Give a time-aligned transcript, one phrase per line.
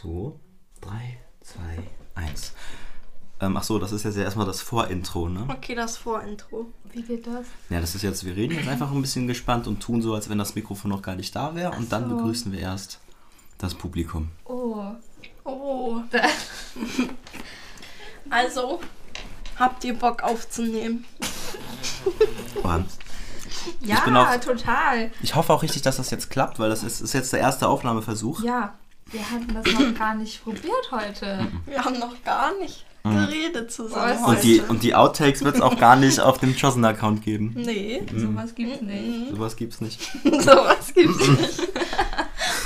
[0.00, 0.38] So,
[0.80, 1.60] 3, 2,
[2.14, 2.52] 1.
[3.40, 5.44] Ähm, ach so, das ist jetzt ja erstmal das Vorintro, ne?
[5.48, 6.66] Okay, das Vorintro.
[6.92, 7.46] Wie geht das?
[7.68, 10.28] Ja, das ist jetzt, wir reden jetzt einfach ein bisschen gespannt und tun so, als
[10.28, 11.72] wenn das Mikrofon noch gar nicht da wäre.
[11.72, 12.14] Und dann so.
[12.16, 13.00] begrüßen wir erst
[13.58, 14.28] das Publikum.
[14.44, 14.84] Oh.
[15.44, 16.00] Oh.
[18.30, 18.80] Also,
[19.58, 21.06] habt ihr Bock aufzunehmen?
[22.62, 22.84] Aber
[23.80, 25.10] Ja, auch- total.
[25.22, 27.66] ich hoffe auch richtig, dass das jetzt klappt, weil das ist, ist jetzt der erste
[27.68, 28.42] Aufnahmeversuch.
[28.42, 28.74] Ja,
[29.10, 31.46] wir hatten das noch gar nicht probiert heute.
[31.66, 34.36] Wir haben noch gar nicht geredet zusammen heute.
[34.36, 37.52] Und die, und die Outtakes wird es auch gar nicht auf dem Chosen-Account geben.
[37.56, 39.30] nee, Sowas gibt's nicht.
[39.34, 40.00] Sowas gibt's nicht.
[40.24, 41.68] sowas gibt's nicht.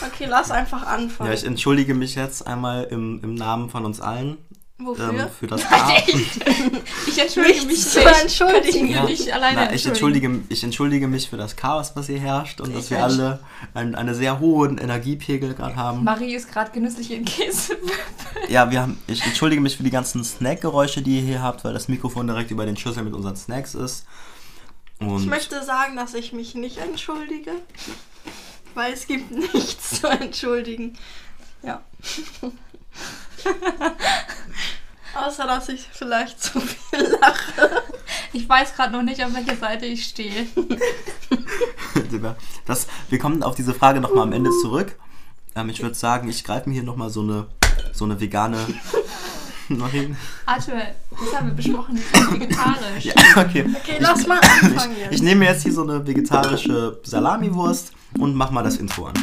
[0.05, 1.31] Okay, lass einfach anfangen.
[1.31, 4.39] Ja, ich entschuldige mich jetzt einmal im, im Namen von uns allen
[4.79, 5.11] Wofür?
[5.11, 5.97] ähm, für das A.
[7.07, 8.23] Ich entschuldige mich zu nicht.
[8.23, 8.87] entschuldigen.
[8.89, 12.61] Mich nicht alleine Na, ich, entschuldige, ich entschuldige mich für das Chaos, was hier herrscht
[12.61, 13.13] und dass Ich wir halt.
[13.13, 13.41] alle
[13.75, 16.05] einen, eine sehr hohen Energiepegel gerade haben.
[16.05, 17.77] Marie ist gerade genüsslich in Käse.
[18.49, 21.75] Ja, wir haben, ich entschuldige mich für die ganzen Snackgeräusche, die ihr hier habt, weil
[21.75, 24.05] das Mikrofon direkt über den Schüssel mit unseren Snacks ist.
[24.99, 27.53] Und Ich möchte sagen, dass ich mich nicht entschuldige,
[28.75, 30.97] weil es gibt nichts zu entschuldigen.
[31.63, 31.83] Ja.
[35.15, 37.83] Außer, dass ich vielleicht zu viel lache.
[38.33, 40.47] Ich weiß gerade noch nicht, auf welcher Seite ich stehe.
[42.67, 44.97] das, wir kommen auf diese Frage nochmal am Ende zurück.
[45.55, 47.47] Ähm, ich würde sagen, ich greife mir hier nochmal so eine,
[47.93, 48.57] so eine vegane.
[49.69, 50.17] Nein.
[50.45, 50.75] Arthur,
[51.11, 53.05] das haben wir besprochen, das ist vegetarisch.
[53.05, 53.65] Ja, okay.
[53.75, 55.15] Okay, lass mal anfangen Ich, jetzt.
[55.15, 59.15] ich nehme mir jetzt hier so eine vegetarische Salamiwurst und mach mal das Intro an.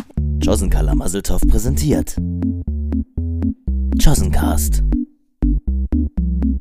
[0.42, 2.16] Josen Kalamaseltoff präsentiert.
[4.00, 4.81] Josencast.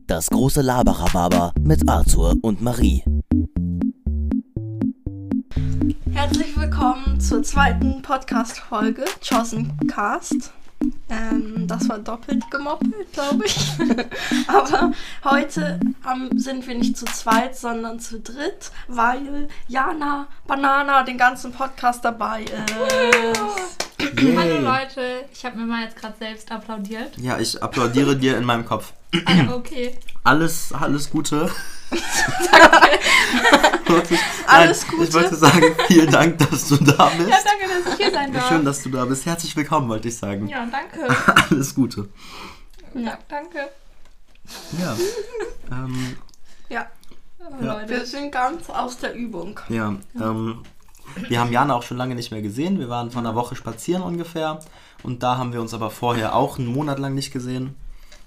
[0.09, 3.05] Das große Laberababa mit Arthur und Marie.
[6.11, 10.53] Herzlich willkommen zur zweiten Podcast-Folge, Chosen Cast.
[11.11, 13.71] Ähm, das war doppelt gemoppelt, glaube ich.
[14.49, 14.93] Aber
[15.25, 21.53] heute ähm, sind wir nicht zu zweit, sondern zu dritt, weil Jana Banana den ganzen
[21.53, 22.75] Podcast dabei ist.
[24.37, 27.17] Hallo Leute, ich habe mir mal jetzt gerade selbst applaudiert.
[27.17, 28.93] Ja, ich applaudiere dir in meinem Kopf.
[29.25, 29.99] Ah, okay.
[30.25, 31.51] Alles, alles Gute.
[33.87, 34.21] Wirklich.
[34.47, 35.09] Alles Nein, Gute.
[35.09, 37.31] Ich wollte sagen, vielen Dank, dass du da bist.
[37.31, 38.49] Ja, danke, dass ich hier sein darf.
[38.49, 39.25] Schön, dass du da bist.
[39.25, 40.49] Herzlich willkommen, wollte ich sagen.
[40.49, 40.98] Ja, danke.
[41.51, 42.09] Alles Gute.
[42.95, 43.69] Ja, danke.
[44.81, 44.97] Ja.
[45.73, 46.17] ähm,
[46.69, 46.87] Ja,
[47.41, 47.81] Oh, Ja.
[47.89, 48.07] wir Leute.
[48.07, 49.59] sind ganz aus der Übung.
[49.69, 49.95] ja.
[50.21, 50.63] Ähm,
[51.29, 52.79] wir haben Jana auch schon lange nicht mehr gesehen.
[52.79, 54.61] Wir waren vor einer Woche spazieren ungefähr.
[55.03, 57.75] Und da haben wir uns aber vorher auch einen Monat lang nicht gesehen.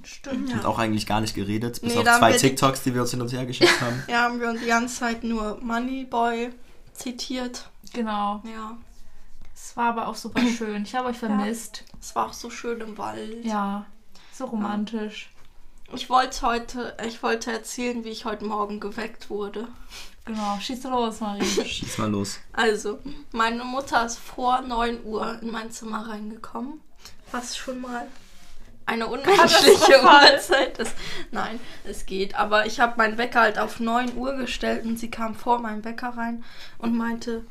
[0.03, 0.51] Stimmt.
[0.51, 1.79] Und auch eigentlich gar nicht geredet.
[1.81, 4.01] Bis Nee, auf zwei wir die- TikToks, die wir uns hin und her geschickt haben.
[4.07, 6.49] Ja, haben wir uns die ganze Zeit nur Moneyboy
[6.93, 7.69] zitiert.
[7.93, 8.41] Genau.
[8.51, 8.77] Ja,
[9.71, 10.83] Es war aber auch super schön.
[10.83, 11.85] Ich habe euch vermisst.
[12.01, 13.45] es war auch so schön im Wald.
[13.45, 13.85] Ja,
[14.33, 15.29] so romantisch.
[15.93, 19.69] Ich wollte heute, ich wollte erzählen, wie ich heute Morgen geweckt wurde.
[20.25, 20.57] Genau.
[20.59, 21.45] Schieß los, Marie.
[21.65, 22.39] Schieß mal los.
[22.51, 22.99] Also,
[23.31, 26.81] meine Mutter ist vor 9 Uhr in mein Zimmer reingekommen.
[27.31, 28.09] Was schon mal
[28.85, 30.03] eine unmenschliche.
[30.03, 30.95] Uhrzeit ist.
[31.31, 32.35] Nein, es geht.
[32.35, 35.85] Aber ich habe meinen Wecker halt auf 9 Uhr gestellt und sie kam vor meinem
[35.85, 36.43] Wecker rein
[36.77, 37.45] und meinte,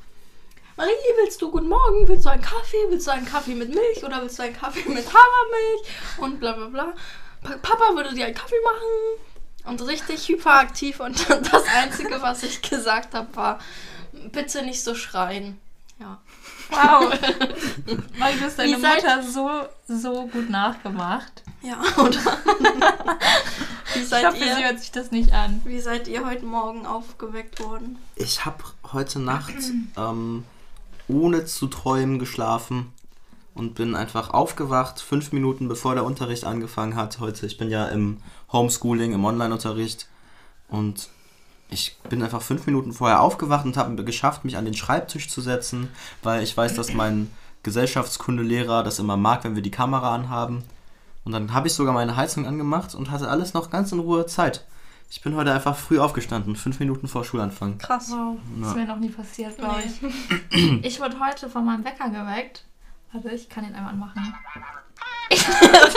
[0.76, 2.08] Marie, willst du guten Morgen?
[2.08, 2.76] Willst du einen Kaffee?
[2.88, 5.88] Willst du einen Kaffee mit Milch oder willst du einen Kaffee mit Hafermilch?
[6.18, 6.94] Und bla bla bla.
[7.42, 9.70] Pa- Papa würde dir einen Kaffee machen.
[9.72, 11.00] Und richtig hyperaktiv.
[11.00, 13.58] Und das Einzige, was ich gesagt habe, war,
[14.32, 15.60] bitte nicht so schreien.
[15.98, 16.18] Ja.
[16.70, 17.10] Wow.
[18.18, 19.50] Marie, du hast deine Mutter so,
[19.86, 21.42] so gut nachgemacht.
[21.62, 22.18] Ja, oder?
[23.92, 25.60] wie, Ich seid hoffe, sie ihr, hört sich das nicht an.
[25.66, 27.98] wie seid ihr heute Morgen aufgeweckt worden?
[28.16, 28.64] Ich habe
[28.94, 29.52] heute Nacht
[29.98, 30.44] ähm,
[31.10, 32.92] ohne zu träumen geschlafen
[33.54, 37.46] und bin einfach aufgewacht, fünf Minuten bevor der Unterricht angefangen hat heute.
[37.46, 38.18] Ich bin ja im
[38.52, 40.08] Homeschooling, im Online-Unterricht
[40.68, 41.08] und
[41.68, 45.40] ich bin einfach fünf Minuten vorher aufgewacht und habe geschafft, mich an den Schreibtisch zu
[45.40, 45.88] setzen,
[46.22, 47.30] weil ich weiß, dass mein
[47.62, 50.64] Gesellschaftskundelehrer das immer mag, wenn wir die Kamera anhaben.
[51.24, 54.26] Und dann habe ich sogar meine Heizung angemacht und hatte alles noch ganz in Ruhe
[54.26, 54.64] Zeit.
[55.12, 57.78] Ich bin heute einfach früh aufgestanden, fünf Minuten vor Schulanfang.
[57.78, 58.10] Krass.
[58.12, 58.80] Wow, das ist Ja.
[58.82, 60.12] mir noch nie passiert, glaube Nee.
[60.50, 60.84] ich.
[60.86, 62.64] Ich wurde heute von meinem Wecker geweckt.
[63.12, 64.34] Warte, ich kann ihn einmal anmachen.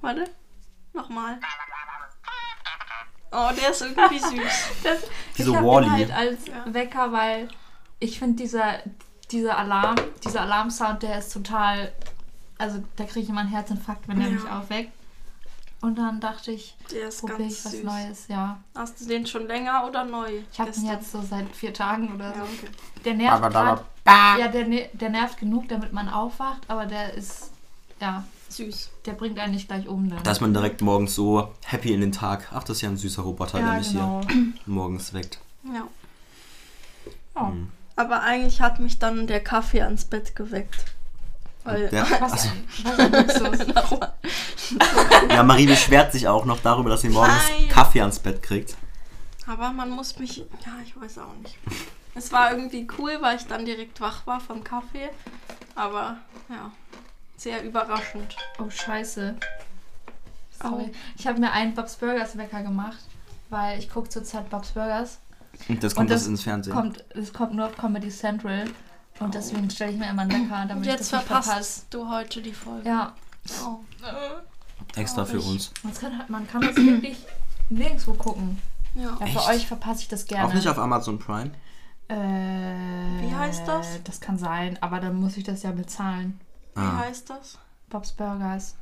[0.00, 0.24] Warte.
[0.92, 1.38] Nochmal.
[3.30, 4.32] Oh, der ist irgendwie süß.
[4.82, 4.98] Das,
[5.38, 6.64] Diese ich ihn halt als Ja.
[6.74, 7.48] Wecker, weil
[8.00, 8.80] ich finde dieser,
[9.30, 11.92] dieser Alarm, dieser Alarmsound, der ist total,
[12.58, 14.34] also da kriege ich immer einen Herzinfarkt, wenn er Ja.
[14.34, 14.92] mich aufweckt.
[15.84, 17.84] Und dann dachte ich, Der ist probiere ganz ich was süß.
[17.84, 18.58] Neues, ja.
[18.74, 20.30] Hast du den schon länger oder neu?
[20.50, 22.38] Ich habe ihn jetzt so seit vier Tagen oder so.
[22.38, 22.68] Ja, okay.
[23.04, 26.86] Der nervt Aber da- grad, ja, der, ne- der nervt genug, damit man aufwacht, aber
[26.86, 27.50] der ist
[28.00, 28.90] ja, Süß.
[29.04, 30.08] der bringt einen nicht gleich um.
[30.08, 30.22] Dann.
[30.22, 32.48] Da ist man direkt morgens so happy in den Tag.
[32.54, 34.22] Ach, das ist ja ein süßer Roboter, der ja, mich genau.
[34.26, 35.38] hier morgens weckt.
[35.64, 35.86] Ja.
[37.36, 37.48] Ja.
[37.48, 37.70] Hm.
[37.96, 40.86] Aber eigentlich hat mich dann der Kaffee ans Bett geweckt.
[41.64, 42.48] Weil Der, Was,
[42.84, 44.00] also,
[45.30, 47.68] ja, Marie beschwert sich auch noch darüber, dass sie morgens Nein.
[47.68, 48.76] Kaffee ans Bett kriegt.
[49.46, 50.38] Aber man muss mich.
[50.38, 51.58] Ja, ich weiß auch nicht.
[52.14, 55.10] Es war irgendwie cool, weil ich dann direkt wach war vom Kaffee.
[55.74, 56.18] Aber
[56.48, 56.70] ja,
[57.36, 58.36] sehr überraschend.
[58.58, 59.34] Oh, scheiße.
[60.62, 60.92] Sorry.
[61.16, 62.98] Ich habe mir einen Bob's Burgers Wecker gemacht,
[63.50, 65.18] weil ich gucke zurzeit Bob's Burgers.
[65.68, 66.74] Und das kommt Und das das ins Fernsehen.
[66.74, 68.64] Kommt, es kommt nur auf Comedy Central.
[69.20, 71.48] Und deswegen stelle ich mir immer einen Wecker, damit Und ich jetzt das nicht verpasst
[71.48, 71.82] verpasse.
[71.90, 72.88] du heute die Folge.
[72.88, 73.14] Ja,
[73.62, 73.78] Oh.
[74.96, 75.48] Extra für traurig.
[75.50, 75.72] uns.
[75.82, 77.18] man kann, man kann das wirklich
[77.68, 78.58] nirgendwo gucken.
[78.94, 79.16] Ja.
[79.20, 80.48] Ja, für euch verpasse ich das gerne.
[80.48, 81.50] Auch nicht auf Amazon Prime.
[82.08, 84.02] Äh, Wie heißt das?
[84.04, 86.40] Das kann sein, aber dann muss ich das ja bezahlen.
[86.74, 87.58] Wie Ah, heißt das?
[87.90, 88.76] Bob's Burgers.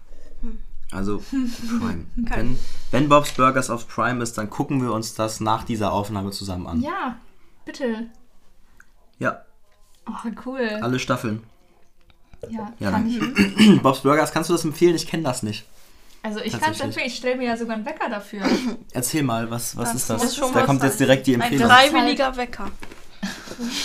[0.92, 2.06] also Prime.
[2.22, 2.36] Okay.
[2.36, 2.58] Wenn,
[2.90, 6.66] wenn Bob's Burgers auf Prime ist, dann gucken wir uns das nach dieser Aufnahme zusammen
[6.66, 6.80] an.
[6.82, 7.16] Ja,
[7.64, 8.06] bitte.
[9.18, 9.42] Ja,
[10.06, 10.78] Oh, cool.
[10.82, 11.42] alle Staffeln.
[12.50, 13.54] Ja, Ja, kann dann.
[13.58, 13.82] ich.
[13.82, 14.96] Bob's Burgers, kannst du das empfehlen?
[14.96, 15.64] Ich kenne das nicht.
[16.24, 18.42] Also ich kann es empfehlen, ich stelle mir ja sogar einen Wecker dafür.
[18.92, 20.36] Erzähl mal, was, was Das ist das?
[20.36, 20.90] Da was kommt sein.
[20.90, 21.68] jetzt direkt die Ein Empfehlung.
[21.68, 22.70] freiwilliger Wecker.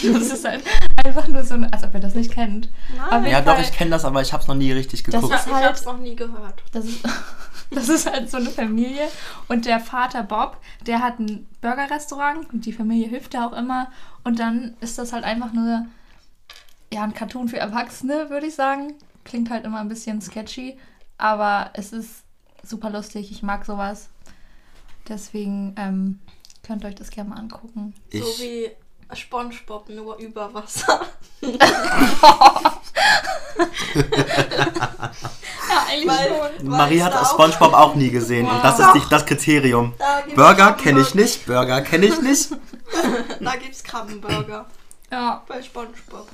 [0.02, 0.64] Das ist halt
[1.06, 2.70] einfach nur so, ein, als ob ihr das nicht kennt.
[2.98, 3.26] Nein.
[3.28, 5.32] Ja, doch, ich kenne das, aber ich habe es noch nie richtig Das geguckt.
[5.34, 6.64] Ja, ist ich halt- hab's noch nie gehört.
[6.72, 7.00] Das ist,
[7.72, 9.04] das ist halt so eine Familie.
[9.48, 13.92] Und der Vater Bob, der hat ein Burgerrestaurant und die Familie hilft ja auch immer.
[14.24, 15.86] Und dann ist das halt einfach nur
[16.94, 18.94] ja, ein Cartoon für Erwachsene, würde ich sagen.
[19.24, 20.78] Klingt halt immer ein bisschen sketchy,
[21.18, 22.24] aber es ist
[22.64, 23.32] super lustig.
[23.32, 24.10] Ich mag sowas.
[25.08, 26.20] Deswegen ähm,
[26.66, 27.94] könnt ihr euch das gerne mal angucken.
[28.12, 28.72] So Ich, wie
[29.14, 31.02] Spongebob, nur über Wasser.
[35.70, 37.14] Ja, eigentlich Weil- Marie hat?
[37.28, 39.94] Spongebob auch nie gesehen und das ist nicht das Kriterium.
[39.98, 42.50] Da Burger kenne ich nicht, Burger kenne ich nicht.
[43.42, 44.66] Da gibt's Krabbenburger
[45.12, 46.28] Ja, bei Spongebob.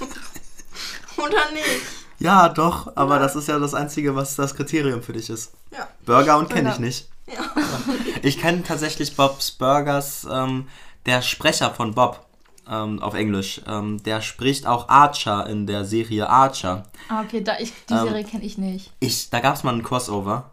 [1.16, 1.82] Oder nicht?
[2.20, 5.52] Ja, doch, aber das ist ja das Einzige, was das Kriterium für dich ist.
[5.70, 5.86] Ja.
[6.04, 7.08] Burger und kenne ich nicht.
[7.26, 7.34] Ja.
[8.22, 10.66] Ich kenne tatsächlich Bob's Burgers, ähm,
[11.06, 12.26] der Sprecher von Bob
[12.68, 13.60] ähm, auf Englisch.
[13.66, 16.84] Ähm, der spricht auch Archer in der Serie Archer.
[17.08, 18.92] ah, okay, da ich, die Ähm, Serie kenne ich nicht.
[19.00, 20.50] Ich, da gab es mal einen Crossover.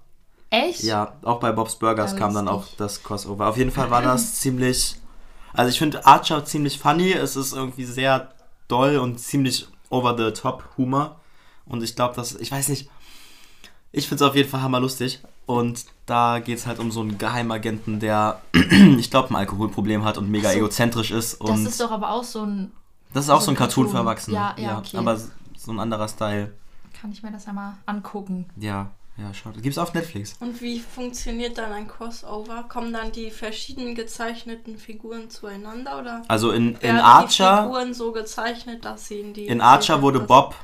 [0.51, 0.83] Echt?
[0.83, 3.47] Ja, auch bei Bob's Burgers Ja, kam dann auch das Crossover.
[3.47, 4.95] Auf jeden Fall war das ziemlich.
[5.55, 7.11] Also ich finde Archer ziemlich funny.
[7.13, 8.29] Es ist irgendwie sehr
[8.67, 11.19] doll und ziemlich over the top Humor.
[11.65, 12.35] Und ich glaube, dass.
[12.35, 12.89] Ich weiß nicht.
[13.91, 15.21] Ich finde es auf jeden Fall hammerlustig.
[15.45, 18.41] Und da geht es halt um so einen Geheimagenten, der,
[18.97, 20.57] ich glaube, ein Alkoholproblem hat und mega so.
[20.57, 21.39] egozentrisch ist.
[21.39, 22.71] Das Und ist doch aber auch so ein.
[23.13, 23.91] das ist auch so so ein Cartoon, Cartoon.
[23.91, 24.35] für Erwachsene.
[24.35, 24.97] Ja, ja, okay.
[24.97, 26.51] Aber so ein anderer Style.
[26.99, 28.45] Kann ich mir das einmal angucken?
[28.57, 29.61] Ja, ja, schaut.
[29.61, 30.35] Gibt's auf Netflix.
[30.39, 32.65] Und wie funktioniert dann ein Crossover?
[32.67, 37.63] Kommen dann die verschiedenen gezeichneten Figuren zueinander oder Also in, in werden die Archer.
[37.63, 40.19] Figuren so gezeichnet, dass sie in die In Archer wurde?
[40.19, 40.55] Bob,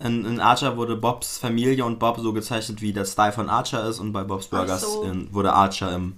[0.00, 3.88] in, in Archer wurde Bobs Familie und Bob so gezeichnet, wie der Style von Archer
[3.88, 5.02] ist und bei Bob's Burgers so.
[5.04, 6.16] in, wurde Archer im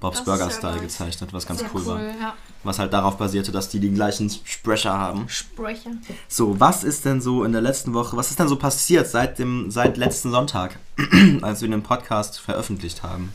[0.00, 2.00] Bob's Das Burger Style gezeichnet, was ganz Sehr cool, war.
[2.02, 2.34] ja.
[2.62, 5.28] Was halt darauf basierte, dass die den gleichen Sprecher haben.
[5.28, 5.92] Sprecher.
[6.28, 9.38] So, was ist denn so in der letzten Woche, was ist denn so passiert seit
[9.38, 10.78] dem seit letzten Sonntag,
[11.42, 13.32] als wir den Podcast veröffentlicht haben?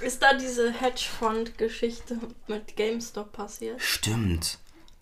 [0.00, 3.82] Ist da diese Hedgefonds-Geschichte mit GameStop passiert?
[3.82, 4.58] Stimmt.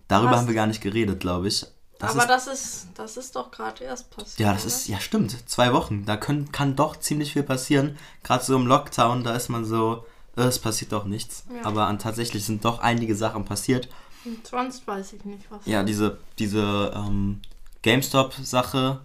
[0.07, 0.39] Darüber Was?
[0.39, 1.65] haben wir gar nicht geredet, glaube ich.
[1.99, 4.39] Das Aber ist, das ist, das ist doch gerade erst passiert.
[4.39, 4.67] Ja, das oder?
[4.67, 6.05] ist, ja stimmt, zwei Wochen.
[6.05, 7.97] Da können, kann doch ziemlich viel passieren.
[8.23, 10.05] Gerade so im Lockdown, da ist man so,
[10.45, 11.45] es passiert doch nichts.
[11.53, 11.65] Ja.
[11.65, 13.89] Aber an, tatsächlich sind doch einige Sachen passiert.
[14.25, 15.65] Und sonst weiß ich nicht, was.
[15.65, 17.41] Ja, diese, diese ähm,
[17.81, 18.99] GameStop-Sache,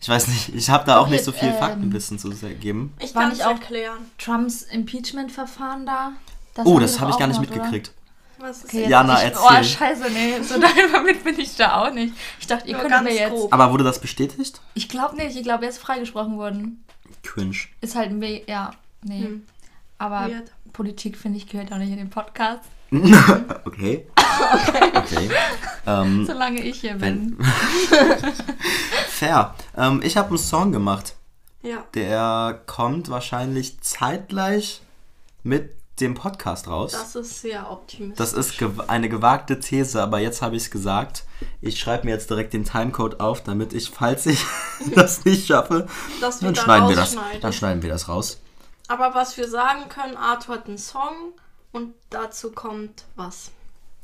[0.00, 2.92] ich weiß nicht, ich habe da auch Doch, nicht so viel ähm, Faktenwissen zu geben.
[2.98, 3.98] Ich kann nicht auch- erklären.
[4.18, 6.12] Trumps Impeachment-Verfahren da?
[6.54, 7.56] Das Oh, das habe ich gar auch nicht noch, oder?
[7.56, 7.92] mitgekriegt.
[8.38, 9.42] Was ist Okay, jetzt Jana, ich, erzähl.
[9.60, 10.54] Oh, scheiße, nee, so
[10.92, 12.12] damit bin ich da auch nicht.
[12.40, 13.30] Ich dachte, ihr Nur könnt mir jetzt...
[13.30, 13.52] grob.
[13.52, 14.60] Aber wurde das bestätigt?
[14.74, 16.82] Ich glaube nicht, ich glaube, er ist freigesprochen worden.
[17.22, 17.54] Cringe.
[17.80, 18.72] Ist halt, me ja,
[19.04, 19.20] nee.
[19.26, 19.46] Hm.
[20.02, 20.50] Aber Weird.
[20.72, 22.64] Politik, finde ich, gehört auch nicht in den Podcast,
[23.64, 24.04] okay.
[24.94, 25.30] Okay.
[25.86, 27.38] Ähm, solange ich hier bin.
[29.08, 29.54] fair.
[29.76, 31.14] Ähm, ich habe einen Song gemacht.
[31.62, 31.84] Ja.
[31.94, 34.82] Der kommt wahrscheinlich zeitgleich
[35.44, 36.92] mit dem Podcast raus.
[36.92, 38.18] Das ist sehr optimistisch.
[38.18, 41.24] Das ist gew eine gewagte These, aber jetzt habe ich es gesagt.
[41.60, 44.44] Ich schreibe mir jetzt direkt den Timecode auf, damit ich, falls ich
[44.94, 45.86] das nicht schaffe,
[46.20, 47.16] dann da schneiden wir das.
[47.40, 48.41] Dann schneiden wir das raus.
[48.92, 51.32] Aber was wir sagen können, Arthur hat einen Song
[51.72, 53.50] und dazu kommt was.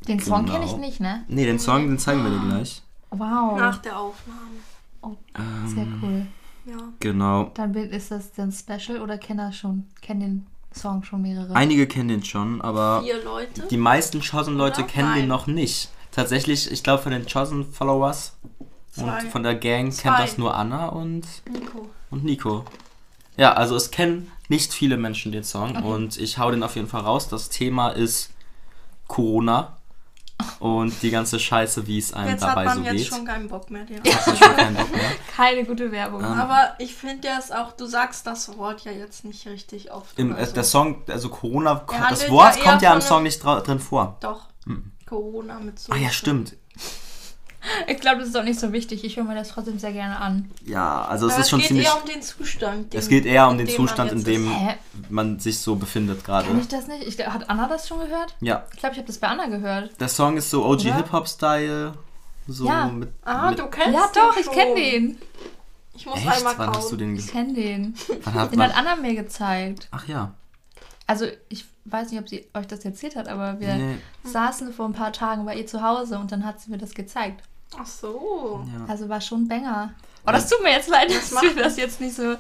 [0.07, 0.54] Den Song Genau.
[0.59, 1.25] kenne ich nicht, ne?
[1.28, 2.83] Nee, den Song, den zeigen wir dir gleich.
[3.11, 3.59] Wow.
[3.59, 5.16] Nach der Aufnahme.
[5.66, 6.26] Sehr Ähm, cool.
[6.73, 6.78] Ja.
[7.00, 7.50] Genau.
[7.54, 9.87] Dann ist das dann Special oder kennen das schon?
[10.00, 11.54] Kennen den Song schon mehrere?
[11.54, 13.62] Einige kennen den schon, aber Vier Leute.
[13.71, 15.28] die meisten Chosen-Leute kennen den Nein.
[15.28, 15.90] noch nicht.
[16.12, 18.37] Tatsächlich, ich glaube, von den Chosen-Followers
[18.97, 20.02] und von der Gang Zwei.
[20.11, 21.88] kennt das nur Anna und, Nico.
[22.11, 22.64] und Nico.
[23.37, 26.88] Ja, also es kennen nicht viele Menschen den Song und ich hau den auf jeden
[26.88, 27.28] Fall raus.
[27.28, 28.31] Das Thema ist
[29.07, 29.76] Corona
[30.61, 33.07] und die ganze Scheiße, wie es einem Jetzt hat dabei man so jetzt geht.
[33.09, 33.85] schon keinen Bock mehr.
[33.85, 35.00] Den Hat man schon keinen Bock mehr.
[35.37, 36.21] Keine gute Werbung.
[36.21, 39.90] Ähm, Aber ich finde ja es auch, du sagst das Wort ja jetzt nicht richtig
[39.93, 40.19] oft.
[40.19, 40.52] Im, äh, so.
[40.52, 44.17] Der Song, also Corona, das Wort ja kommt ja im Song nicht dra- drin vor.
[44.21, 44.47] Doch.
[45.07, 45.93] Corona mit so.
[45.93, 46.55] Ah ja, stimmt.
[47.87, 49.04] Ich glaube, das ist auch nicht so wichtig.
[49.04, 50.50] Ich höre mir das trotzdem sehr gerne an.
[50.64, 51.87] Ja, also es Aber ist schon geht ziemlich.
[51.87, 52.94] eher um den Zustand.
[52.94, 55.10] Es den- geht eher um in den Zustand, in dem ist.
[55.10, 56.48] Man sich so befindet gerade.
[56.48, 57.02] Kann ich das nicht?
[57.06, 58.34] Ich, hat Anna das schon gehört?
[58.40, 60.00] Ja, Ich glaube, ich habe das bei Anna gehört.
[60.00, 60.82] der Song ist so OG?
[60.94, 61.94] Hip-Hop-Style.
[62.46, 62.87] So Ja.
[62.88, 63.10] mit.
[63.25, 64.54] Ah, mit du kennst ja, den doch, ich schon.
[64.54, 65.18] kenne den.
[65.94, 66.28] Ich muss Echt?
[66.28, 66.76] einmal Wann kauen.
[66.76, 67.94] hast du den Ich kenne den.
[68.25, 68.76] Wann hat Den hat.
[68.76, 69.88] Anna mir gezeigt.
[69.90, 70.32] Ach ja.
[71.06, 73.96] Also, ich weiß nicht, ob sie euch das erzählt hat, aber wir Nee.
[74.25, 76.94] saßen vor ein paar Tagen bei ihr zu Hause und dann hat sie mir das
[76.94, 77.42] gezeigt.
[77.76, 78.64] Ach so.
[78.78, 78.84] Ja.
[78.87, 79.92] Also war schon ein Banger.
[80.26, 82.37] Oh, das tut mir jetzt leid, dass macht wir das jetzt nicht so.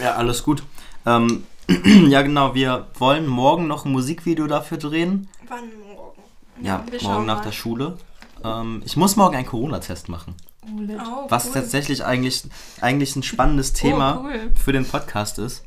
[0.00, 0.62] ja, alles gut.
[1.04, 1.46] Ähm,
[2.08, 2.54] ja, genau.
[2.54, 5.28] Wir wollen morgen noch ein Musikvideo dafür drehen.
[5.48, 6.22] Wann morgen?
[6.60, 7.44] Ja, wir schauen morgen nach mal.
[7.44, 7.98] der Schule.
[8.44, 10.34] Ähm, ich muss morgen einen Corona-Test machen.
[10.62, 10.68] Oh.
[10.98, 11.52] Oh, Was cool.
[11.54, 12.42] tatsächlich eigentlich,
[12.80, 14.52] eigentlich ein spannendes Thema cool.
[14.62, 15.64] für den Podcast ist.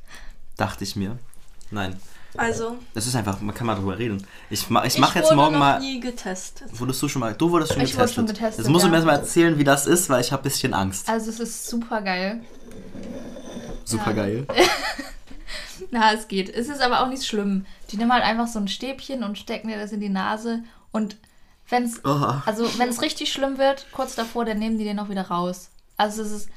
[0.57, 1.17] Dachte ich mir.
[1.71, 1.99] Nein.
[2.38, 4.25] Also, Es ist einfach, man kann mal drüber reden.
[4.50, 5.79] Ich, ma, ich ich mache jetzt wurde morgen noch mal.
[5.79, 6.67] nie getestet.
[6.79, 7.33] Wurdest du schon mal.
[7.33, 8.15] Du wurdest schon Ich wurde getestet.
[8.15, 8.91] schon getestet, Jetzt musst du ja.
[8.91, 11.09] mir erstmal erzählen, wie das ist, weil ich habe ein bisschen Angst.
[11.09, 12.41] Also, es ist super geil.
[13.86, 14.45] Super geil.
[15.91, 16.50] Na, es geht.
[16.53, 17.65] Es ist aber auch nicht schlimm.
[17.91, 20.62] Die nehmen halt einfach so ein Stäbchen und stecken dir das in die Nase.
[20.91, 21.17] Und
[21.69, 22.33] wenn es Oh.
[22.45, 25.69] also wenn es richtig schlimm wird, kurz davor, dann nehmen die den auch wieder raus.
[25.98, 26.50] Also es ist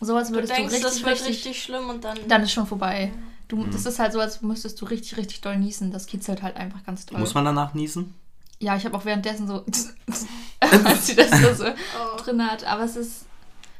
[0.00, 2.18] so, als Du würdest du, denkst, richtig, das wird richtig, richtig, schlimm und dann.
[2.26, 3.12] dann ist schon vorbei.
[3.52, 3.70] Du, Mhm.
[3.70, 5.90] Das ist halt so, als müsstest du richtig, richtig doll niesen.
[5.92, 7.18] Das kitzelt halt einfach ganz doll.
[7.20, 8.14] Muss man danach niesen?
[8.60, 9.64] Ja, ich habe auch währenddessen so,
[10.60, 12.16] als sie das so, so Oh.
[12.16, 12.64] drin hat.
[12.64, 13.26] Aber es ist,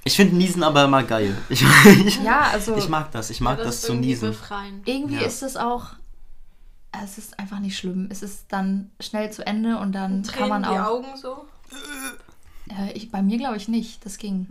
[0.04, 1.34] Ich finde Niesen aber immer geil.
[1.48, 1.64] Ich,
[2.04, 3.30] ich, ja, also ich mag das.
[3.30, 4.28] Ich mag Ja, das, ist zu niesen.
[4.28, 4.82] Befreien.
[4.84, 5.22] irgendwie Ja.
[5.22, 5.86] ist es auch,
[7.02, 8.08] es ist einfach nicht schlimm.
[8.10, 10.90] Es ist dann schnell zu Ende und dann kann man Tränen die auch.
[10.98, 11.46] Augen so.
[12.68, 14.04] Äh, ich, bei mir glaube ich nicht.
[14.04, 14.46] Das ging.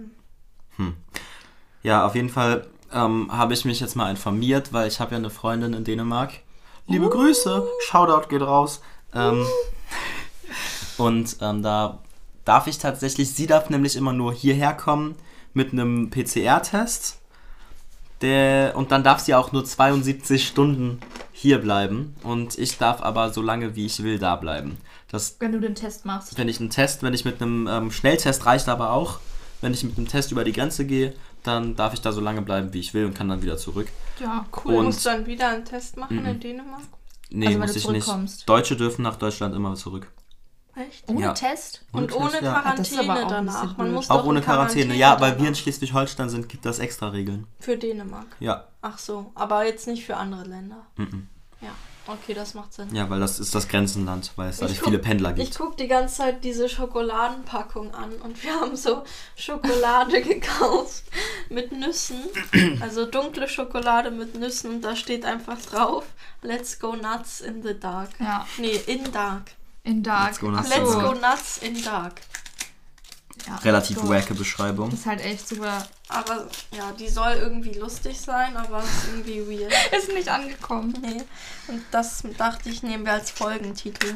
[1.84, 5.18] Ja, auf jeden Fall ähm, habe ich mich jetzt mal informiert, weil ich habe ja
[5.18, 6.34] eine Freundin in Dänemark.
[6.88, 8.82] Liebe Grüße, Shoutout geht raus.
[9.14, 9.46] Ähm,
[10.98, 12.00] und ähm, da
[12.46, 15.16] darf ich tatsächlich, sie darf nämlich immer nur hierher kommen
[15.54, 17.18] mit einem PCR-Test.
[18.22, 21.00] Der, und dann darf sie auch nur 72 Stunden
[21.32, 22.16] hier bleiben.
[22.24, 24.78] Und ich darf aber so lange wie ich will da bleiben.
[25.10, 26.38] Das Wenn du den Test machst.
[26.38, 29.20] wenn ich einen Test, wenn ich mit einem ähm, Schnelltest reicht aber auch.
[29.60, 32.42] Wenn ich mit einem Test über die Grenze gehe, dann darf ich da so lange
[32.42, 33.88] bleiben, wie ich will und kann dann wieder zurück.
[34.20, 36.82] Ja, Du Und musst dann wieder einen Test machen in Dänemark.
[37.30, 38.04] nee, Also, muss du ich nicht.
[38.06, 38.48] zurückkommst.
[38.50, 40.12] Deutsche dürfen nach Deutschland immer zurück.
[40.76, 41.10] Echt?
[41.10, 41.34] Ohne Ja.
[41.34, 41.84] Test?
[41.92, 42.54] Und Ohne ohne Test, ja.
[42.56, 43.78] Ah, Quarantäne auch ein danach.
[43.78, 44.96] Man muss Auch ohne in Quarantäne.
[44.96, 45.56] Ja, weil wir in.
[45.56, 47.46] Schleswig-Holstein sind, gibt das extra Regeln.
[47.60, 48.28] Für Dänemark.
[48.40, 48.68] Ja.
[48.82, 50.86] Ach so, aber jetzt nicht für andere Länder.
[50.96, 51.28] Mhm.
[52.14, 52.94] Okay, das macht Sinn.
[52.94, 55.36] Ja, weil das ist das Grenzenland, weil es da Ich nicht guck- viele Pendler Ich
[55.46, 55.58] gibt.
[55.58, 59.04] gucke die ganze Zeit diese Schokoladenpackung an und wir haben so
[59.36, 61.04] Schokolade gekauft
[61.50, 62.22] mit Nüssen.
[62.80, 66.06] Also dunkle Schokolade mit Nüssen und da steht einfach drauf,
[66.42, 68.10] let's go nuts in the dark.
[68.20, 69.52] Ja, Nee, in dark.
[69.84, 70.28] in Dark.
[70.28, 72.22] Let's go nuts Let's go nuts in dark.
[73.48, 74.08] Ja, Relativ so.
[74.10, 74.92] wacke Beschreibung.
[74.92, 75.86] Ist halt echt super.
[76.10, 79.74] Aber ja, die soll irgendwie lustig sein, aber ist irgendwie weird.
[79.98, 80.94] Ist nicht angekommen.
[81.02, 81.24] Nee.
[81.68, 84.16] Und das dachte ich, nehmen wir als Folgentitel.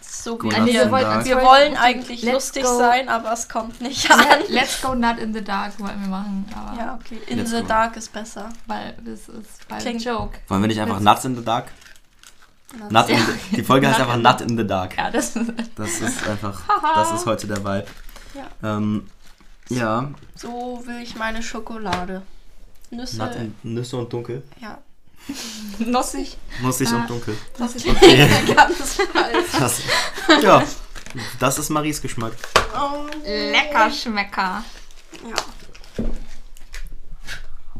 [0.00, 1.24] So nuts in wir wollten, Dark.
[1.24, 4.20] wir wollen eigentlich Let's lustig go- sein, aber es kommt nicht an.
[4.48, 6.46] Let's go not in the dark wollten wir machen.
[6.54, 7.18] Aber Ja, okay.
[7.26, 7.66] In Let's the go.
[7.66, 8.48] dark ist besser.
[8.66, 10.38] weil das ist weil Klingt- Joke.
[10.48, 11.66] Wollen wir nicht einfach Let's- Nuts in the Dark?
[12.88, 14.96] Nut in the, die Folge heißt einfach in Nut in the Dark.
[14.96, 15.52] Ja, das ist.
[15.76, 16.62] Das ist einfach,
[16.94, 17.86] das ist heute der Vibe.
[18.34, 18.76] Ja.
[18.76, 19.08] Ähm,
[19.68, 22.22] ja, So will ich meine Schokolade.
[22.90, 23.22] Nüsse.
[23.62, 24.42] In, Nüsse und Dunkel.
[24.60, 24.78] ja.
[25.78, 26.36] Nossig.
[26.62, 26.96] Nussig Ah.
[26.96, 27.36] und dunkel.
[27.56, 27.84] Nossig.
[27.84, 29.46] Ganz falsch.
[29.56, 29.80] Das,
[30.42, 30.64] ja,
[31.38, 32.32] das ist Maries Geschmack.
[32.76, 34.64] Oh, Lecker Schmecker.
[35.22, 36.04] Ja.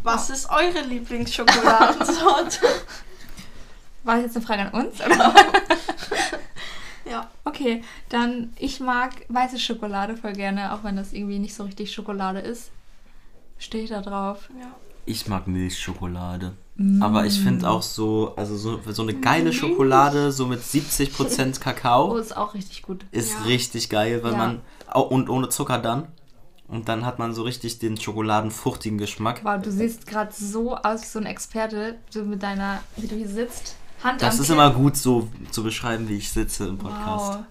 [0.04, 2.60] Was ist eure Lieblingsschokoladensorte?
[4.04, 5.00] War das jetzt eine Frage an uns?
[5.00, 5.34] Oder?
[7.12, 7.30] Ja.
[7.44, 11.92] Okay, dann ich mag weiße Schokolade voll gerne, auch wenn das irgendwie nicht so richtig
[11.92, 12.70] Schokolade ist.
[13.58, 14.48] Stehe ich da drauf.
[14.60, 14.66] ja.
[15.04, 16.52] Ich mag Milchschokolade.
[17.00, 21.60] Aber ich finde auch so, also so, so eine geile Schokolade, so mit 70% Oh,
[21.60, 23.04] Kakao, ist auch richtig gut.
[23.10, 23.42] ist Ja.
[23.42, 24.38] richtig geil, weil Ja.
[24.38, 26.06] man, au- und ohne Zucker dann.
[26.68, 29.40] Und dann hat man so richtig den schokoladenfruchtigen Geschmack.
[29.44, 33.16] Wow, du siehst gerade so aus wie so ein Experte, so mit deiner, wie du
[33.16, 33.76] hier sitzt.
[34.02, 34.54] Hand Das am ist Kinn.
[34.56, 37.38] immer gut so zu beschreiben, wie ich sitze im Podcast.
[37.38, 37.44] Wow.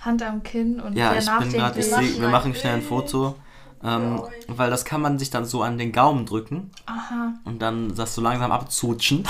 [0.00, 2.82] Hand am Kinn und Ja, sehr ich bin gerade, ich seh, wir machen schnell ein
[2.82, 3.34] Foto.
[3.82, 7.34] Ähm, weil das kann man sich dann so an den Gaumen drücken Aha.
[7.44, 9.24] und dann das so langsam abzutschen.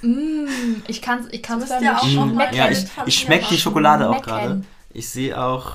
[0.00, 0.46] Mm,
[0.88, 2.56] ich kann es ich kann's dann auch nicht schmecken.
[2.56, 3.58] Ja, Bild ich, ich schmecke die.
[3.58, 4.64] Schokolade auch gerade.
[4.94, 5.74] Ich sehe auch,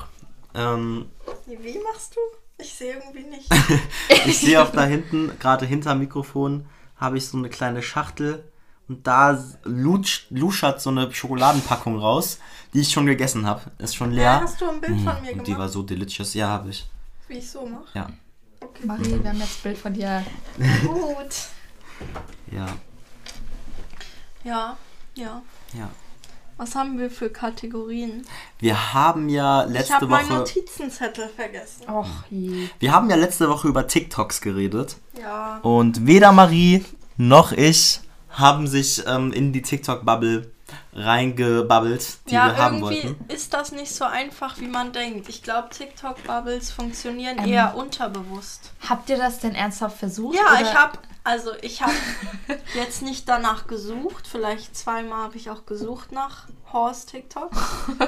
[0.54, 1.06] ähm,
[1.46, 2.20] Wie machst du?
[2.60, 3.48] Ich sehe irgendwie nicht.
[4.26, 8.42] ich sehe auch da hinten, gerade hinterm Mikrofon, habe ich so eine kleine Schachtel
[8.88, 12.38] und da lutscht, luschert so eine Schokoladenpackung raus,
[12.74, 13.62] die ich schon gegessen habe.
[13.78, 14.40] Ist schon Ja, leer.
[14.42, 16.34] hast du ein Bild von mir Mm, und gemacht, die war so delicious.
[16.34, 16.86] Ja, habe ich.
[17.28, 17.84] wie ich so mache?
[17.94, 18.06] Ja,
[18.60, 18.86] Okay.
[18.86, 20.24] Marie, wir haben jetzt ein Bild von dir.
[20.82, 21.34] Gut.
[22.50, 22.66] ja,
[24.44, 24.76] Ja,
[25.14, 25.42] ja.
[25.74, 25.88] ja.
[26.56, 28.26] Was haben wir für Kategorien?
[28.58, 31.88] Wir haben ja ich letzte habe meinen Woche, Notizenzettel vergessen.
[31.88, 32.68] Och je.
[32.80, 34.96] wir haben ja letzte Woche über TikToks geredet.
[35.20, 35.58] Ja.
[35.58, 36.84] Und weder Marie
[37.16, 38.00] noch ich
[38.38, 40.50] haben sich ähm, in die TikTok-Bubble
[40.92, 43.32] reingebabbelt, die ja, wir haben irgendwie wollten.
[43.32, 45.28] ist das nicht so einfach, wie man denkt.
[45.28, 47.48] Ich glaube, TikTok-Bubbles funktionieren Ähm.
[47.48, 48.72] eher unterbewusst.
[48.88, 50.36] Habt ihr das denn ernsthaft versucht?
[50.36, 50.62] Ja, oder?
[50.62, 51.92] ich habe, also ich habe
[52.74, 54.26] jetzt nicht danach gesucht.
[54.26, 57.50] Vielleicht zweimal habe ich auch gesucht nach Horse TikTok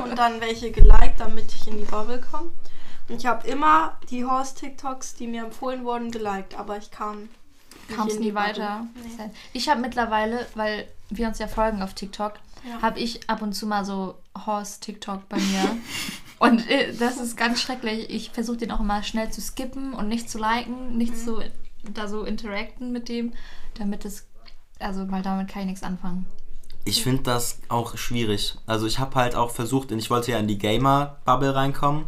[0.04, 2.50] und dann welche geliked, damit ich in die Bubble komme.
[3.08, 7.28] Und ich habe immer die Horse TikToks, die mir empfohlen wurden, geliked, aber ich kam
[7.94, 8.86] kam es nie weiter.
[8.94, 9.30] Nee.
[9.52, 12.34] Ich habe mittlerweile, weil wir uns ja folgen auf TikTok,
[12.68, 12.82] Ja.
[12.82, 15.76] habe ich ab und zu mal so Horse-TikTok bei mir.
[16.38, 18.10] und äh, das ist ganz schrecklich.
[18.10, 21.24] Ich versuche den auch immer schnell zu skippen und nicht zu liken, nicht Mhm.
[21.24, 21.42] zu
[21.94, 23.32] da so interacten mit dem,
[23.74, 24.26] damit es,
[24.78, 26.26] also weil damit kann ich nichts anfangen.
[26.84, 28.56] Ich finde das auch schwierig.
[28.66, 32.04] Also ich habe halt auch versucht, ich wollte ja in die Gamer-Bubble reinkommen.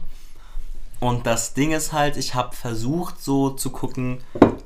[1.02, 4.18] Und das Ding ist halt, ich habe versucht so zu gucken,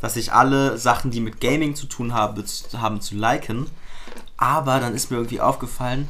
[0.02, 3.70] dass ich alle Sachen, die mit Gaming zu tun haben, zu, haben zu liken.
[4.36, 6.06] Aber dann ist mir irgendwie aufgefallen,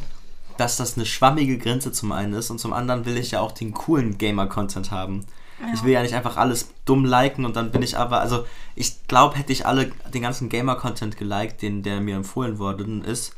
[0.56, 3.52] dass das eine schwammige Grenze zum einen ist und zum anderen will ich ja auch
[3.52, 5.24] den coolen Gamer-Content haben.
[5.72, 9.06] Ich will ja nicht einfach alles dumm liken und dann bin ich aber, also ich
[9.06, 13.36] glaube, hätte ich alle den ganzen Gamer-Content geliked, den der mir empfohlen worden ist,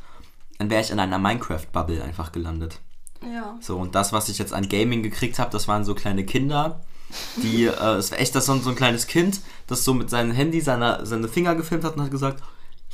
[0.57, 2.79] dann wäre ich in einer Minecraft-Bubble einfach gelandet.
[3.21, 3.57] Ja.
[3.61, 6.81] So, und das, was ich jetzt an Gaming gekriegt habe, das waren so kleine Kinder,
[7.37, 10.61] die, äh, es war echt das so, ein- kleines Kind, das so mit seinem Handy
[10.61, 12.41] seine, seine Finger gefilmt hat und hat gesagt,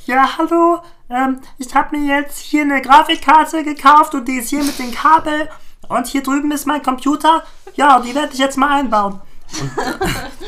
[0.06, 4.64] Ja, hallo, ähm, ich habe mir jetzt hier eine Grafikkarte gekauft und die ist hier
[4.64, 5.48] mit dem Kabel
[5.88, 7.44] und hier drüben ist mein Computer.
[7.76, 9.20] Ja, die werde ich jetzt mal einbauen.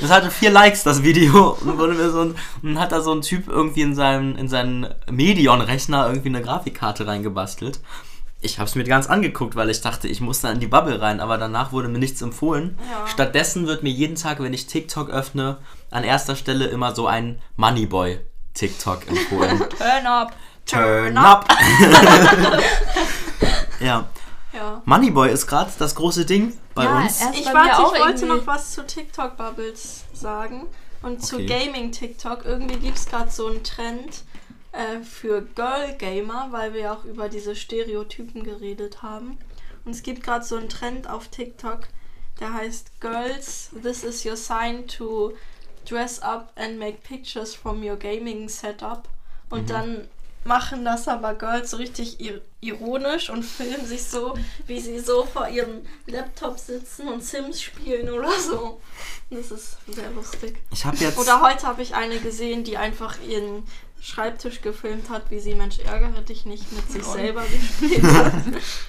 [0.01, 1.57] Das hatte vier Likes, das Video.
[1.61, 4.49] Und, wurde mir so ein, und hat da so ein Typ irgendwie in seinen, in
[4.49, 7.79] seinen Medion-Rechner irgendwie eine Grafikkarte reingebastelt.
[8.41, 11.01] Ich habe es mir ganz angeguckt, weil ich dachte, ich muss da in die Bubble
[11.01, 12.79] rein, aber danach wurde mir nichts empfohlen.
[12.91, 13.07] Ja.
[13.09, 15.57] Stattdessen wird mir jeden Tag, wenn ich TikTok öffne,
[15.91, 18.21] an erster Stelle immer so ein Moneyboy
[18.55, 19.59] TikTok empfohlen.
[19.79, 20.33] Turn up!
[20.67, 21.49] Turn up!
[23.81, 24.09] ja.
[24.53, 24.83] Ja.
[24.85, 27.21] Moneyboy ist gerade das große Ding bei Ja, uns.
[27.35, 28.27] Ich bei warte, ich wollte irgendwie.
[28.41, 30.67] noch was zu TikTok-Bubbles sagen.
[31.03, 31.47] Und zu Okay.
[31.67, 32.45] Gaming-TikTok.
[32.45, 34.23] Irgendwie gibt es gerade so einen Trend
[34.73, 39.39] äh, für Girl-Gamer, weil wir ja auch über diese Stereotypen geredet haben.
[39.85, 41.89] Und es gibt gerade so einen Trend auf TikTok,
[42.41, 45.33] der heißt Girls, this is your sign to
[45.89, 49.09] dress up and make pictures from your gaming setup.
[49.51, 50.09] Und dann
[50.45, 54.35] machen das aber Girls so richtig ir ironisch und filmen sich so,
[54.67, 58.81] wie sie so vor ihrem Laptop sitzen und Sims spielen oder so.
[59.31, 60.57] Das ist sehr lustig.
[60.73, 61.19] Ich habe jetzt.
[61.19, 63.65] Oder heute habe ich eine gesehen, die einfach ihren
[64.09, 68.33] Schreibtisch gefilmt hat, wie sie Mensch ärgere dich nicht mit sich selber gespielt hat.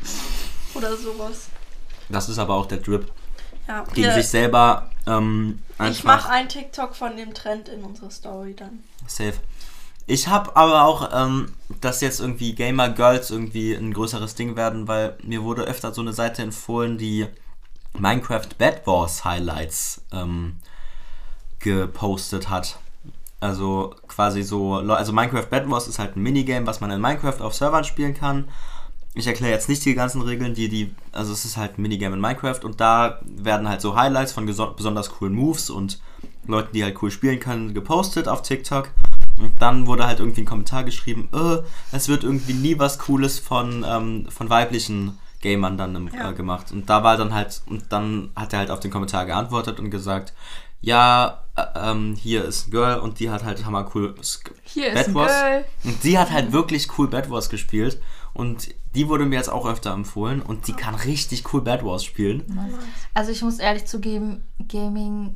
[0.75, 1.49] oder sowas.
[2.07, 3.11] Das ist aber auch der Drip.
[3.67, 8.11] Ja, Gegen wir- sich selber ähm, ich mache ein TikTok von dem Trend in unsere
[8.11, 8.83] Story dann.
[9.07, 9.35] safe.
[10.07, 14.87] Ich habe aber auch, ähm, dass jetzt irgendwie Gamer Girls irgendwie ein größeres Ding werden,
[14.87, 17.27] weil mir wurde öfter so eine Seite empfohlen, die
[17.93, 20.57] Minecraft Bad Wars Highlights ähm,
[21.59, 22.79] gepostet hat.
[23.39, 27.39] Also quasi so, also Minecraft Bad Wars ist halt ein Minigame, was man in Minecraft
[27.41, 28.49] auf Servern spielen kann.
[29.15, 32.15] Ich erkläre jetzt nicht die ganzen Regeln, die die, also es ist halt ein Minigame
[32.15, 35.99] in Minecraft und da werden halt so Highlights von besonders coolen Moves und
[36.45, 38.89] Leuten, die halt cool spielen können, gepostet auf TikTok.
[39.37, 41.59] Und dann wurde halt irgendwie ein Kommentar geschrieben, äh,
[41.93, 46.31] es wird irgendwie nie was Cooles von, ähm, von weiblichen Gamern dann im, Ja.
[46.31, 46.71] äh, gemacht.
[46.73, 49.89] Und da war dann halt, und dann hat er halt auf den Kommentar geantwortet und
[49.91, 50.33] gesagt,
[50.81, 54.15] ja, äh, ähm, hier ist ein Girl und die hat halt hammer cool
[54.63, 55.31] Hier Bad ist ein Wars.
[55.31, 55.65] Girl.
[55.83, 58.01] Und die hat halt wirklich cool Bad Wars gespielt.
[58.33, 60.41] Und die wurde mir jetzt auch öfter empfohlen.
[60.41, 62.59] Und die kann richtig cool Bad Wars spielen.
[63.13, 65.35] Also ich muss ehrlich zugeben, Gaming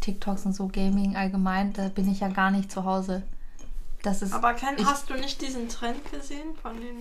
[0.00, 3.22] TikToks und so Gaming allgemein, da bin ich ja gar nicht zu Hause.
[4.02, 4.34] Das ist.
[4.34, 6.96] Aber Ken, ich, hast du nicht diesen Trend gesehen von den.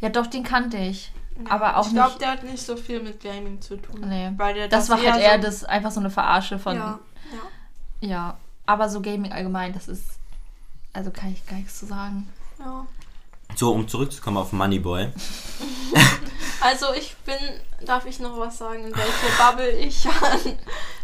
[0.00, 1.12] Ja, doch, den kannte ich.
[1.44, 2.20] Ja, aber auch ich glaube, nicht.
[2.22, 4.00] der hat nicht so viel mit Gaming zu tun.
[4.08, 4.32] Nee.
[4.36, 6.76] Weil der Das, war halt eher so, das einfach so eine Verarsche von.
[6.76, 6.98] Ja,
[8.00, 10.04] ja, Ja, aber so Gaming allgemein, das ist.
[10.92, 12.28] Also kann ich gar nichts zu sagen.
[12.58, 12.86] ja.
[13.54, 15.08] So, um zurückzukommen auf Moneyboy.
[16.60, 17.36] Also ich bin,
[17.84, 20.58] darf ich noch was sagen, in welche Bubble ich an?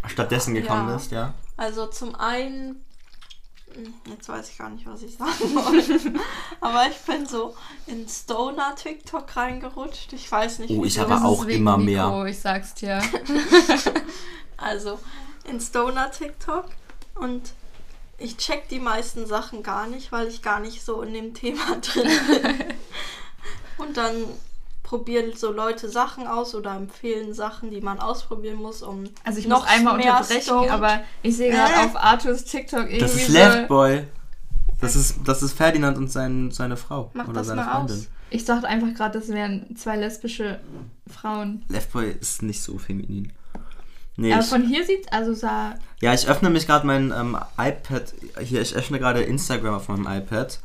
[0.08, 0.94] Stattdessen gekommen Ja.
[0.96, 1.34] bist, ja.
[1.56, 2.82] Also zum einen,
[4.08, 6.20] jetzt weiß ich gar nicht, was ich sagen wollte,
[6.60, 7.54] aber ich bin so
[7.86, 10.12] in Stoner TikTok reingerutscht.
[10.12, 10.70] Ich weiß nicht.
[10.70, 12.26] Oh, ich aber auch immer Nico, mehr.
[12.26, 13.00] Ich sag's dir.
[14.62, 15.00] Also
[15.44, 16.66] in Stoner TikTok
[17.16, 17.52] und
[18.18, 21.76] ich check die meisten Sachen gar nicht, weil ich gar nicht so in dem Thema
[21.80, 22.64] drin bin.
[23.78, 24.26] und dann
[24.92, 29.46] probieren so Leute Sachen aus oder empfehlen Sachen, die man ausprobieren muss, um Also ich
[29.48, 31.84] noch muss einmal unterbrechen, stoned- aber ich sehe gerade Äh?
[31.86, 33.28] auf Arthurs TikTok irgendwie Das ist.
[33.28, 34.04] Leftboy.
[34.82, 37.10] Das ist, das ist Ferdinand und sein, seine Frau.
[37.14, 37.96] Mach oder das seine mal Freundin.
[37.96, 38.08] aus.
[38.28, 40.60] Ich dachte einfach gerade, das wären zwei lesbische
[41.10, 41.64] Frauen.
[41.68, 43.32] Leftboy ist nicht so feminin.
[44.16, 45.74] Nee, Aber ich, von hier sieht also sah.
[46.02, 48.12] ja, ich öffne mich gerade mein ähm, iPad.
[48.40, 50.58] Hier, ich öffne gerade Instagram auf meinem iPad.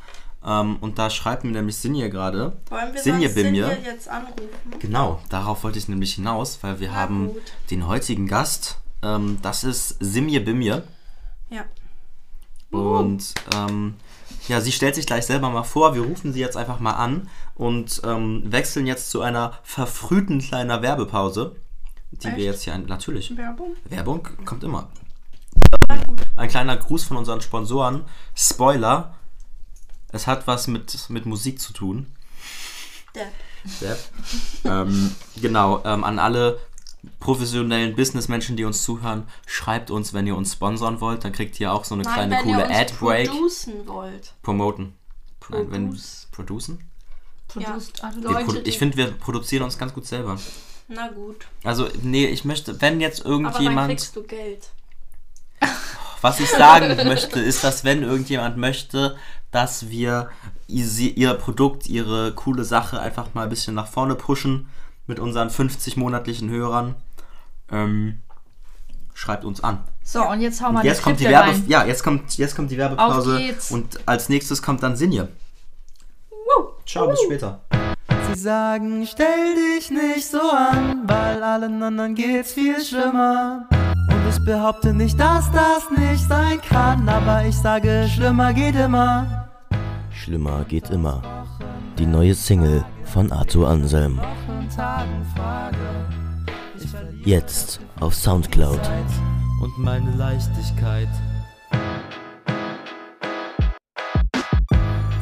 [0.46, 2.58] Ähm, und da schreibt mir nämlich Sinje gerade.
[2.70, 3.30] Wollen wir Sinje.
[3.30, 4.50] Sinje jetzt anrufen?
[4.80, 7.42] Genau, darauf wollte ich nämlich hinaus, weil wir Na haben gut.
[7.72, 8.78] den heutigen Gast.
[9.04, 10.84] Ähm, das ist Simje Bimje.
[11.50, 11.66] Ja.
[12.72, 13.96] Und ähm,
[14.48, 15.96] ja, sie stellt sich gleich selber mal vor.
[15.96, 20.82] Wir rufen sie jetzt einfach mal an und ähm, wechseln jetzt zu einer verfrühten kleiner
[20.82, 21.56] Werbepause,
[22.12, 22.38] die Echt?
[22.38, 23.76] wir jetzt hier natürlich Werbung?
[23.86, 24.90] Werbung kommt immer.
[26.36, 28.04] Ein kleiner Gruß von unseren Sponsoren.
[28.36, 29.16] Spoiler:
[30.12, 32.08] Es hat was mit mit Musik zu tun.
[33.16, 33.28] Der.
[33.82, 33.98] Depp.
[34.64, 36.60] ähm, genau, ähm, an alle
[37.20, 41.72] professionellen Businessmenschen, die uns zuhören, schreibt uns, wenn ihr uns sponsern wollt, dann kriegt ihr
[41.72, 43.30] auch so eine Nein, kleine wenn coole ihr uns Ad-Break.
[43.30, 44.34] producen wollt.
[44.42, 44.94] Promoten.
[45.50, 46.28] Nein, wenn Produce.
[46.32, 46.90] producen?
[47.48, 48.02] Produced.
[48.04, 50.38] Wir Leute, ich finde, wir produzieren uns ganz gut selber.
[50.90, 51.46] Na gut.
[51.64, 54.70] Also, nee, ich möchte, wenn jetzt Aber dann irgendjemand, kriegst du Geld.
[56.22, 59.18] was ich sagen möchte, ist, dass wenn irgendjemand möchte,
[59.58, 60.30] dass wir
[60.68, 64.70] ihr Produkt, ihre coole Sache einfach mal ein bisschen nach vorne pushen
[65.08, 66.94] mit unseren 50 monatlichen Hörern,
[67.72, 68.20] ähm,
[69.16, 69.80] schreibt uns an.
[70.04, 71.64] So, und jetzt hau mal Jetzt die kommt die Werbe, rein.
[71.68, 75.28] ja, jetzt kommt, jetzt kommt die Werbepause und als nächstes kommt dann Sinje.
[76.86, 77.60] Ciao, bis später.
[78.32, 83.68] Sie sagen, stell dich nicht so an, weil allen anderen geht's viel schlimmer.
[83.72, 89.47] Und ich behaupte nicht, dass das nicht sein kann, aber ich sage, schlimmer geht immer.
[90.28, 91.22] Schlimmer geht immer.
[91.98, 94.20] Die neue Single von Arthur Anselm.
[97.24, 98.82] Jetzt auf Soundcloud.
[99.64, 101.08] Und meine Leichtigkeit.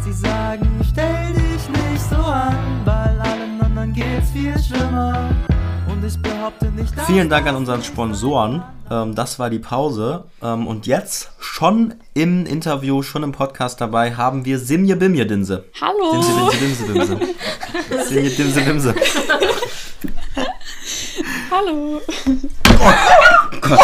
[0.02, 5.30] Sie sagen, stell dich nicht so an, weil allen anderen geht's viel schlimmer.
[7.08, 8.63] Vielen Dank an unseren Sponsoren.
[8.91, 10.26] Ähm, das war die Pause.
[10.41, 15.65] Ähm, und jetzt schon im Interview, schon im Podcast dabei, haben wir Simje Bimje Dinse.
[15.82, 16.12] Hallo.
[16.12, 18.06] Dimse, Dimse, Dimse, Dimse.
[18.08, 18.96] Simje Dimse, Dimse.
[21.50, 22.02] Hallo.
[22.82, 23.78] Arthur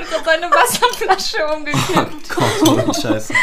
[0.00, 2.28] hat gerade seine Wasserflasche umgekippt.
[2.28, 3.34] Gott, oh, Scheiße.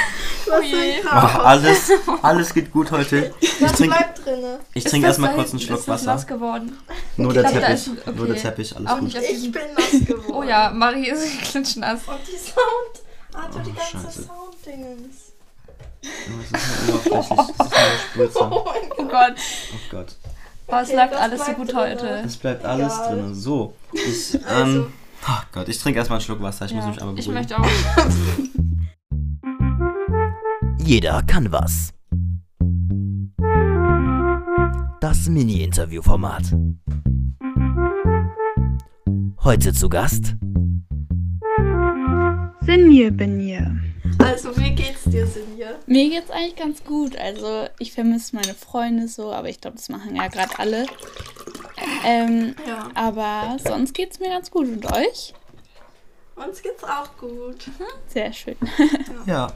[0.46, 0.64] Was
[1.06, 3.34] Oh, alles, alles geht gut heute.
[3.42, 4.60] Ich trinke bleibt drinne.
[4.74, 6.14] ich Ist trink das erstmal da kurz einen hinten- Schluck ist das Wasser.
[6.14, 6.78] nass geworden?
[7.18, 7.88] Nur der Ich glaub, da Teppich.
[7.88, 8.42] ist- Nur der okay.
[8.44, 9.04] Teppich, alles Auch gut.
[9.04, 10.34] nicht auf Ich bin nass geworden.
[10.34, 12.00] Oh ja, Marie ist klitschnass.
[12.08, 13.04] Und die Sound.
[13.34, 14.24] Arthur, die Oh, ganze Scheiße.
[14.24, 15.16] Sounddingens.
[16.02, 17.56] Das ist nur oberflächlich.
[17.58, 18.52] Das ist nur.
[18.52, 19.36] Oh mein Oh Gott.
[19.92, 20.08] Gott.
[20.70, 21.82] Oh, es Okay, läuft das alles so bleibt gut drinne.
[21.82, 22.08] heute.
[22.26, 23.16] Es bleibt alles Egal.
[23.22, 23.36] drin.
[23.36, 24.80] So, ich, Also.
[24.80, 24.88] ähm,
[25.28, 26.66] oh Gott, ich trinke erstmal einen Schluck Wasser.
[26.66, 27.34] Ich muss Ja, mich einmal ich beruhigen.
[27.34, 27.68] möchte auch.
[30.80, 31.94] Jeder kann was.
[35.00, 36.54] Das Mini-Interview-Format.
[39.44, 40.36] Heute zu Gast
[42.62, 43.78] Sinje bin hier.
[44.20, 45.76] Also, wie geht's dir, Sinje?
[45.86, 47.16] Mir geht's eigentlich ganz gut.
[47.18, 50.86] Also, ich vermisse meine Freunde so, aber ich glaube, das machen ja gerade alle.
[52.04, 52.90] Ähm, Ja.
[52.96, 54.68] aber sonst geht's mir ganz gut.
[54.68, 55.34] Und euch?
[56.36, 57.66] Uns geht's auch gut.
[58.08, 58.56] Sehr schön.
[59.26, 59.52] Ja.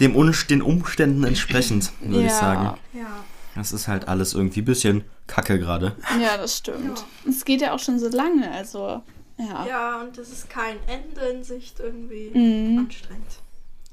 [0.00, 2.38] Dem Un den Umständen entsprechend, würde ich Ja.
[2.38, 2.78] sagen.
[2.92, 3.24] Ja.
[3.54, 5.96] Das ist halt alles irgendwie ein bisschen kacke gerade.
[6.20, 7.04] Ja, das stimmt.
[7.28, 9.02] Es geht ja auch schon so lange, also
[9.48, 12.78] ja, Ja, und es ist kein Ende in Sicht irgendwie Mhm.
[12.78, 13.38] anstrengend.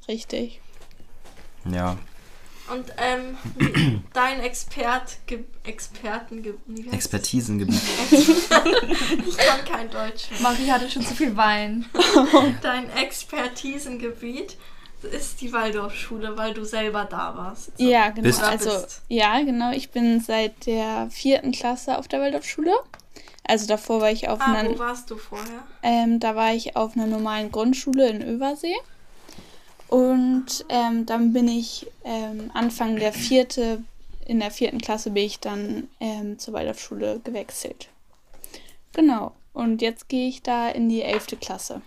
[0.08, 0.60] richtig.
[1.70, 1.96] Ja.
[2.72, 7.80] Und ähm, dein Expert, Ge Experten, wie heißt Expertisengebiet.
[9.26, 10.24] Ich kann kein Deutsch.
[10.40, 11.86] Marie hatte schon zu viel Wein.
[12.62, 14.56] Dein Expertisengebiet
[15.12, 17.76] ist die Waldorfschule, weil du selber da warst.
[17.78, 17.84] So.
[17.88, 18.22] Ja, genau.
[18.22, 19.02] Bist- Also, Bist.
[19.08, 19.70] ja, genau.
[19.72, 22.72] Ich bin seit der vierten Klasse auf der Waldorfschule.
[23.48, 25.64] Also davor war ich auf Ah, einer, wo warst du vorher?
[25.82, 28.76] ähm, da war ich auf einer normalen Grundschule in Översee.
[29.88, 33.82] Und ähm, dann bin ich ähm, Anfang der vierte,
[34.26, 37.88] in der vierten Klasse bin ich dann ähm, zur Waldorfschule gewechselt.
[38.92, 39.32] Genau.
[39.54, 41.80] Und jetzt gehe ich da in die elfte Klasse.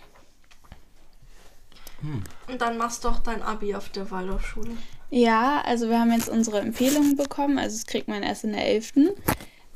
[2.48, 4.76] Und dann machst du doch dein Abi auf der Waldorfschule.
[5.10, 7.58] Ja, also wir haben jetzt unsere Empfehlungen bekommen.
[7.58, 8.92] Also das kriegt man erst in der 11.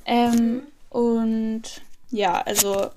[0.05, 1.63] Ähm, und
[2.11, 2.91] ja, also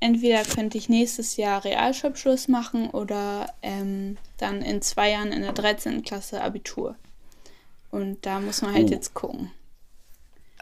[0.00, 5.52] entweder könnte ich nächstes Jahr Realschulabschluss machen oder ähm, dann in zwei Jahren in der
[5.52, 6.02] 13.
[6.02, 6.96] Klasse Abitur.
[7.90, 8.92] Und da muss man halt Oh.
[8.92, 9.50] jetzt gucken.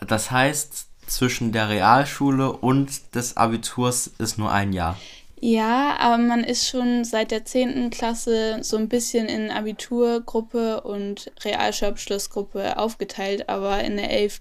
[0.06, 4.96] Das heißt, zwischen der Realschule und des Abiturs ist nur ein Jahr.
[5.38, 7.90] Ja, aber man ist schon seit der 10.
[7.90, 14.40] Klasse so ein bisschen in Abiturgruppe und Realschulabschlussgruppe aufgeteilt, aber in der 11.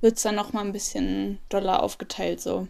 [0.00, 2.66] wird es dann nochmal ein bisschen doller aufgeteilt so.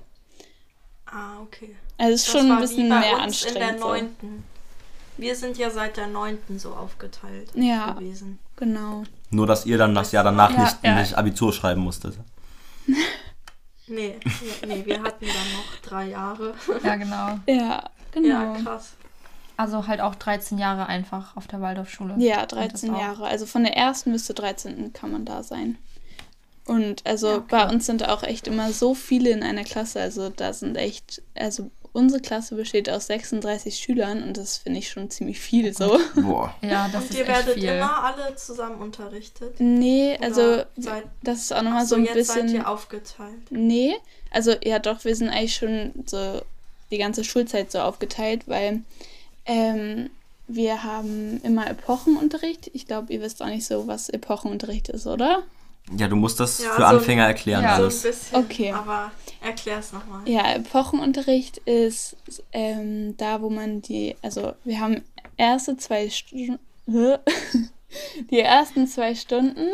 [1.06, 1.76] Ah, okay.
[1.98, 3.56] Also es ist Das schon war ein wie bisschen bei mehr uns anstrengend.
[3.60, 3.88] In der so.
[3.88, 4.44] neunten.
[5.18, 7.92] Wir sind ja seit der neunten so aufgeteilt Ja.
[7.92, 8.38] gewesen.
[8.56, 9.04] Genau.
[9.30, 10.94] Nur, dass ihr dann das Jahr danach Ja, nicht, ja.
[10.98, 12.16] nicht Abitur schreiben musstet.
[13.86, 16.54] Nee, wir- nee, wir hatten dann noch drei Jahre.
[16.84, 17.38] Ja, genau.
[17.46, 18.28] Ja, genau.
[18.28, 18.92] Ja, krass.
[19.56, 22.14] Also halt auch 13 Jahre einfach auf der Waldorfschule.
[22.18, 23.00] Ja, Und das 13 auch.
[23.00, 23.24] Jahre.
[23.26, 24.92] Also von der ersten bis zur 13.
[24.92, 25.76] kann man da sein.
[26.64, 27.46] Und also Ja, okay.
[27.50, 30.00] bei uns sind auch echt immer so viele in einer Klasse.
[30.00, 34.88] Also da sind echt, also unsere Klasse besteht aus 36 Schülern und das finde ich
[34.88, 35.98] schon ziemlich viel so.
[36.16, 36.54] Boah.
[36.62, 37.64] Ja, das Und ist ihr echt werdet viel.
[37.68, 39.54] immer alle zusammen unterrichtet?
[39.58, 42.60] Nee, Oder also seid, das ist auch nochmal Achso, so ein jetzt seid bisschen.
[42.60, 43.38] ihr aufgeteilt.
[43.50, 43.94] Nee,
[44.30, 46.40] also ja doch, wir sind eigentlich schon so
[46.90, 48.82] die ganze Schulzeit so aufgeteilt, weil
[49.46, 50.10] ähm,
[50.48, 52.70] wir haben immer Epochenunterricht.
[52.74, 55.42] Ich glaube, ihr wisst auch nicht so, was Epochenunterricht ist, oder?
[55.96, 57.70] Ja, du musst das Ja, für so- Anfänger erklären Ja.
[57.70, 58.02] So ein alles.
[58.02, 58.36] bisschen.
[58.38, 58.72] Okay.
[58.72, 60.26] Aber erklär's nochmal.
[60.28, 62.16] Ja, Epochenunterricht ist
[62.52, 65.02] ähm, da, wo man die, also wir haben
[65.36, 66.58] erste zwei Stunden,
[68.30, 69.68] die ersten zwei Stunden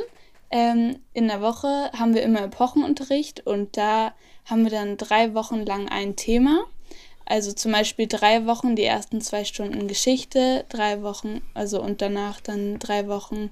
[0.50, 4.12] ähm, in der Woche haben wir immer Epochenunterricht und da
[4.46, 6.64] haben wir dann drei Wochen lang ein Thema.
[7.26, 12.40] Also zum Beispiel drei Wochen die ersten zwei Stunden Geschichte, drei Wochen, also und danach
[12.40, 13.50] dann drei Wochen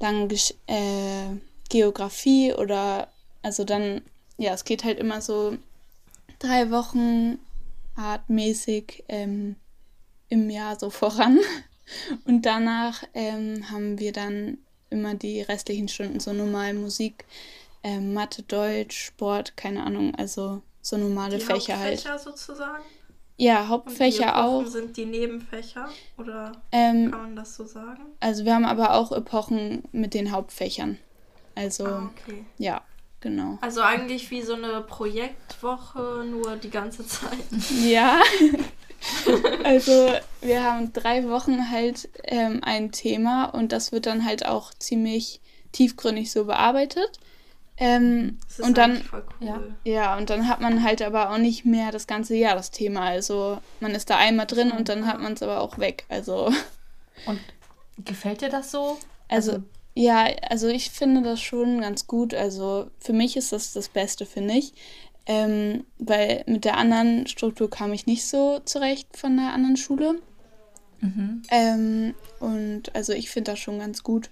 [0.00, 1.26] lang Gesch äh,
[1.68, 3.08] Geografie oder
[3.42, 4.02] also dann,
[4.36, 5.56] ja, es geht halt immer so
[6.38, 7.38] drei Wochen
[7.96, 9.56] artmäßig ähm,
[10.28, 11.38] im Jahr so voran.
[12.26, 14.58] Und danach ähm, haben wir dann
[14.90, 17.24] immer die restlichen Stunden so normal Musik,
[17.82, 21.98] ähm, Mathe, Deutsch, Sport, keine Ahnung, also so normale Die Fächer halt.
[22.06, 22.82] Hauptfächer sozusagen?
[23.36, 24.66] Ja, Hauptfächer auch.
[24.66, 25.88] Sind die Nebenfächer?
[26.16, 28.02] Oder Ähm, kann man das so sagen?
[28.20, 30.98] also wir haben aber auch Epochen mit den Hauptfächern.
[31.58, 32.44] Also, Ah, okay.
[32.58, 32.80] ja,
[33.20, 33.58] genau.
[33.60, 37.38] Also eigentlich wie so eine Projektwoche, nur die ganze Zeit.
[37.84, 38.20] Ja.
[39.64, 44.72] also wir haben drei Wochen halt ähm, ein Thema und das wird dann halt auch
[44.74, 45.40] ziemlich
[45.72, 47.18] tiefgründig so bearbeitet.
[47.76, 49.46] Ähm, Das ist und dann, voll cool.
[49.46, 49.60] ja.
[49.84, 53.02] ja, und dann hat man halt aber auch nicht mehr das ganze Jahr das Thema.
[53.02, 56.04] Also man ist da einmal drin und dann hat man es aber auch weg.
[56.08, 56.52] Also,
[57.26, 57.40] Und
[58.04, 58.98] gefällt dir das so?
[59.28, 59.62] also
[59.98, 62.32] ja, also ich finde das schon ganz gut.
[62.32, 64.72] Also für mich ist das das Beste, finde ich.
[65.26, 70.20] Ähm, weil mit der anderen Struktur kam ich nicht so zurecht von der anderen Schule.
[71.00, 71.42] Mhm.
[71.50, 74.30] Ähm, und also ich finde das schon ganz gut.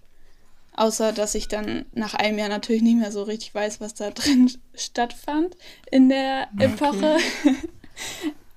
[0.76, 4.10] Außer, dass ich dann nach einem Jahr natürlich nicht mehr so richtig weiß, was da
[4.10, 5.56] drin stattfand
[5.90, 7.16] in der Epoche.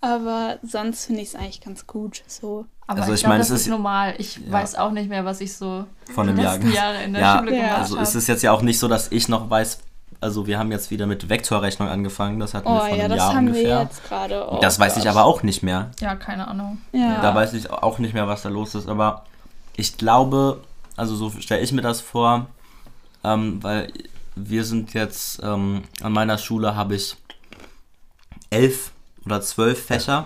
[0.02, 2.24] Aber sonst finde ich es eigentlich ganz gut.
[2.28, 2.66] So.
[2.88, 4.14] Aber Also ich, ich glaube, meine, das es ist ist- normal.
[4.18, 4.52] Ich Ja.
[4.52, 6.54] weiß auch nicht mehr, was ich so Von die dem Jahr.
[6.56, 8.04] letzten Jahre in der Ja, Schule gemacht Also habe.
[8.04, 9.80] ist es jetzt ja auch nicht so, dass ich noch weiß,
[10.22, 13.10] also wir haben jetzt wieder mit Vektorrechnung angefangen, das hatten wir Oh vor ja, einem
[13.10, 13.64] das Jahr haben ungefähr.
[13.78, 14.48] wir jetzt gerade.
[14.50, 15.12] Oh das weiß ich Gott.
[15.12, 15.92] aber auch nicht mehr.
[16.00, 16.80] Ja, keine Ahnung.
[16.94, 17.22] Ja.
[17.22, 18.88] Da weiß ich auch nicht mehr, was da los ist.
[18.88, 19.26] Aber
[19.76, 20.62] ich glaube,
[20.96, 22.48] also so stelle ich mir das vor,
[23.24, 23.92] ähm, weil
[24.36, 27.16] wir sind jetzt, ähm, an meiner Schule habe ich
[28.50, 28.92] elf
[29.30, 30.26] oder zwölf Fächer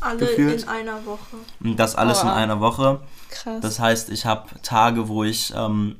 [0.00, 0.62] Alle Gefühlt.
[0.62, 1.36] in einer Woche.
[1.62, 2.32] und das alles in Oh.
[2.32, 3.00] einer Woche.
[3.30, 3.60] Krass.
[3.60, 5.96] Das heißt, ich habe Tage, wo ich, ähm,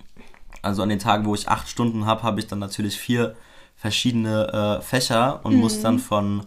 [0.62, 3.35] also an den Tagen, wo ich acht Stunden habe, habe ich dann natürlich vier
[3.77, 6.46] verschiedene äh, Fächer und muss dann von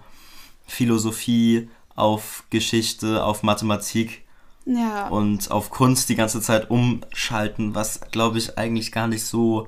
[0.68, 4.24] Philosophie auf Geschichte, auf Mathematik
[4.66, 5.08] Ja.
[5.10, 9.68] und auf Kunst die ganze Zeit umschalten, was glaube ich eigentlich gar nicht so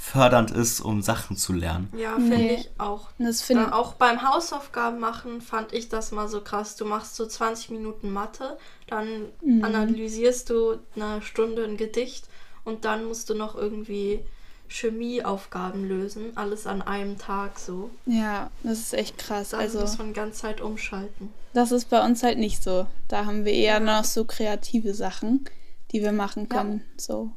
[0.00, 1.92] fördernd ist, um Sachen zu lernen.
[1.96, 2.54] Ja, finde Nee.
[2.54, 3.08] ich auch.
[3.18, 6.76] Das Ja, finde auch beim Hausaufgaben machen fand ich das mal so krass.
[6.76, 8.56] Du machst so 20 Minuten Mathe,
[8.86, 9.64] dann Mhm.
[9.64, 12.26] analysierst du eine Stunde ein Gedicht
[12.64, 14.20] und dann musst du noch irgendwie
[14.68, 16.32] Chemieaufgaben lösen.
[16.36, 17.90] Alles an einem Tag so.
[18.06, 19.50] ja, das ist echt krass.
[19.50, 21.32] Dann Also, muss man die ganze Zeit umschalten.
[21.54, 22.86] das ist bei uns halt nicht so.
[23.08, 25.44] Da haben wir eher noch so kreative Sachen,
[25.90, 26.84] die wir machen können.
[26.96, 27.30] So.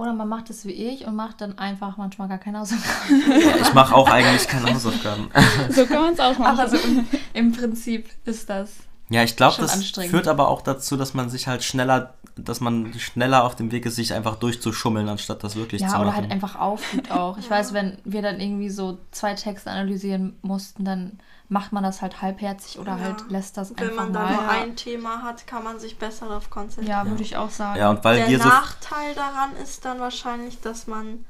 [0.00, 3.22] Oder man macht es wie ich und macht dann einfach manchmal gar keine Hausaufgaben.
[3.60, 5.28] Ich mache auch eigentlich keine Hausaufgaben.
[5.70, 6.58] So kann man es auch machen.
[6.58, 8.70] Aber so im, im Prinzip ist das.
[9.10, 12.94] Ja, ich glaube, das führt aber auch dazu, dass man sich halt schneller, dass man
[12.94, 16.02] schneller auf dem Weg ist, sich einfach durchzuschummeln, anstatt das wirklich zu Ja, machen.
[16.06, 17.36] oder halt einfach aufgibt auch.
[17.36, 21.18] Ich weiß, wenn wir dann irgendwie so zwei Texte analysieren mussten, dann
[21.50, 23.00] macht man das halt halbherzig oder Ja.
[23.00, 26.28] halt lässt das Wenn einfach man dann nur ein Thema hat, kann man sich besser
[26.28, 27.04] darauf konzentrieren.
[27.06, 27.78] Ja, würde ich auch sagen.
[27.78, 31.24] ja, und weil Der wir so Nachteil daran ist dann wahrscheinlich, dass man,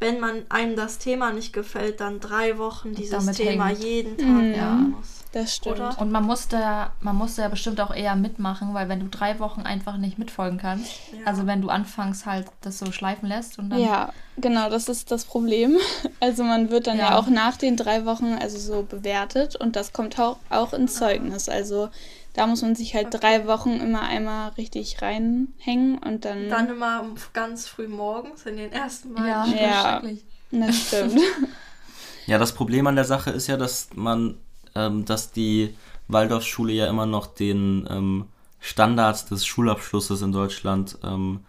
[0.00, 3.78] wenn man einem das Thema nicht gefällt, dann drei Wochen dieses Thema hängt.
[3.78, 4.52] jeden Tag Mhm.
[4.52, 5.21] lernen muss.
[5.32, 5.76] Das stimmt.
[5.76, 5.98] Oder?
[5.98, 9.38] Und man musste, ja- man musste ja bestimmt auch eher mitmachen, weil wenn du drei
[9.38, 11.26] Wochen einfach nicht mitfolgen kannst, Ja.
[11.26, 13.80] also wenn du anfangs halt das so schleifen lässt und dann.
[13.80, 15.76] Ja, genau, das ist das Problem.
[16.20, 17.18] Also man wird dann ja, Ja.
[17.18, 21.48] auch nach den drei Wochen also so bewertet und das kommt auch, auch ins Zeugnis.
[21.48, 21.88] Also
[22.34, 26.48] da muss man sich halt drei Wochen immer einmal richtig reinhängen und dann.
[26.48, 29.46] Dann immer ganz früh morgens in den ersten beiden Ja.
[29.46, 30.02] Ja.
[30.52, 31.20] Das stimmt.
[32.26, 34.36] Ja, das Problem an der Sache ist ja, dass man,
[34.74, 35.74] ähm, dass die
[36.08, 38.26] Waldorfschule ja immer noch den ähm,
[38.60, 41.40] Standard des Schulabschlusses in Deutschland ähm,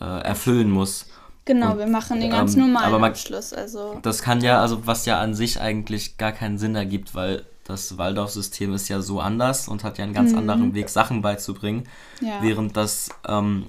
[0.00, 1.06] äh, erfüllen muss.
[1.44, 3.52] Genau, Und, wir machen den ganz ähm, normalen aber man- Abschluss.
[3.52, 7.44] Also Das kann ja, also was ja an sich eigentlich gar keinen Sinn ergibt, weil
[7.64, 11.88] das Waldorfsystem ist ja so anders und hat ja einen ganz anderen Weg, Sachen beizubringen.
[12.20, 12.38] ja.
[12.40, 13.66] Während das, ähm,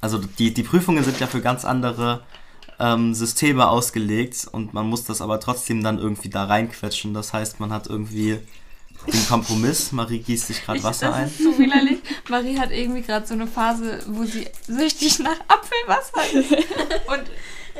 [0.00, 2.22] also die, die Prüfungen sind ja für ganz andere
[2.80, 7.14] ähm, Systeme ausgelegt und man muss das aber trotzdem dann irgendwie da reinquetschen.
[7.14, 8.38] Das heißt, man hat irgendwie
[9.12, 9.92] den Kompromiss.
[9.92, 11.26] Marie gießt sich gerade Ich, Wasser das ein.
[11.26, 11.98] ist so widerlich.
[12.28, 16.50] Marie hat irgendwie gerade so eine Phase, wo sie süchtig nach Apfelwasser ist.
[17.06, 17.24] Und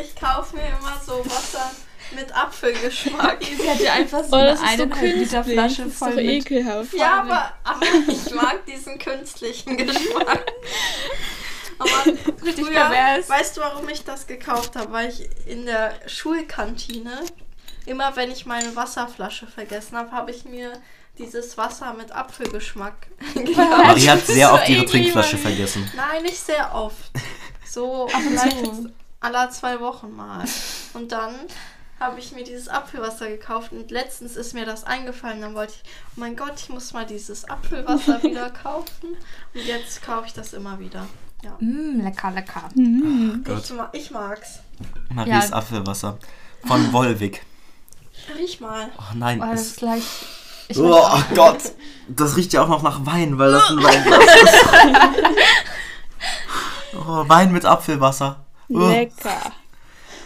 [0.01, 1.71] Ich kaufe mir immer so Wasser
[2.15, 3.39] mit Apfelgeschmack.
[3.63, 5.45] sie hat ja einfach so Oh, eine das ist so eineinhalb Liter.
[5.45, 6.93] Flasche das ist voll mit ekelhaft.
[6.95, 10.53] ja, aber, aber ich mag diesen künstlichen Geschmack.
[11.79, 11.91] Aber
[12.45, 13.29] richtig früher, pervers.
[13.29, 14.93] weißt du, warum ich das gekauft habe?
[14.93, 17.21] Weil ich in der Schulkantine,
[17.87, 20.73] immer wenn ich meine Wasserflasche vergessen habe, habe ich mir
[21.19, 23.57] dieses Wasser mit Apfelgeschmack gekauft.
[23.57, 25.91] Marie hat sehr so oft ihre Trinkflasche vergessen.
[25.95, 27.11] Nein, nicht sehr oft.
[27.65, 30.45] So vielleicht aller zwei Wochen mal.
[30.93, 31.35] Und dann
[32.01, 35.41] habe ich mir dieses Apfelwasser gekauft und letztens ist mir das eingefallen.
[35.41, 39.17] Dann wollte ich, oh mein Gott, ich muss mal dieses Apfelwasser wieder kaufen.
[39.55, 41.07] Und jetzt kaufe ich das immer wieder.
[41.45, 41.57] Ja.
[41.61, 42.69] Mm, lecker, lecker.
[42.75, 44.61] Ich, ma ich mag's.
[45.11, 45.57] Maries Ja.
[45.57, 46.19] Apfelwasser.
[46.67, 47.45] Von Wolwig.
[48.39, 48.89] Riech mal.
[48.99, 50.03] Oh nein, Oh, das ist gleich.
[50.69, 51.59] Ich oh, Gott.
[52.09, 54.65] Das riecht ja auch noch nach Wein, weil das ein Weinglas ist.
[56.97, 58.45] Oh, Wein mit Apfelwasser.
[58.71, 58.79] Oh.
[58.89, 59.53] Lecker.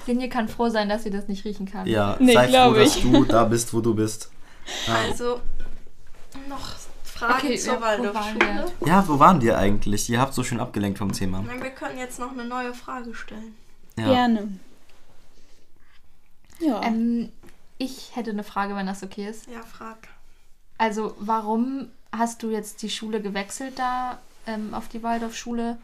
[0.05, 1.87] Finje kann froh sein, dass sie das nicht riechen kann.
[1.87, 3.03] Ja, Nee, sei froh, glaub dass ich.
[3.03, 4.31] du da bist, wo du bist.
[4.87, 5.41] Also,
[6.49, 6.78] noch
[7.19, 8.73] Fragen Okay, zur ja, Waldorfschule.
[8.87, 10.09] Ja, wo waren wir eigentlich?
[10.09, 11.43] Ihr habt so schön abgelenkt vom Thema.
[11.43, 13.57] Nein, wir können jetzt noch eine neue Frage stellen.
[13.97, 14.07] Ja.
[14.07, 14.49] Gerne.
[16.61, 16.83] Ja.
[16.85, 17.31] Ähm,
[17.79, 19.49] ich hätte eine Frage, wenn das okay ist.
[19.49, 19.97] Ja, frag.
[20.77, 25.77] Also, warum hast du jetzt die Schule gewechselt da ähm, auf die Waldorfschule?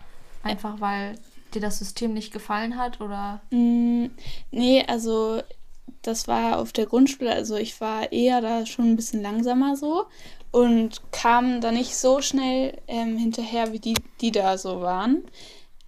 [0.44, 1.18] Einfach weil
[1.52, 3.40] dir das System nicht gefallen hat oder?
[3.50, 4.06] Mm,
[4.50, 5.42] nee, also
[6.02, 10.04] das war auf der Grundschule, also ich war eher da schon ein bisschen langsamer so
[10.50, 15.24] und kam da nicht so schnell ähm, hinterher, wie die, die da so waren.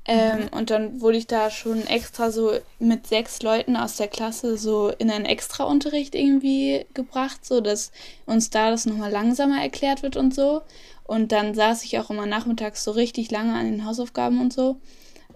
[0.08, 4.56] Ähm, Und dann wurde ich da schon extra so mit sechs Leuten aus der Klasse
[4.56, 7.90] so in einen Extraunterricht irgendwie gebracht, so dass
[8.24, 10.62] uns da das nochmal langsamer erklärt wird und so.
[11.04, 14.76] Und dann saß ich auch immer nachmittags so richtig lange an den Hausaufgaben und so.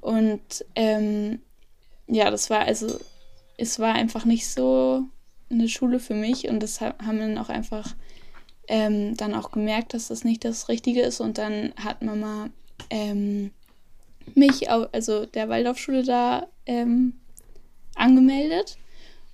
[0.01, 1.41] Und ähm,
[2.07, 2.99] ja, das war also,
[3.61, 5.05] es war einfach nicht so
[5.51, 7.95] eine Schule für mich und das ha- haben dann auch einfach
[8.69, 12.51] ähm, dann auch gemerkt, dass das nicht das Richtige ist und dann hat Mama
[12.89, 13.51] ähm,
[14.35, 17.15] mich, au- also der Waldorfschule da ähm,
[17.97, 18.79] angemeldet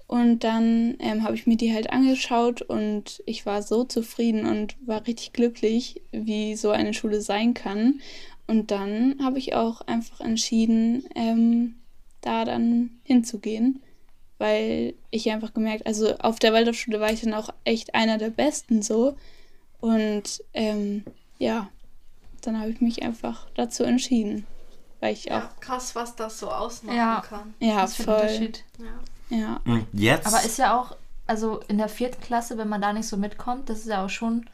[0.07, 4.77] und dann ähm, habe ich mir die halt angeschaut und ich war so zufrieden und
[4.87, 8.01] war richtig glücklich, wie so eine Schule sein kann.
[8.47, 11.75] Und dann habe ich auch einfach entschieden, ähm,
[12.21, 13.81] da dann hinzugehen,
[14.39, 18.31] weil ich einfach gemerkt, also auf der Waldorfschule war ich dann auch echt einer der
[18.31, 19.17] Besten so.
[19.81, 21.05] Und ähm,
[21.39, 21.69] ja,
[22.43, 24.47] dann habe ich mich einfach dazu entschieden.
[25.01, 27.23] Weil ich Ja, auch, krass, was das so ausmachen Ja.
[27.29, 27.55] kann.
[27.61, 28.15] ja, ein voll.
[28.15, 28.65] Unterschied.
[28.79, 29.37] Ja.
[29.39, 29.61] Ja.
[29.67, 30.27] Und jetzt?
[30.27, 33.69] Aber ist ja auch, also in der vierten Klasse, wenn man da nicht so mitkommt,
[33.69, 34.47] das ist ja auch schon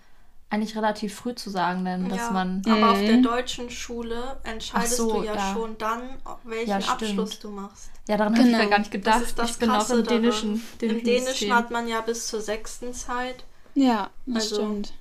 [0.52, 2.30] eigentlich relativ früh zu sagen, denn dass ja.
[2.30, 2.62] man.
[2.68, 3.06] Aber auf Mhm.
[3.06, 5.52] der deutschen Schule entscheidest so, du ja, ja.
[5.54, 6.02] schon dann,
[6.44, 6.76] welchen Ja.
[6.78, 7.90] Abschluss du machst.
[8.06, 8.62] Ja, daran habe ich Genau.
[8.64, 9.16] ja gar nicht gedacht.
[9.20, 10.62] Das ist das ich bin auch im dänischen.
[10.80, 11.54] Im Dänischen System.
[11.54, 13.44] hat man ja bis zur sechsten Zeit.
[13.74, 14.92] Ja, das Also- stimmt.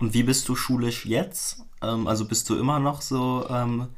[0.00, 1.58] Und wie bist du schulisch jetzt?
[1.82, 3.88] Ähm, also bist du immer noch so ähm,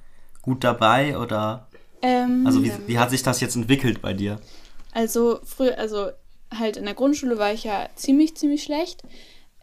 [0.42, 1.68] gut dabei oder
[2.02, 4.38] Ähm, also wie, wie hat sich das jetzt entwickelt bei dir?
[4.92, 6.10] Also früher, also
[6.52, 9.02] halt in der Grundschule war ich ja ziemlich, ziemlich schlecht.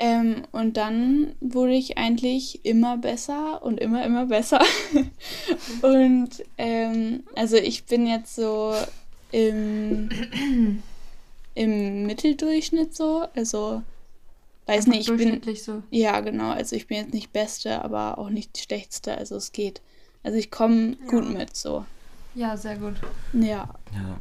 [0.04, 4.60] Ähm, und dann wurde ich eigentlich immer besser und immer, immer besser.
[5.84, 8.74] und ähm, also ich bin jetzt so
[9.32, 10.10] im,
[11.54, 13.28] im Mitteldurchschnitt so.
[13.36, 13.84] Also
[14.66, 15.56] weiß nicht, ich bin.
[15.56, 15.84] so.
[15.91, 16.49] Ja, genau.
[16.49, 19.16] Also ich bin jetzt nicht Beste, aber auch nicht die Schlechteste.
[19.16, 19.84] Also es geht.
[20.24, 21.86] Also ich komme gut mit so.
[22.34, 22.95] Ja, sehr gut.
[23.34, 23.76] Ja.
[23.93, 24.20] Ja.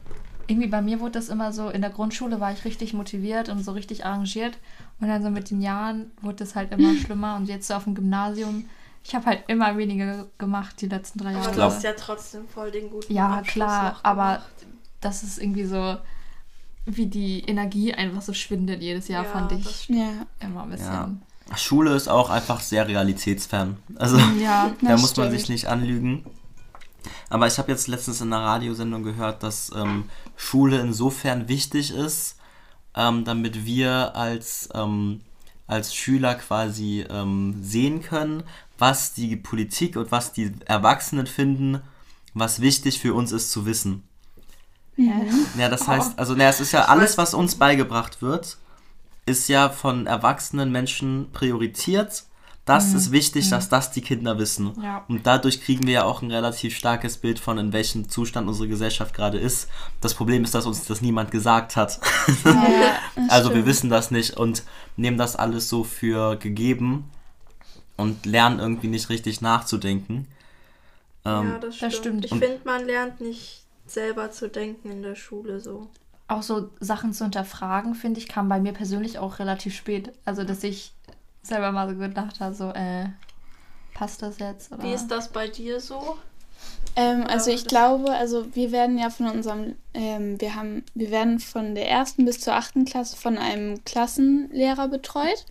[0.50, 3.64] Irgendwie bei mir wurde das immer so, in der Grundschule war ich richtig motiviert und
[3.64, 4.58] so richtig arrangiert.
[5.00, 7.36] Und dann so mit den Jahren wurde es halt immer schlimmer.
[7.36, 8.64] Und jetzt so auf dem Gymnasium,
[9.04, 11.50] ich habe halt immer weniger gemacht die letzten drei Aber Jahre.
[11.50, 14.42] du glaub- hast ja trotzdem voll den guten Ja, Abschluss klar, noch aber
[15.00, 15.96] das ist irgendwie so,
[16.86, 19.88] wie die Energie einfach so schwindet jedes Jahr, Ja, fand das ich.
[19.88, 20.26] Ja.
[20.40, 20.76] immer ein ja.
[20.76, 21.22] bisschen.
[21.56, 23.76] Schule ist auch einfach sehr realitätsfern.
[23.96, 25.40] Also Ja, da Das muss man stimmt.
[25.40, 26.24] sich nicht anlügen.
[27.28, 30.04] Aber ich habe jetzt letztens in einer Radiosendung gehört, dass ähm,
[30.36, 32.36] Schule insofern wichtig ist,
[32.94, 35.20] ähm, damit wir als, ähm,
[35.66, 38.42] als Schüler quasi ähm, sehen können,
[38.78, 41.82] was die Politik und was die Erwachsenen finden,
[42.34, 44.02] was wichtig für uns ist zu wissen.
[45.58, 48.58] Ja, das heißt, also na, es ist ja alles, was uns beigebracht wird,
[49.26, 52.24] ist ja von erwachsenen Menschen priorisiert.
[52.70, 54.80] Das ist wichtig, dass das die Kinder wissen.
[54.80, 55.04] Ja.
[55.08, 58.68] Und dadurch kriegen wir ja auch ein relativ starkes Bild von, in welchem Zustand unsere
[58.68, 59.68] Gesellschaft gerade ist.
[60.00, 61.98] Das Problem ist, dass uns das niemand gesagt hat.
[62.44, 64.62] ja das also wir wissen das nicht und
[64.96, 67.10] nehmen das alles so für gegeben
[67.96, 70.28] und lernen irgendwie nicht richtig nachzudenken.
[71.24, 71.94] Ähm, ja, das stimmt.
[71.94, 72.24] stimmt.
[72.26, 75.88] Ich finde, man lernt nicht selber zu denken in der Schule so.
[76.28, 80.12] auch so Sachen zu hinterfragen, finde ich, kam bei mir persönlich auch relativ spät.
[80.24, 80.92] Also, dass ich
[81.42, 83.06] selber mal so gedacht habe, so, äh,
[83.94, 84.72] passt das jetzt?
[84.72, 84.82] Oder?
[84.82, 86.16] Wie ist das bei dir so?
[86.96, 91.38] Ähm, also ich glaube, also wir werden ja von unserem, ähm, wir haben, wir werden
[91.38, 95.46] von der ersten bis zur achten Klasse von einem Klassenlehrer betreut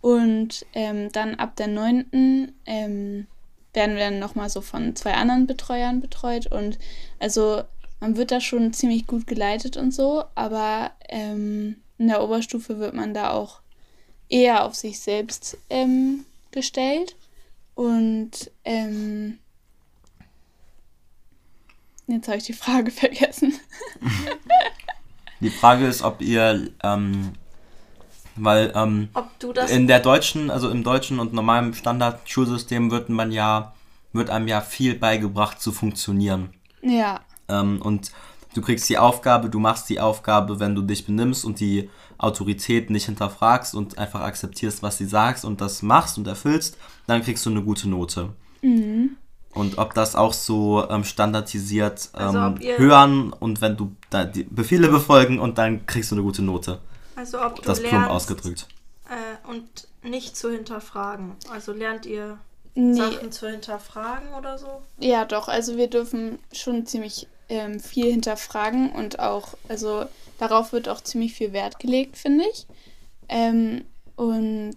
[0.00, 3.26] und ähm, dann ab der neunten ähm,
[3.74, 6.78] werden wir dann nochmal so von zwei anderen Betreuern betreut und
[7.18, 7.62] also
[8.00, 12.94] man wird da schon ziemlich gut geleitet und so, aber ähm, in der Oberstufe wird
[12.94, 13.60] man da auch
[14.28, 17.16] eher auf sich selbst ähm, gestellt
[17.74, 19.38] und ähm,
[22.08, 23.54] Jetzt habe ich die Frage vergessen.
[25.40, 27.32] die Frage ist, ob ihr, ähm,
[28.34, 33.10] weil ähm, Ob du das in der deutschen, also im deutschen und normalen Standardschulsystem wird
[33.10, 33.74] man ja,
[34.12, 36.54] wird einem ja viel beigebracht zu funktionieren.
[36.82, 38.10] Ja, Ähm, und
[38.54, 42.90] du kriegst die Aufgabe, du machst die Aufgabe, wenn du dich benimmst und die Autorität
[42.90, 46.76] nicht hinterfragst und einfach akzeptierst, was sie sagst und das machst und erfüllst,
[47.06, 48.30] dann kriegst du eine gute Note.
[49.54, 53.92] Und ob das auch so ähm, standardisiert ähm, Also ob ihr- hören und wenn du
[54.10, 56.80] da die Befehle befolgen und dann kriegst du eine gute Note.
[57.16, 58.66] also ob du Das plump lernst ausgedrückt.
[59.08, 59.64] Äh, und
[60.02, 61.32] nicht zu hinterfragen.
[61.52, 62.38] Also lernt ihr
[62.74, 64.82] nee, Sachen zu hinterfragen oder so?
[65.00, 70.04] ja doch, also wir dürfen schon ziemlich ähm, viel hinterfragen und auch, also
[70.38, 72.66] darauf wird auch ziemlich viel Wert gelegt, finde ich.
[73.28, 73.84] Ähm,
[74.16, 74.76] und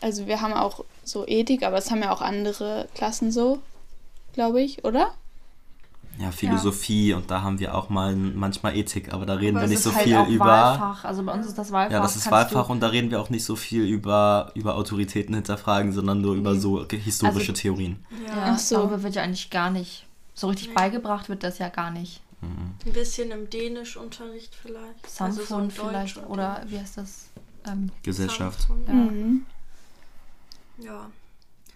[0.00, 3.60] also wir haben auch so Ethik, aber es haben ja auch andere Klassen so,
[4.32, 5.12] glaube ich, oder?
[6.20, 9.68] Ja, Philosophie und da haben wir auch mal manchmal Ethik, aber da reden Aber wir
[9.68, 10.46] nicht so halt viel auch über.
[10.46, 11.04] Wahlfach.
[11.04, 11.92] Also bei uns ist das Wahlfach.
[11.92, 15.32] Ja, das ist Wahlfach und da reden wir auch nicht so viel über, über Autoritäten
[15.36, 18.04] hinterfragen, sondern nur über so historische Also- Theorien.
[18.26, 18.76] Ja, Ach so.
[18.78, 20.06] darüber wird ja eigentlich gar nicht.
[20.38, 22.20] So richtig beigebracht wird das ja gar nicht.
[22.40, 25.20] Ein bisschen im Dänischunterricht vielleicht.
[25.20, 27.26] Also so vielleicht Deutsch- oder wie heißt das?
[27.66, 28.68] Ähm, Gesellschaft.
[28.86, 28.92] Ja.
[28.94, 29.46] Mhm.
[30.78, 31.10] Ja.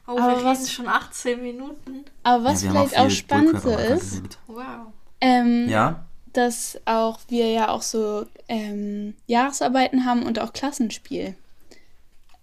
[0.06, 2.04] Oh, Aber wir was- reden schon 18 Minuten.
[2.22, 4.22] Aber was Ja, vielleicht auch, viel spannend ist.
[4.46, 4.92] Wow.
[5.20, 6.04] ähm, Ja?
[6.32, 11.34] dass auch wir ja auch so ähm, Jahresarbeiten haben und auch Klassenspiel.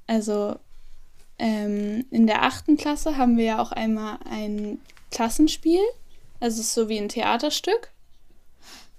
[0.07, 0.59] Also
[1.39, 4.79] ähm, in der achten Klasse haben wir ja auch einmal ein
[5.11, 5.79] Klassenspiel.
[6.39, 7.91] Also es ist so wie ein Theaterstück,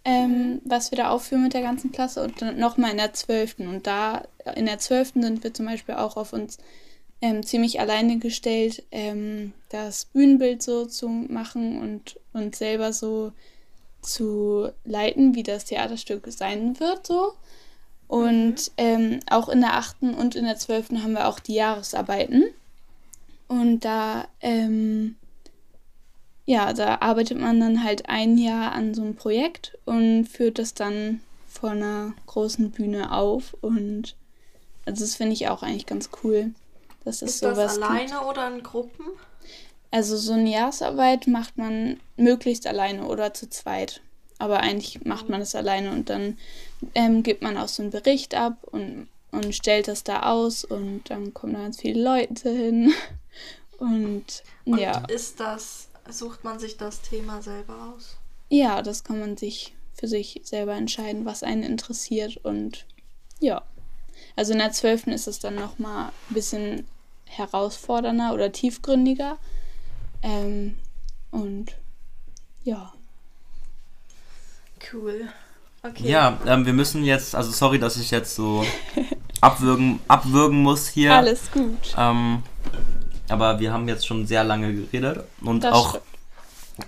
[0.04, 3.68] ähm, was wir da aufführen mit der ganzen Klasse und dann nochmal in der zwölften.
[3.68, 4.24] Und da
[4.56, 6.58] in der zwölften sind wir zum Beispiel auch auf uns
[7.22, 13.32] ähm, ziemlich alleine gestellt, ähm, das Bühnenbild so zu machen und uns selber so
[14.00, 17.34] zu leiten, wie das Theaterstück sein wird so.
[18.08, 22.44] Und ähm, auch in der achten und in der zwölften haben wir auch die Jahresarbeiten.
[23.46, 25.16] Und da, ähm,
[26.50, 30.74] ja, da arbeitet man dann halt ein Jahr an so einem Projekt und führt das
[30.74, 33.56] dann vor einer großen Bühne auf.
[33.60, 34.16] Und
[34.84, 36.50] also das finde ich auch eigentlich ganz cool,
[37.04, 38.24] dass es Ist das sowas alleine gibt.
[38.24, 39.06] oder in Gruppen?
[39.92, 44.00] Also so eine Jahresarbeit macht man möglichst alleine oder zu zweit.
[44.38, 46.36] Aber eigentlich macht man es alleine und dann
[46.96, 51.10] ähm, gibt man auch so einen Bericht ab und, und stellt das da aus und
[51.10, 52.92] dann kommen da ganz viele Leute hin.
[53.78, 58.16] Und, Und ja, ist das, sucht man sich das Thema selber aus?
[58.50, 62.36] ja, das kann man sich für sich selber entscheiden, was einen interessiert.
[62.38, 62.84] Und
[63.38, 63.62] ja,
[64.36, 65.06] also in der 12.
[65.06, 66.86] ist es dann nochmal ein bisschen
[67.26, 69.38] herausfordernder oder tiefgründiger.
[70.22, 70.76] Ähm,
[71.30, 71.76] und
[72.64, 72.92] ja.
[74.92, 75.28] Cool.
[75.82, 76.10] Okay.
[76.10, 78.66] Ja, ähm, wir müssen jetzt, also sorry, dass ich jetzt so
[79.40, 81.14] abwürgen, abwürgen muss hier.
[81.14, 81.94] Alles gut.
[81.96, 82.42] Ähm,
[83.32, 85.98] aber wir haben jetzt schon sehr lange geredet und Das auch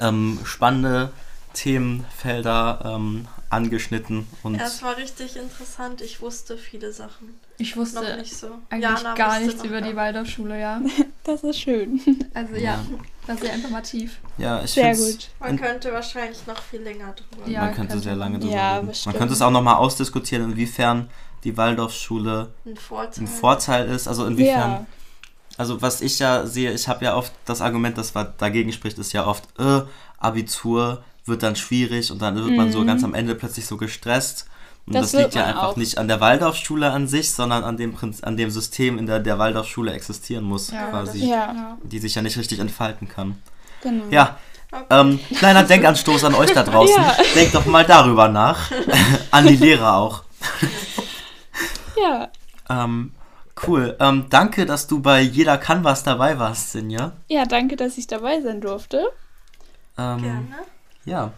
[0.01, 1.11] ähm, spannende
[1.55, 4.26] Themenfelder ähm, angeschnitten.
[4.43, 6.01] Und Ja, es war richtig interessant.
[6.01, 7.38] Ich wusste viele Sachen.
[7.59, 8.47] Ich Noch wusste nicht so.
[8.70, 10.80] eigentlich Jana gar nichts noch über gar- die Waldorfschule, ja.
[11.24, 12.01] Das ist schön.
[12.34, 12.80] Also ja,
[13.28, 14.18] war sehr informativ.
[14.38, 15.28] ja, ich Sehr gut.
[15.38, 17.49] Man könnte wahrscheinlich noch viel länger drüber.
[17.49, 18.90] Ja, man könnte könnte sehr lange drüber Ja, reden.
[19.05, 21.09] Man könnte es auch nochmal ausdiskutieren, inwiefern
[21.45, 23.22] die Waldorfschule Ein Vorteil.
[23.24, 24.09] ein Vorteil ist.
[24.09, 24.86] Also inwiefern Ja,
[25.59, 28.98] Also was ich ja sehe, ich habe ja oft das Argument, das was dagegen spricht,
[28.98, 29.82] ist ja oft, äh,
[30.18, 32.86] Abitur wird dann schwierig und dann wird man so Mhm.
[32.86, 34.46] ganz am Ende plötzlich so gestresst.
[34.86, 35.76] Und das, Das liegt ja einfach auch.
[35.76, 39.20] nicht an der Waldorfschule an sich, sondern an dem, Prinz an dem System, in der
[39.20, 41.20] der Waldorfschule existieren muss, Ja, quasi.
[41.20, 43.38] das- ja, Die sich ja nicht richtig entfalten kann.
[43.82, 44.05] genau.
[44.11, 44.38] Ja,
[44.72, 44.84] Okay.
[44.90, 46.96] ähm, kleiner Denkanstoß an euch da draußen.
[47.03, 47.14] Ja.
[47.36, 48.70] Denkt doch mal darüber nach.
[49.30, 50.22] an die Lehrer auch.
[51.96, 52.28] Ja,
[52.70, 53.12] Ähm,
[53.66, 53.96] cool.
[54.00, 57.12] Ähm, danke, dass du bei Jeder kann was dabei warst, Sinja.
[57.28, 59.07] ja, danke, dass ich dabei sein durfte.
[59.98, 60.48] Ähm, Gerne.
[61.05, 61.32] Ja.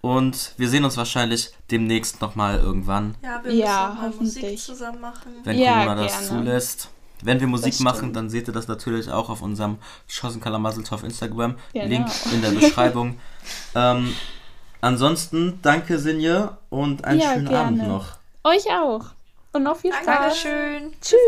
[0.00, 5.00] Und wir sehen uns wahrscheinlich demnächst nochmal irgendwann, Ja, wir Ja, müssen mal Musik zusammen
[5.00, 5.32] machen.
[5.44, 6.26] wenn Ja, Corona das gerne.
[6.44, 6.88] zulässt.
[7.24, 9.78] Wenn wir Musik Das machen, dann seht ihr das natürlich auch auf unserem
[10.08, 11.54] Schossen Kalamaseltor auf Instagram.
[11.72, 11.86] Genau.
[11.86, 13.20] Link in der Beschreibung.
[13.76, 14.12] ähm,
[14.80, 17.66] ansonsten danke Sinje und einen Ja, schönen gerne.
[17.82, 18.06] Abend noch.
[18.42, 19.06] Euch auch.
[19.52, 20.06] Und noch viel Spaß.
[20.06, 20.92] Dankeschön.
[21.00, 21.18] Tschüss.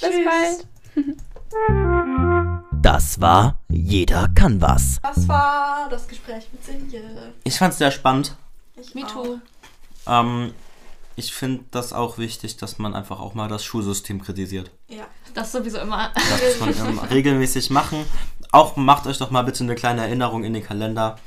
[0.00, 0.66] Bis bald.
[0.94, 1.16] Bis Tschüss.
[1.50, 2.64] bald.
[2.82, 4.98] Das war Jeder kann was.
[5.02, 7.32] Das war das Gespräch mit Sinje.
[7.44, 8.36] Ich fand es sehr spannend.
[8.76, 9.12] Ich Me auch.
[9.12, 9.38] too.
[10.06, 10.52] Ähm,
[11.16, 14.70] ich finde das auch wichtig, dass man einfach auch mal das Schulsystem kritisiert.
[14.88, 15.06] Ja.
[15.34, 16.10] Das sowieso immer.
[16.14, 18.04] Das muss man regelmäßig machen.
[18.52, 21.18] Auch macht euch doch mal bitte eine kleine Erinnerung in den Kalender.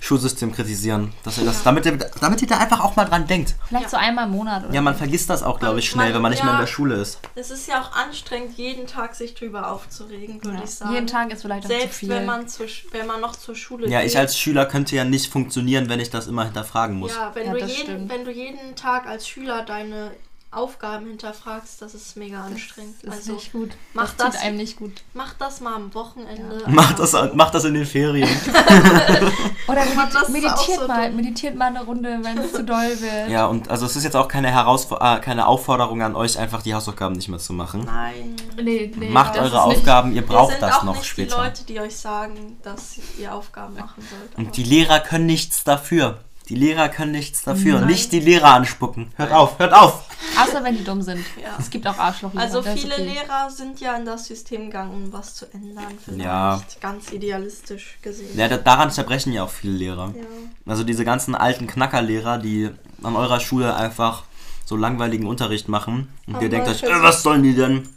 [0.00, 1.12] Schulsystem kritisieren.
[1.22, 3.54] Dass ihr das, damit, ihr, damit ihr da einfach auch mal dran denkt.
[3.68, 3.90] Vielleicht Ja.
[3.90, 6.22] so einmal im Monat oder Ja, man vergisst das auch, glaube ich, Man- schnell, wenn
[6.22, 6.62] man nicht mehr in ja.
[6.62, 7.18] der Schule ist.
[7.34, 10.64] Es ist ja auch anstrengend, jeden Tag sich drüber aufzuregen, würde Ja.
[10.64, 10.94] ich sagen.
[10.94, 12.08] Jeden Tag ist vielleicht auch zu Selbst viel.
[12.08, 14.10] wenn man, Sch- wenn man noch zur Schule Ja, geht.
[14.10, 17.12] ich als Schüler könnte ja nicht funktionieren, wenn ich das immer hinterfragen muss.
[17.14, 18.10] Ja, wenn, Ja, du jeden, stimmt.
[18.10, 20.12] wenn du jeden Tag als Schüler deine
[20.52, 22.96] Aufgaben hinterfragst, das ist mega anstrengend.
[23.04, 23.70] das ist Also nicht gut.
[23.94, 25.02] mach das tut das- einem nicht gut.
[25.14, 26.64] mach das mal am Wochenende.
[26.66, 28.28] Mach das, mach das in den Ferien.
[29.68, 32.52] Oder Aber das medit ist auch meditiert so mal, meditiert mal eine Runde, wenn es
[32.52, 33.30] zu doll wird.
[33.30, 36.62] Ja, und also es ist jetzt auch keine, Herausfor äh, keine Aufforderung an euch, einfach
[36.62, 37.82] die Hausaufgaben nicht mehr zu machen.
[37.84, 38.34] Nein.
[38.60, 41.06] Nee, nee, Macht eure ist nicht- Aufgaben, ihr Wir braucht sind das auch noch nicht
[41.06, 41.36] später.
[41.36, 44.36] die Leute, die euch sagen, dass ihr Aufgaben machen sollt.
[44.36, 46.18] Und die Lehrer können nichts dafür.
[46.50, 47.78] Die Lehrer können nichts dafür.
[47.78, 47.86] Nein.
[47.88, 49.06] Nicht die Lehrer anspucken.
[49.16, 50.02] Hört auf, hört auf!
[50.38, 51.24] Außer wenn die dumm sind.
[51.40, 51.56] Ja.
[51.58, 52.44] Es gibt auch Arschlochlehrer.
[52.44, 53.04] Also viele okay.
[53.04, 55.84] Lehrer sind ja in das System gegangen, um was zu ändern.
[56.04, 56.60] Vielleicht Ja.
[56.80, 58.36] ganz idealistisch gesehen.
[58.36, 60.12] Ja, da- daran zerbrechen ja auch viele Lehrer.
[60.16, 60.24] Ja.
[60.72, 62.68] Also diese ganzen alten Knackerlehrer, die
[63.02, 64.24] an eurer Schule einfach
[64.66, 67.88] so langweiligen Unterricht machen und Aber ihr denkt euch, äh, was sollen die denn?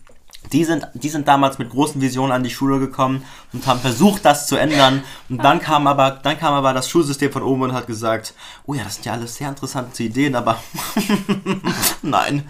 [0.51, 3.23] Die sind, die sind damals mit großen Visionen an die Schule gekommen
[3.53, 5.03] und haben versucht, das zu ändern.
[5.29, 8.33] Und dann kam aber, dann kam aber das Schulsystem von oben und hat gesagt,
[8.65, 10.61] oh ja, das sind ja alles sehr interessante Ideen, aber
[12.01, 12.43] nein,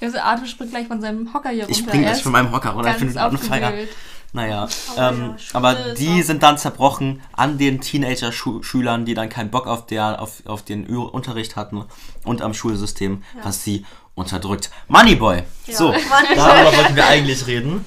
[0.00, 1.90] Also Arthur springt gleich von seinem Hocker hier ich runter.
[1.90, 2.96] spring Er gleich von meinem Hocker runter.
[2.96, 3.66] Ich on fire.
[3.66, 3.90] aufgewühlt.
[4.32, 9.30] Naja, Oh ja, ähm, Schule aber die sind dann zerbrochen an den Teenager-Schülern, die dann
[9.30, 11.84] keinen Bock auf, der, auf, auf den Unterricht hatten
[12.24, 13.86] und am Schulsystem, was sie
[14.18, 14.70] unterdrückt.
[14.88, 15.42] Moneyboy!
[15.66, 16.36] Ja, So, Moneyboy.
[16.36, 17.84] darüber wollten wir eigentlich reden.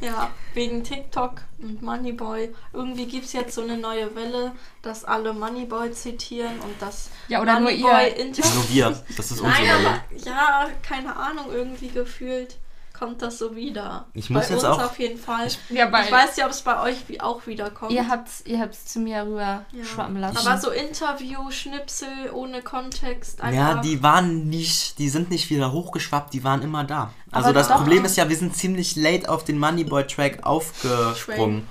[0.00, 2.50] Ja, wegen TikTok und Moneyboy.
[2.74, 4.52] Irgendwie gibt es jetzt so eine neue Welle,
[4.82, 8.16] dass alle Moneyboy zitieren und das Ja, oder nur Moneyboy ihr.
[8.16, 10.00] Inter Nur wir, das ist unsere Welle.
[10.24, 12.56] ja, keine Ahnung, irgendwie gefühlt
[12.98, 14.06] kommt das so wieder.
[14.14, 15.46] Ich muss bei jetzt uns auch- auf jeden Fall.
[15.46, 17.92] Ich, Ja, bei weiß ja, ob es bei euch wie auch wieder kommt.
[17.92, 19.84] ihr habt's, ihr habt's zu mir rüber Ja.
[19.84, 20.38] schwappen lassen.
[20.38, 23.40] Aber so Interview, Schnipsel ohne Kontext.
[23.40, 23.76] Einfach.
[23.76, 27.12] Ja, die waren nicht, die sind nicht wieder hochgeschwappt, die waren immer da.
[27.30, 27.76] Also Aber das doch.
[27.76, 31.66] Problem ist ja, wir sind ziemlich late auf den Moneyboy-Track aufgesprungen.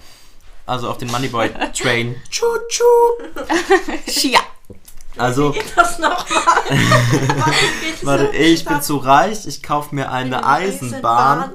[0.67, 2.15] Also auf den Moneyboy-Train.
[2.29, 2.83] Tschu-tschu.
[4.29, 4.39] Ja.
[5.17, 6.43] Also, Geht das nochmal?
[8.03, 11.51] warte, ich bin zu reich, ich kaufe mir eine Eisenbahn.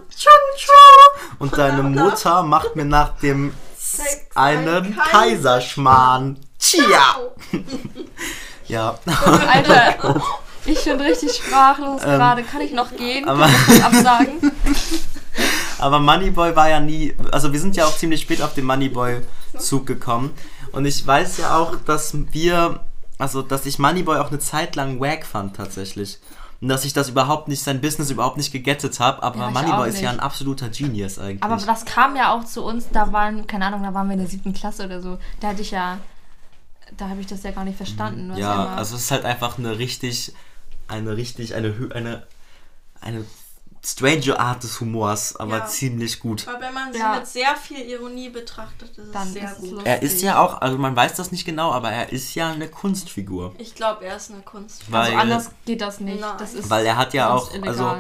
[1.39, 1.83] Und deine?
[1.83, 6.39] Mutter macht mir nach dem Sex einen ein Kaiserschmarrn.
[6.59, 7.17] Tja.
[8.67, 8.95] Ja.
[9.53, 10.23] Alter,
[10.65, 12.45] ich bin richtig sprachlos Ähm, gerade.
[12.45, 13.29] Kann ich noch gehen?
[13.29, 14.53] aber- ich absagen?
[15.81, 19.87] Aber Moneyboy war ja nie, also wir sind ja auch ziemlich spät auf den Moneyboy-Zug
[19.87, 20.31] gekommen.
[20.71, 22.79] Und ich weiß ja auch, dass wir,
[23.21, 26.19] also dass ich Moneyboy auch eine Zeit lang wack fand tatsächlich.
[26.61, 29.23] Und dass ich das überhaupt nicht, sein Business überhaupt nicht gegettet habe.
[29.23, 31.43] Aber Ja, Moneyboy ist ja ein absoluter Genius eigentlich.
[31.43, 34.21] Aber das kam ja auch zu uns, da waren, keine Ahnung, da waren wir in
[34.21, 35.19] der siebten Klasse oder so.
[35.41, 35.99] Da hatte ich ja,
[36.99, 38.31] da habe ich das ja gar nicht verstanden.
[38.31, 40.35] Was ja, also es ist halt einfach eine richtig,
[40.87, 42.23] eine richtig, eine, eine,
[43.01, 43.25] eine
[43.85, 45.67] strange Art des Humors, aber Ja.
[45.67, 46.47] ziemlich gut.
[46.47, 47.15] Aber wenn man sie Ja.
[47.15, 49.71] mit sehr viel Ironie betrachtet, ist es Dann sehr ist es gut.
[49.71, 49.87] lustig.
[49.87, 52.69] Er ist ja auch, also man weiß das nicht genau, aber er ist ja eine
[52.69, 53.55] Kunstfigur.
[53.59, 54.91] Ich glaube, er ist eine Kunst.
[54.93, 56.21] Weil, also anders geht das nicht.
[56.21, 56.35] Nein.
[56.39, 57.69] Das ist weil er hat ja auch, illegal.
[57.71, 57.97] also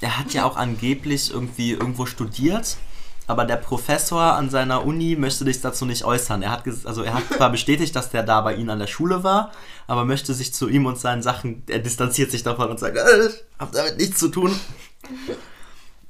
[0.00, 2.78] er hat ja auch angeblich irgendwie irgendwo studiert,
[3.26, 6.42] aber der Professor an seiner Uni möchte sich dazu nicht äußern.
[6.42, 8.86] Er hat, ges- also er hat zwar bestätigt, dass der da bei ihnen an der
[8.86, 9.52] Schule war,
[9.86, 13.26] aber möchte sich zu ihm und seinen Sachen, er distanziert sich davon und sagt, äh,
[13.26, 14.58] ich hab damit nichts zu tun.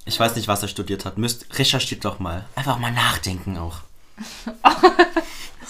[0.05, 1.19] Ich weiß nicht, was er studiert hat.
[1.19, 2.47] Müsst, recherchiert doch mal.
[2.55, 3.79] Einfach mal nachdenken auch.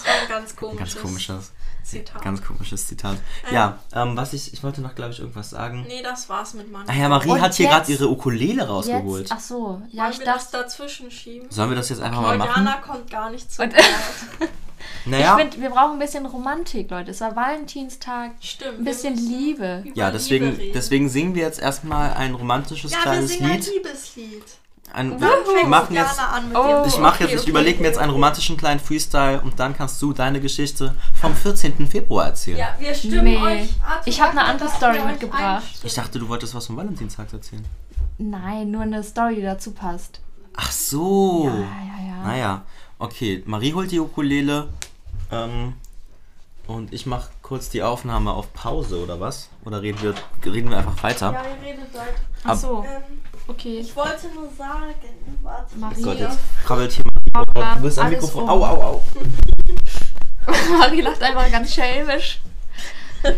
[0.03, 1.51] Das war ein ganz komisches, Ganz komisches,
[1.83, 2.21] Zitat.
[2.23, 3.17] ganz komisches Zitat.
[3.47, 3.53] Ähm.
[3.53, 5.83] Ja, ähm, was ich, ich wollte noch, glaube ich, irgendwas sagen.
[5.87, 6.85] nee, das war's mit Mann.
[6.89, 9.29] Ah ja, Marie Und hat hier gerade ihre Ukulele rausgeholt.
[9.29, 11.51] Jetzt, ach so, ja, Wollen ich wir das dazwischen schieben?
[11.51, 12.49] Sollen wir das jetzt einfach mal machen?
[12.49, 13.73] Juliana kommt gar nicht zu Wort.
[15.05, 17.11] Naja, ich finde, wir brauchen ein bisschen Romantik, Leute.
[17.11, 18.79] Es war Valentinstag, Stimmt.
[18.79, 19.83] ein bisschen wir Liebe.
[19.93, 20.71] ja, Liebe deswegen, reden.
[20.73, 23.71] deswegen singen wir jetzt erstmal ein romantisches Ja, wir kleines singen ein Lied.
[23.73, 24.43] Liebeslied.
[24.93, 27.79] Ein, Und wir machen jetzt, an mit Oh, ich mache okay, jetzt, ich okay, überlege
[27.81, 31.87] mir jetzt einen romantischen kleinen Freestyle und dann kannst du deine Geschichte vom 14.
[31.87, 32.57] Februar erzählen.
[32.57, 33.37] Ja, wir stimmen Nee.
[33.37, 33.69] euch.
[34.03, 35.63] Ich hab eine andere Story wir mitgebracht.
[35.83, 37.63] Ich dachte, du wolltest was vom Valentinstag erzählen.
[38.17, 40.19] Nein, nur eine Story, die dazu passt.
[40.57, 41.45] Ach so.
[41.45, 42.27] Ja, ja, ja.
[42.27, 42.61] Naja,
[43.01, 43.43] okay.
[43.45, 44.69] Marie holt die Ukulele.
[45.31, 45.73] Ähm,
[46.67, 49.49] und ich mache kurz die Aufnahme auf Pause oder was?
[49.65, 50.13] Oder reden wir,
[50.51, 51.33] reden wir einfach weiter?
[51.33, 52.13] Ja, ihr redet weiter.
[52.43, 53.01] Ach so, Ähm,
[53.47, 53.79] okay.
[53.79, 54.93] ich wollte nur sagen,
[55.41, 55.77] warte.
[55.77, 56.01] Marie.
[56.01, 57.45] Gott, jetzt krabbelt hier mal.
[57.45, 58.43] Paula, Du bist am Mikrofon.
[58.43, 58.49] um.
[58.49, 59.03] Au, au, au.
[60.77, 62.41] Marie lacht einfach ganz schelmisch.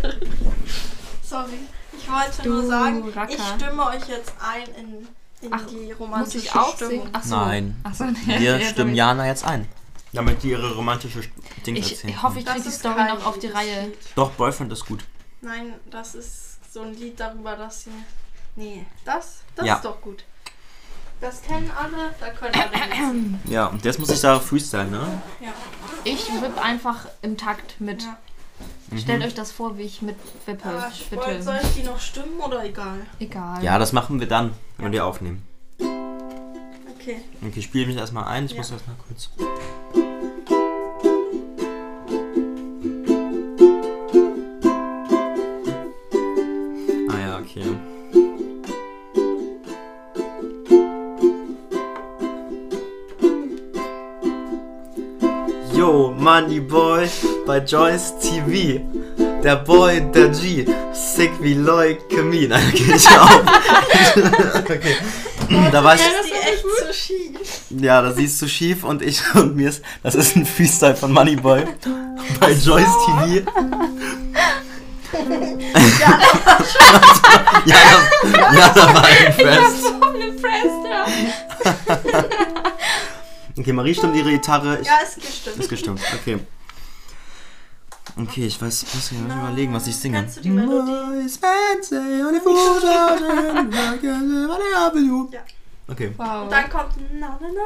[1.22, 1.58] Sorry.
[1.96, 3.32] Ich wollte Du nur sagen, Racker.
[3.34, 5.08] ich stimme euch jetzt ein in,
[5.44, 6.90] in Ach, die Muss romantische ich auch Stimmung.
[6.90, 7.08] singen?
[7.12, 7.36] Ach so.
[7.36, 7.76] Nein.
[7.84, 8.38] Ach so, nee.
[8.40, 9.66] Wir stimmen Jana jetzt ein.
[10.12, 11.20] Damit die ihre romantische
[11.66, 13.92] Ding Ich, erzählen ich hoffe, ich kriege die Story noch auf die Reihe.
[14.14, 15.04] Doch, Boyfriend ist gut.
[15.40, 17.90] Nein, das ist so ein Lied darüber, dass sie.
[18.56, 19.74] Nee, das, das Ja.
[19.76, 20.24] ist doch gut.
[21.20, 23.52] Das kennen alle, da können alle.
[23.52, 25.20] Ja, und jetzt muss ich da Freestyle, ne?
[25.40, 25.48] Ja.
[26.04, 28.02] Ich wippe einfach im Takt mit.
[28.02, 28.16] Ja.
[28.96, 29.26] Stellt Mhm.
[29.26, 30.16] euch das vor, wie ich mit
[30.46, 30.68] wippe.
[30.68, 32.98] Aber ich soll ich die noch stimmen oder egal?
[33.18, 33.62] Egal.
[33.62, 35.42] Ja, das machen wir dann, wenn wir aufnehmen.
[35.78, 37.16] Okay.
[37.46, 38.44] Okay, ich spiele mich erstmal ein.
[38.46, 38.58] Ich Ja.
[38.58, 39.30] muss erstmal kurz.
[47.08, 47.64] Ah ja, okay.
[55.74, 57.08] Yo, Money Boy
[57.46, 58.80] bei Joyce TV.
[59.42, 62.46] Der Boy, der G, sick wie Leukämie.
[62.48, 63.42] Nein, okay, ich auf.
[64.64, 64.96] okay.
[65.70, 66.00] Da war ich.
[66.00, 67.08] ist
[67.68, 67.76] so.
[67.78, 69.82] Ja, da siehst du schief und ich und mir ist.
[70.02, 71.64] Das ist ein Freestyle von Moneyboy
[72.40, 73.42] bei Joyce TV.
[77.66, 77.76] ja,
[78.32, 79.84] da, ja, da war ein Fest.
[83.58, 84.78] Okay, Marie stimmt ihre Gitarre.
[84.80, 85.56] Ich, Ja, ist gestimmt.
[85.58, 86.00] ist gestimmt.
[86.20, 86.38] Okay.
[88.16, 90.18] Okay, ich weiß, muss mir überlegen, was ich singe.
[90.18, 90.92] Kennst du die Melodie?
[95.32, 95.40] Ja.
[95.88, 96.12] Okay.
[96.16, 96.44] Wow.
[96.44, 97.62] Und dann kommt na na na na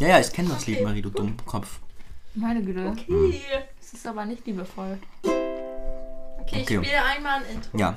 [0.00, 0.06] na.
[0.06, 0.84] Ja, ja, ich kenne das Lied, Okay.
[0.84, 1.78] Marie, du Dummkopf.
[2.34, 2.86] Meine Güte.
[2.88, 3.40] Okay.
[3.80, 4.98] Das ist aber nicht liebevoll.
[5.22, 6.76] Okay, ich Okay.
[6.84, 7.78] spiele einmal ein Intro.
[7.78, 7.96] Ja.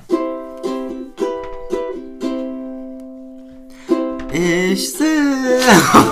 [4.32, 5.04] Ich seh.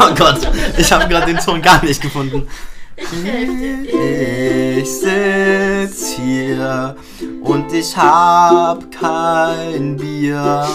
[0.00, 0.40] Oh Gott,
[0.76, 2.48] ich habe gerade den Ton gar nicht gefunden.
[3.00, 3.52] Ich helfe
[3.84, 4.78] dir.
[4.78, 6.96] Ich sitz hier
[7.42, 10.66] und ich hab kein Bier.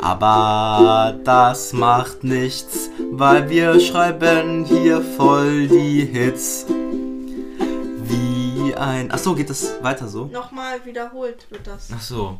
[0.00, 6.66] Aber das macht nichts, weil wir schreiben hier voll die Hits.
[8.04, 9.10] Wie ein.
[9.10, 10.26] Achso, geht das weiter so?
[10.26, 11.88] Nochmal wiederholt wird das.
[11.94, 12.38] Ach so.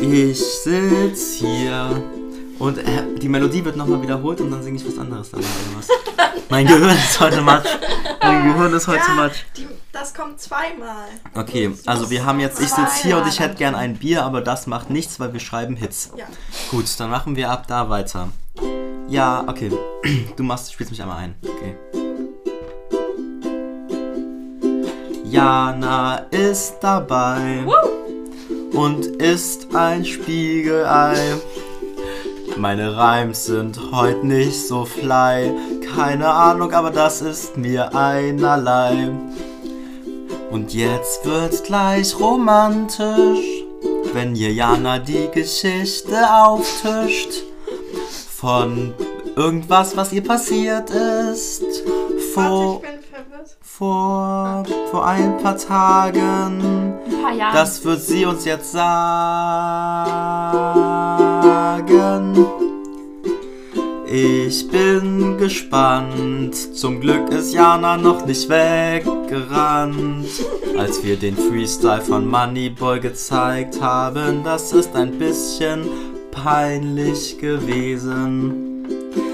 [0.00, 2.02] Ich sitz hier
[2.60, 2.84] und äh,
[3.20, 5.42] die Melodie wird nochmal wiederholt und dann singe ich was anderes oder
[5.76, 5.88] was?
[6.48, 7.66] mein Gehirn ist heute matsch.
[8.22, 9.44] Mein Gehirn ist heute Ja, matsch.
[9.56, 11.06] die, das kommt zweimal.
[11.34, 14.42] Okay, also wir haben jetzt, ich sitze hier und ich hätte gern ein Bier, aber
[14.42, 16.12] das macht nichts, weil wir schreiben Hits.
[16.16, 16.26] Ja.
[16.70, 18.28] Gut, dann machen wir ab da weiter.
[19.08, 19.72] Ja, okay.
[20.36, 21.34] Du machst, spielst mich einmal ein.
[21.42, 21.74] Okay.
[25.24, 27.64] Jana ist dabei
[28.72, 31.36] und ist ein Spiegelei.
[32.56, 35.52] Meine Reims sind heute nicht so fly.
[35.94, 39.12] Keine Ahnung, aber das ist mir einerlei.
[40.50, 43.62] Und jetzt wird's gleich romantisch,
[44.12, 47.44] wenn ihr Jana die Geschichte auftischt.
[48.36, 48.94] Von
[49.36, 51.62] irgendwas, was ihr passiert ist.
[52.34, 52.82] Vor,
[53.62, 56.60] vor, vor ein paar Tagen.
[56.60, 57.56] Ein paar Jahre.
[57.56, 60.89] Das wird sie uns jetzt sagen.
[64.12, 66.76] Ich bin gespannt.
[66.76, 70.26] Zum Glück ist Jana noch nicht weggerannt.
[70.76, 75.86] Als wir den Freestyle von Moneyboy gezeigt haben, das ist ein bisschen
[76.32, 78.86] peinlich gewesen.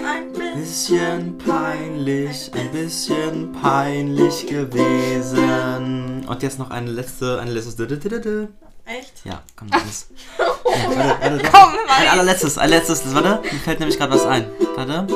[0.06, 6.26] Ein Bisschen peinlich, ein bisschen peinlich gewesen.
[6.28, 7.76] Und jetzt noch eine letzte, ein letztes.
[7.78, 9.24] Echt?
[9.24, 10.08] Ja, komm, das.
[10.38, 11.75] Ja, warte, warte, doch.
[11.98, 13.14] Ein allerletztes, ein letztes.
[13.14, 14.46] Warte, mir fällt nämlich gerade was ein.
[14.74, 15.06] Warte.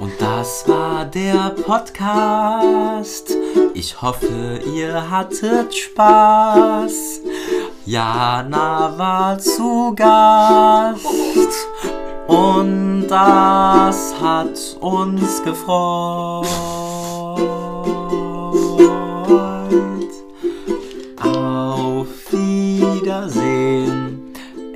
[0.00, 3.36] Und das war der Podcast.
[3.74, 7.20] Ich hoffe, ihr hattet Spaß.
[7.86, 11.06] Jana war zu Gast.
[12.26, 16.71] Und das hat uns gefreut.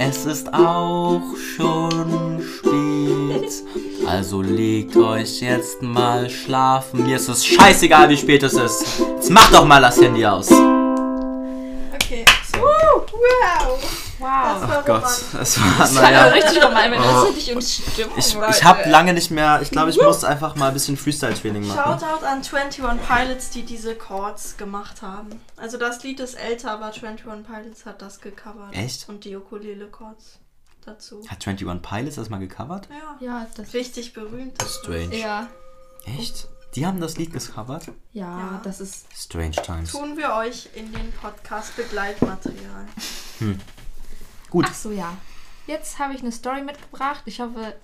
[0.08, 1.20] Es ist auch
[1.56, 3.50] schon spät.
[4.06, 7.04] Also legt euch jetzt mal schlafen.
[7.04, 9.00] Mir ist es scheißegal, wie spät es ist.
[9.16, 10.52] Jetzt macht doch mal das Handy aus.
[10.52, 12.24] Okay.
[12.54, 14.05] Uh, wow.
[14.18, 14.68] Wow.
[14.68, 16.24] War Gott, es war, Das war naja.
[16.26, 17.26] richtig gemein, Oh.
[17.28, 18.16] das ich uns Stimmung.
[18.18, 19.60] Ich, ich habe lange nicht mehr.
[19.62, 21.98] Ich glaube, ich muss einfach mal ein bisschen Freestyle-Training machen.
[22.00, 25.40] Shoutout an 21 Pilots, die diese Chords gemacht haben.
[25.56, 28.74] Also das Lied ist älter, aber 21 Pilots hat das gecovert.
[28.74, 29.08] Echt?
[29.08, 30.38] Und die Ukulele-Chords
[30.84, 31.22] dazu.
[31.28, 32.88] Hat 21 Pilots das mal gecovert?
[32.90, 33.26] Ja.
[33.26, 33.74] Ja, das.
[33.74, 34.56] Richtig berühmt.
[34.62, 35.16] Strange.
[35.16, 35.48] Ja.
[36.18, 36.48] Echt?
[36.74, 37.86] Die haben das Lied gecovert?
[38.12, 38.60] Ja, Ja.
[38.62, 39.06] das ist.
[39.16, 39.92] Strange Times.
[39.92, 42.86] Tun wir euch in den Podcast Begleitmaterial.
[44.50, 44.66] Gut.
[44.68, 45.16] Ach so, ja.
[45.66, 47.22] Jetzt habe ich eine Story mitgebracht.
[47.26, 47.74] Ich hoffe,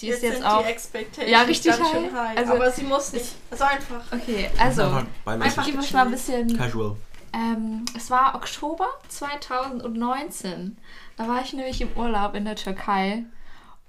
[0.00, 0.62] die ist jetzt jetzt sind auch.
[0.62, 2.12] die Expectations Ja, richtig ganz schön high.
[2.12, 2.38] high.
[2.38, 3.34] Also- aber sie muss nicht.
[3.50, 4.02] Also einfach.
[4.12, 5.04] Okay, also.
[5.26, 6.56] Einfach Ich gebe euch mal ein bisschen.
[6.56, 6.96] Casual.
[7.32, 10.78] Ähm, es war Oktober 2019.
[11.16, 13.24] Da war ich nämlich im Urlaub in der Türkei.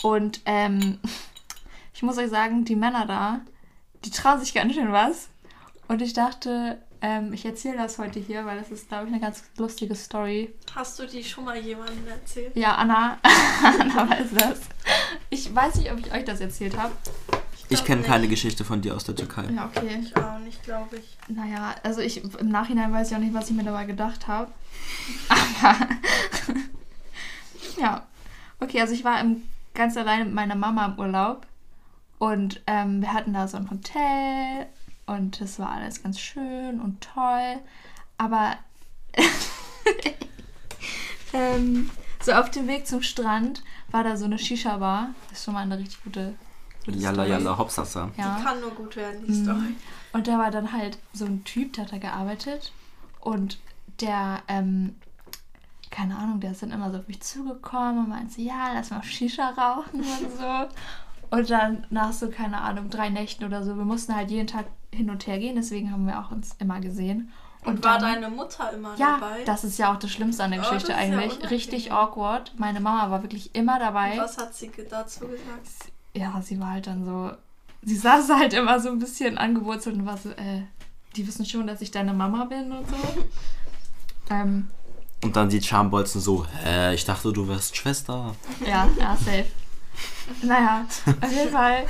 [0.03, 0.99] Und ähm,
[1.93, 3.39] ich muss euch sagen, die Männer da,
[4.03, 5.29] die trauen sich ganz schön was.
[5.87, 9.21] Und ich dachte, ähm, ich erzähle das heute hier, weil das ist, glaube ich, eine
[9.21, 10.53] ganz lustige Story.
[10.75, 12.55] Hast du die schon mal jemandem erzählt?
[12.55, 13.17] Ja, Anna,
[13.63, 14.61] Anna weiß das.
[15.29, 16.93] Ich weiß nicht, ob ich euch das erzählt habe.
[17.69, 18.09] Ich kenne nicht.
[18.09, 19.45] keine Geschichte von dir aus der Türkei.
[19.53, 19.99] Ja, okay.
[20.01, 21.17] Ich auch nicht, glaube ich.
[21.27, 24.51] Naja, also ich im Nachhinein weiß ich auch nicht, was ich mir dabei gedacht habe.
[25.29, 25.87] Aber
[27.81, 28.07] ja.
[28.59, 29.43] Okay, also ich war im,
[29.73, 31.45] ganz alleine mit meiner Mama im Urlaub.
[32.19, 34.67] Und ähm, wir hatten da so ein Hotel
[35.07, 37.59] und es war alles ganz schön und toll.
[38.17, 38.55] Aber
[41.33, 41.89] ähm,
[42.21, 45.09] so auf dem Weg zum Strand war da so eine Shisha-Bar.
[45.29, 46.35] Das ist schon mal eine richtig gute,
[46.85, 47.29] gute Yalla Story.
[47.29, 48.09] yalla hopsasa.
[48.17, 48.37] Ja.
[48.37, 49.43] Die kann nur gut werden, die Mhm.
[49.43, 49.75] Story.
[50.13, 52.71] Und da war dann halt so ein Typ, der hat da gearbeitet.
[53.19, 53.59] Und
[54.01, 54.95] der, ähm,
[55.91, 59.03] keine Ahnung, der ist dann immer so auf mich zugekommen und meinte, ja, lass mal
[59.03, 60.67] Shisha rauchen und so.
[61.29, 64.65] Und dann nach so, keine Ahnung, drei Nächten oder so, wir mussten halt jeden Tag
[64.93, 67.31] hin und her gehen, deswegen haben wir auch uns immer gesehen.
[67.65, 69.43] Und, war dann- deine Mutter immer Ja, dabei?
[69.45, 71.25] das ist ja auch das Schlimmste an der Oh, Geschichte ja eigentlich.
[71.31, 71.49] unangenehm.
[71.49, 72.53] Richtig awkward.
[72.57, 74.13] Meine Mama war wirklich immer dabei.
[74.13, 75.67] Und was hat sie dazu gesagt?
[76.13, 77.31] ja, sie war halt dann so.
[77.81, 80.63] Sie saß halt immer so ein bisschen angewurzelt und war so, äh,
[81.17, 82.95] die wissen schon, dass ich deine Mama bin und so.
[84.29, 84.69] ähm,
[85.23, 88.33] Und dann sieht Schambolzen so, hä, ich dachte, du wärst Schwester.
[88.65, 89.45] ja, ja, safe.
[90.41, 90.85] Naja,
[91.21, 91.85] auf jeden Fall.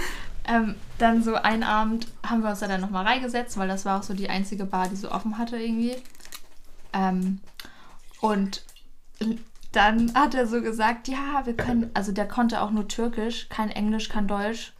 [0.47, 3.99] Ähm, dann so einen Abend haben wir uns da dann nochmal reingesetzt, weil das war
[3.99, 5.95] auch so die einzige Bar, die so offen hatte irgendwie.
[6.93, 7.39] Ähm,
[8.21, 8.63] und
[9.71, 13.69] dann hat er so gesagt, ja, wir können, also der konnte auch nur Türkisch, kein
[13.69, 14.73] Englisch, kein Deutsch.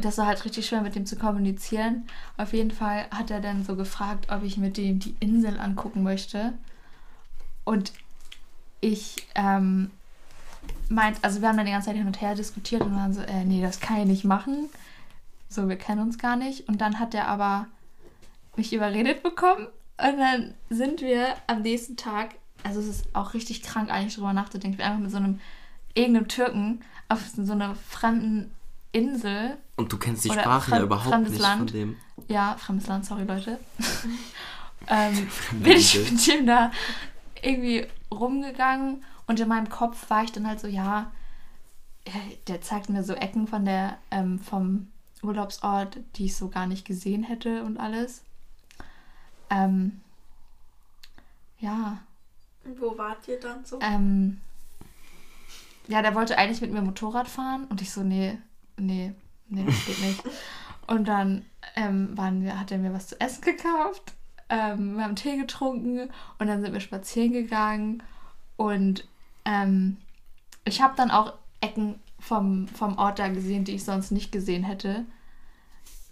[0.00, 2.06] Das war halt richtig schwer mit dem zu kommunizieren.
[2.36, 6.04] Auf jeden Fall hat er dann so gefragt, ob ich mit dem die Insel angucken
[6.04, 6.52] möchte.
[7.64, 7.92] Und
[8.80, 9.90] ich ähm,
[10.90, 13.22] meint, also wir haben dann die ganze Zeit hin und her diskutiert und waren so,
[13.22, 14.68] äh, nee, das kann ich nicht machen.
[15.48, 16.68] So, wir kennen uns gar nicht.
[16.68, 17.66] Und dann hat er aber
[18.56, 19.66] mich überredet bekommen.
[19.98, 22.34] Und dann sind wir am nächsten Tag,
[22.64, 25.40] also es ist auch richtig krank eigentlich drüber nachzudenken, wir einfach mit so einem
[25.94, 28.50] irgendeinem Türken auf so einer fremden
[28.92, 31.58] Insel, Und du kennst die Sprache ja überhaupt fremdes nicht Land.
[31.58, 31.96] von dem.
[32.28, 33.58] ja, fremdes Land, sorry Leute,
[34.88, 36.72] ähm, bin ich mit dem da
[37.40, 41.12] irgendwie rumgegangen und in meinem Kopf war ich dann halt so, ja,
[42.04, 42.10] äh,
[42.48, 44.88] der zeigt mir so Ecken von der, ähm, vom
[45.22, 48.24] Urlaubsort, die ich so gar nicht gesehen hätte und alles.
[49.48, 50.00] Ähm,
[51.60, 51.98] ja,
[52.64, 53.78] Wo wart ihr dann so?
[53.80, 54.40] ähm,
[55.86, 58.36] ja, der wollte eigentlich mit mir Motorrad fahren und ich so, nee,
[58.78, 59.14] nee,
[59.46, 60.24] nee, das geht nicht.
[60.88, 61.44] Und dann
[61.76, 64.12] ähm, waren wir, hat er mir was zu essen gekauft,
[64.48, 66.10] ähm, wir haben Tee getrunken
[66.40, 68.02] und dann sind wir spazieren gegangen
[68.56, 69.06] und
[69.44, 69.96] ähm,
[70.64, 74.64] ich habe dann auch Ecken vom, vom Ort da gesehen, die ich sonst nicht gesehen
[74.64, 75.04] hätte.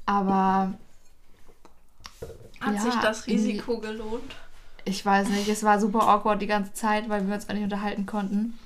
[0.06, 0.74] Aber
[2.60, 4.34] Hat ja, sich das Risiko gelohnt?
[4.88, 7.64] ich weiß nicht, es war super awkward die ganze Zeit, weil wir uns auch nicht
[7.64, 8.58] unterhalten konnten.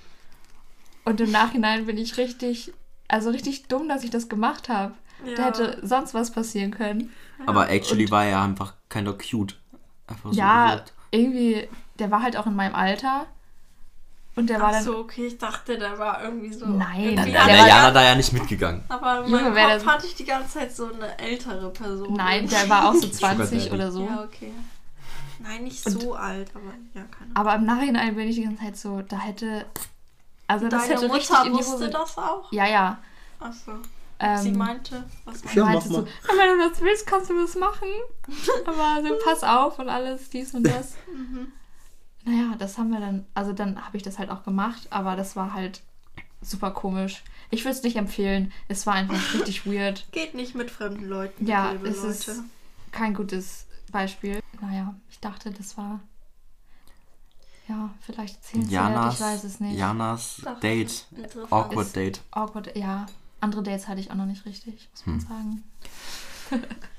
[1.05, 2.73] Und im Nachhinein bin ich richtig,
[3.09, 4.95] also richtig dumm, dass ich das gemacht habe.
[5.37, 7.13] Da hätte sonst was passieren können.
[7.47, 9.57] Aber actually war er einfach kind of cute.
[10.07, 10.93] Einfach so ja, gewirkt.
[11.11, 13.27] irgendwie, der war halt auch in meinem Alter.
[14.35, 14.83] Und der war Ach dann.
[14.85, 16.65] so, okay, ich dachte, der war irgendwie so.
[16.67, 18.83] Nein, irgendwie der der war Jana ja- da ja nicht mitgegangen.
[18.89, 22.15] Aber in Junge, Kopf hatte ich die ganze Zeit so eine ältere Person.
[22.15, 23.75] Nein, der war auch so Sugar 20 Daddy.
[23.75, 24.05] oder so.
[24.07, 24.53] Ja, okay.
[25.39, 26.65] Nein, nicht Und- so alt, aber
[26.95, 27.37] ja, keine Ahnung.
[27.37, 29.67] Aber im Nachhinein bin ich die ganze Zeit so, da hätte.
[30.47, 31.91] Also das Deine hätte richtig Mutter in die wusste Hose.
[31.91, 32.53] das auch?
[32.53, 32.99] Ja, ja.
[33.39, 33.73] Achso.
[34.19, 37.39] Ähm, Sie meinte, was Sie Ja, meinte so, "Ja, wenn du das willst, kannst du
[37.41, 37.89] das machen.
[38.67, 40.95] Aber so, pass auf und alles, dies und das.
[41.13, 41.53] Mhm.
[42.25, 45.35] Naja, das haben wir dann, also dann habe ich das halt auch gemacht, aber das
[45.37, 45.81] war halt
[46.41, 47.23] super komisch.
[47.51, 48.53] Ich würde es nicht empfehlen.
[48.69, 50.07] Es war einfach richtig weird.
[50.13, 52.07] Geht nicht mit fremden Leuten, Ja, es Leute.
[52.09, 52.31] ist
[52.93, 54.41] kein gutes Beispiel.
[54.61, 56.01] Naja, ich dachte, das war.
[57.69, 59.79] Ja, vielleicht erzählenswert, Janas, ich weiß es nicht.
[59.79, 61.07] Janas Doch, Date.
[61.51, 62.21] Awkward Ist- Date.
[62.33, 63.07] Awkward, ja.
[63.41, 65.13] Andere Dates hatte ich auch noch nicht richtig, muss Hm.
[65.13, 65.65] man sagen.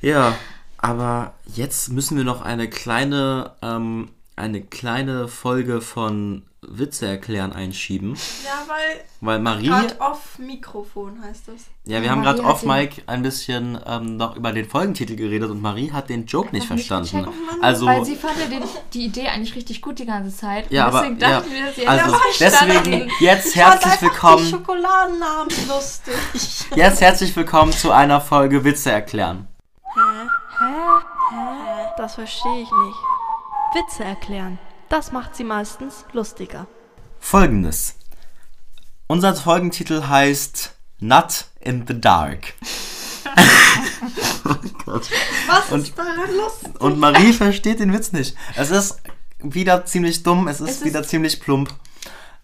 [0.01, 0.35] Ja,
[0.77, 8.15] aber jetzt müssen wir noch eine kleine, ähm, eine kleine Folge von Witze erklären einschieben.
[8.45, 11.55] Ja, weil Weil Marie, gerade off Mikrofon heißt das.
[11.83, 15.51] ja, wir Ja, haben gerade off Mic ein bisschen ähm, noch über den Folgentitel geredet
[15.51, 17.29] und Marie hat den Joke nicht Einfach nicht verstanden.
[17.31, 17.63] gecheckt.
[17.63, 18.63] also, Weil sie fand ja den,
[18.93, 20.71] die Idee eigentlich richtig gut die ganze Zeit.
[20.71, 23.11] ja, Und aber deswegen ja, dachten wir, sie also deswegen verstanden.
[23.19, 26.15] jetzt herzlich willkommen, Schokoladennamen lustig.
[26.75, 29.47] jetzt herzlich willkommen zu einer Folge Witze erklären.
[29.93, 29.99] Hä?
[30.59, 30.65] Hä?
[31.29, 31.89] Hä?
[31.97, 32.97] Das verstehe ich nicht.
[33.73, 34.59] Witze erklären.
[34.89, 36.67] Das macht sie meistens lustiger.
[37.19, 37.95] Folgendes.
[39.07, 42.53] Unser Folgentitel heißt Nut in the Dark.
[44.85, 46.81] Was Und- ist daran lustig?
[46.81, 48.35] Und Marie versteht den Witz nicht.
[48.55, 49.01] Es ist
[49.39, 51.73] wieder ziemlich dumm, es ist Es ist- wieder ziemlich plump.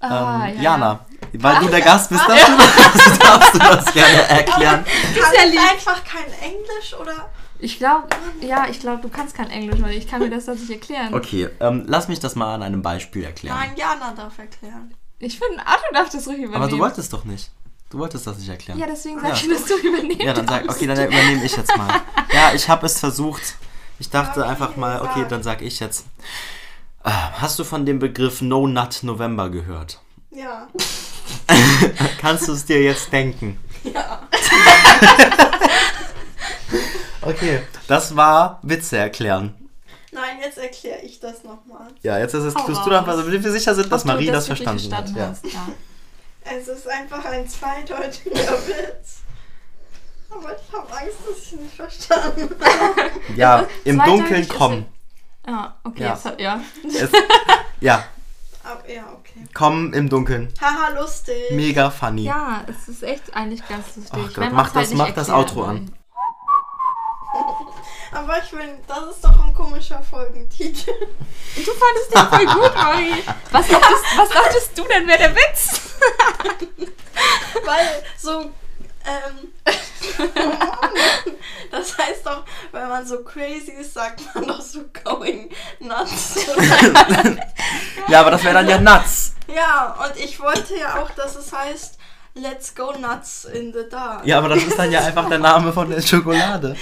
[0.01, 3.93] Ah, ähm, ja, Jana, weil du der Gast bist, darfst du, das, darfst du das
[3.93, 4.85] gerne erklären.
[4.85, 5.59] Kann ja ich lieb.
[5.71, 7.29] einfach kein Englisch oder?
[7.61, 8.07] Ich glaube,
[8.41, 11.13] ja, ich glaube, du kannst kein Englisch, weil ich kann mir das sonst nicht erklären.
[11.13, 13.57] Okay, ähm, lass mich das mal an einem Beispiel erklären.
[13.57, 14.93] Nein, Jana darf erklären.
[15.19, 16.55] Ich finde, Arthur darf das ruhig übernehmen.
[16.55, 17.51] Aber du wolltest doch nicht.
[17.89, 18.79] Du wolltest das nicht erklären.
[18.79, 19.33] Ja, deswegen sag Ja.
[19.35, 21.89] ich, dass du übernehmen Ja, dann sag, okay, dann übernehme ich jetzt mal.
[22.33, 23.41] Ja, ich habe es versucht.
[23.97, 26.05] Ich dachte Okay, einfach mal, okay, dann sag ich jetzt.
[27.03, 29.99] Äh, Hast du von dem Begriff No Nut November gehört?
[30.31, 30.67] Ja.
[32.21, 33.59] Kannst du es dir jetzt denken?
[33.83, 34.21] Ja.
[37.29, 39.55] Okay, das war Witze erklären.
[40.11, 41.87] Nein, jetzt erkläre ich das nochmal.
[42.01, 43.09] Ja, jetzt ist es, Hau tust du doch, raus.
[43.17, 45.43] also wenn wir sicher sind, dass Ob Marie das, wirklich verstanden, hat.
[45.43, 45.49] Ja.
[45.49, 45.67] ja.
[46.57, 48.33] Es ist einfach ein zweideutiger
[48.67, 49.19] Witz.
[50.31, 53.11] Aber ich habe Angst, dass ich ihn nicht verstanden habe.
[53.35, 54.85] ja, im Dunkeln kommen.
[55.45, 56.23] Ah, okay, Ja.
[56.23, 56.59] hat, ja.
[56.87, 57.09] Es,
[57.81, 58.03] ja,
[58.87, 59.45] ja, okay.
[59.53, 60.51] kommen im Dunkeln.
[60.61, 61.35] Haha, lustig.
[61.51, 62.23] Mega funny.
[62.23, 64.11] Ja, es ist echt eigentlich ganz lustig.
[64.13, 65.91] Ach Gott, wenn mach halt das- nicht mach das Outro an.
[68.11, 70.91] Aber ich finde, das ist doch ein komischer Folgentitel.
[71.55, 73.23] Du fandest den voll gut, Marie.
[73.51, 75.81] Was dachtest, was dachtest du denn, wäre der Witz?
[77.65, 78.51] Weil so,
[79.05, 79.53] ähm,
[81.71, 85.49] das heißt doch, wenn man so crazy ist, sagt man doch so going
[85.79, 86.35] nuts.
[88.07, 89.35] Ja, aber das wäre dann ja Nuts.
[89.47, 91.98] Ja, und ich wollte ja auch, dass es heißt
[92.41, 94.25] Let's go nuts in the dark.
[94.25, 96.75] Ja, aber das ist dann ja einfach der Name von der Schokolade.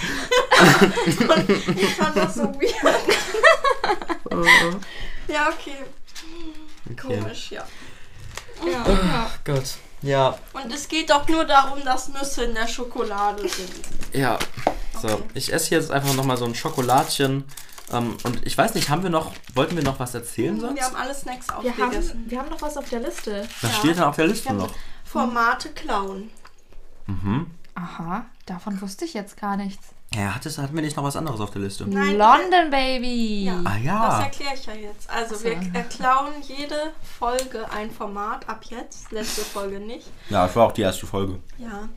[0.60, 1.50] Und
[1.80, 3.00] ich fand das so weird.
[5.28, 5.78] ja, okay.
[6.92, 7.20] Okay.
[7.20, 7.64] Komisch, ja.
[9.46, 9.64] Gott.
[10.04, 13.72] Ja, Und es geht doch nur darum, dass Nüsse in der Schokolade sind.
[14.14, 14.38] ja.
[15.02, 17.44] So, ich esse jetzt einfach nochmal so ein Schokoladchen.
[17.94, 20.76] Ähm, und ich weiß nicht, haben wir noch, wollten wir noch was erzählen sonst?
[20.76, 22.26] Wir haben alle Snacks Wir haben, aufgegessen.
[22.28, 23.48] wir haben noch was auf der Liste.
[23.62, 24.54] Was steht denn auf der Liste Ja.
[24.54, 24.72] noch?
[25.08, 26.30] Formate klauen.
[27.06, 27.52] Mhm.
[27.76, 29.90] Aha, davon wusste ich jetzt gar nichts.
[30.14, 31.86] Ja, hattest, hatten wir nicht noch was anderes auf der Liste?
[31.86, 33.46] Nein, London Baby.
[33.46, 33.62] Ja.
[33.66, 34.20] Ah Das ja.
[34.24, 35.10] erkläre ich ja jetzt.
[35.10, 35.44] Also so.
[35.44, 39.12] wir äh, klauen jede Folge ein Format ab jetzt.
[39.12, 40.08] Letzte Folge nicht.
[40.30, 41.40] Ja, das war auch die erste Folge.
[41.58, 41.90] Ja.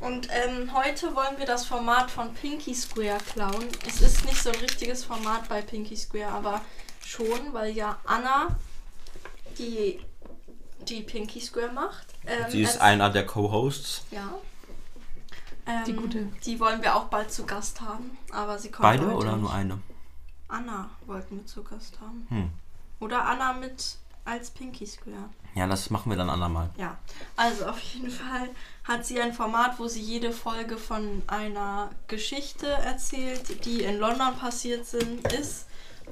[0.00, 3.66] Und ähm, heute wollen wir das Format von Pinky Square klauen.
[3.86, 6.60] Es ist nicht so ein richtiges Format bei Pinky Square, aber
[7.04, 8.56] schon, weil ja Anna
[9.58, 10.00] die,
[10.90, 12.06] die Pinky Square macht.
[12.26, 14.02] Ähm, Sie ist einer der Co-Hosts.
[14.10, 14.34] Ja.
[15.66, 16.26] Ähm, Die gute.
[16.44, 19.40] Die wollen wir auch bald zu Gast haben, aber sie kommt Beide heute oder nicht.
[19.42, 19.78] nur eine?
[20.48, 22.26] Anna wollten wir zu Gast haben.
[22.30, 22.50] Hm.
[23.00, 25.28] Oder Anna mit als Pinky Square.
[25.54, 26.70] Ja, das machen wir dann andermal.
[26.76, 26.96] Ja,
[27.36, 28.48] also auf jeden Fall
[28.84, 34.36] hat sie ein Format, wo sie jede Folge von einer Geschichte erzählt, die in London
[34.36, 35.66] passiert sind, ist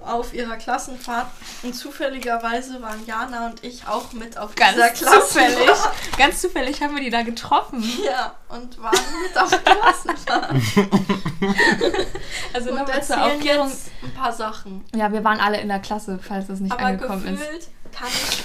[0.04, 1.26] auf ihrer Klassenfahrt.
[1.62, 5.28] Und zufälligerweise waren Jana und ich auch mit auf Ganz dieser Klassenfahrt.
[5.28, 5.70] zufällig.
[6.18, 7.82] Ganz zufällig haben wir die da getroffen.
[8.04, 10.52] Ja, und waren mit auf der Klassenfahrt.
[12.54, 13.68] Also und nochmal zur Aufklärung.
[13.68, 14.84] jetzt ein paar Sachen.
[14.94, 17.40] Ja, wir waren alle in der Klasse, falls das nicht Aber angekommen ist.
[17.40, 18.44] gefühlt kann ich.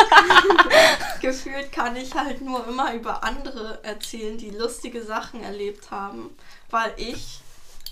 [1.20, 6.30] gefühlt kann ich halt nur immer über andere erzählen, die lustige Sachen erlebt haben,
[6.70, 7.40] weil ich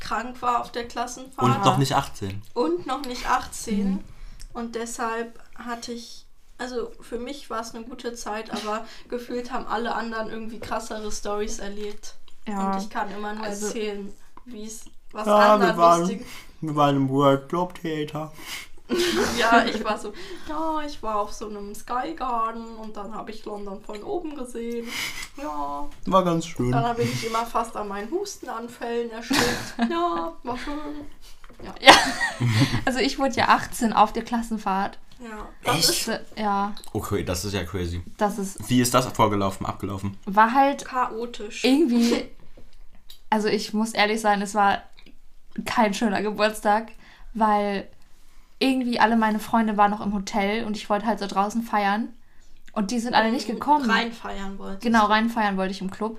[0.00, 2.42] krank war auf der Klassenfahrt Und noch nicht 18.
[2.54, 4.04] und noch nicht 18 Mhm.
[4.52, 6.24] und deshalb hatte ich
[6.60, 11.12] also für mich war es eine gute Zeit, aber gefühlt haben alle anderen irgendwie krassere
[11.12, 12.14] Stories erlebt.
[12.48, 12.72] Ja.
[12.72, 14.12] Und ich kann immer nur Also- erzählen,
[14.44, 16.26] wie es was Ja, wir anderen waren- lustig
[16.60, 18.32] Wir waren im World Globe Theater.
[19.38, 20.12] Ja, ich war so,
[20.48, 24.34] ja, ich war auf so einem Sky Garden und dann habe ich London von oben
[24.34, 24.88] gesehen.
[25.36, 26.72] Ja, War ganz schön.
[26.72, 29.40] dann bin ich immer fast an meinen Hustenanfällen erstickt.
[29.90, 30.74] Ja, war schön.
[32.84, 34.98] Also ich wurde ja 18 auf der Klassenfahrt.
[35.20, 35.88] Ja, das Echt?
[35.90, 38.02] ist Das, ja, Okay, das ist ja crazy.
[38.16, 40.16] das ist, Wie ist das vorgelaufen, abgelaufen?
[40.26, 41.64] war halt chaotisch.
[41.64, 42.28] irgendwie,
[43.28, 44.82] also ich muss ehrlich sein, es war
[45.64, 46.92] kein schöner Geburtstag,
[47.34, 47.88] weil
[48.58, 52.08] irgendwie alle meine Freunde waren noch im Hotel und ich wollte halt so draußen feiern
[52.72, 53.88] und die sind alle nicht gekommen.
[53.90, 54.78] Rein feiern wollte.
[54.80, 56.18] Genau, rein feiern wollte ich im Club.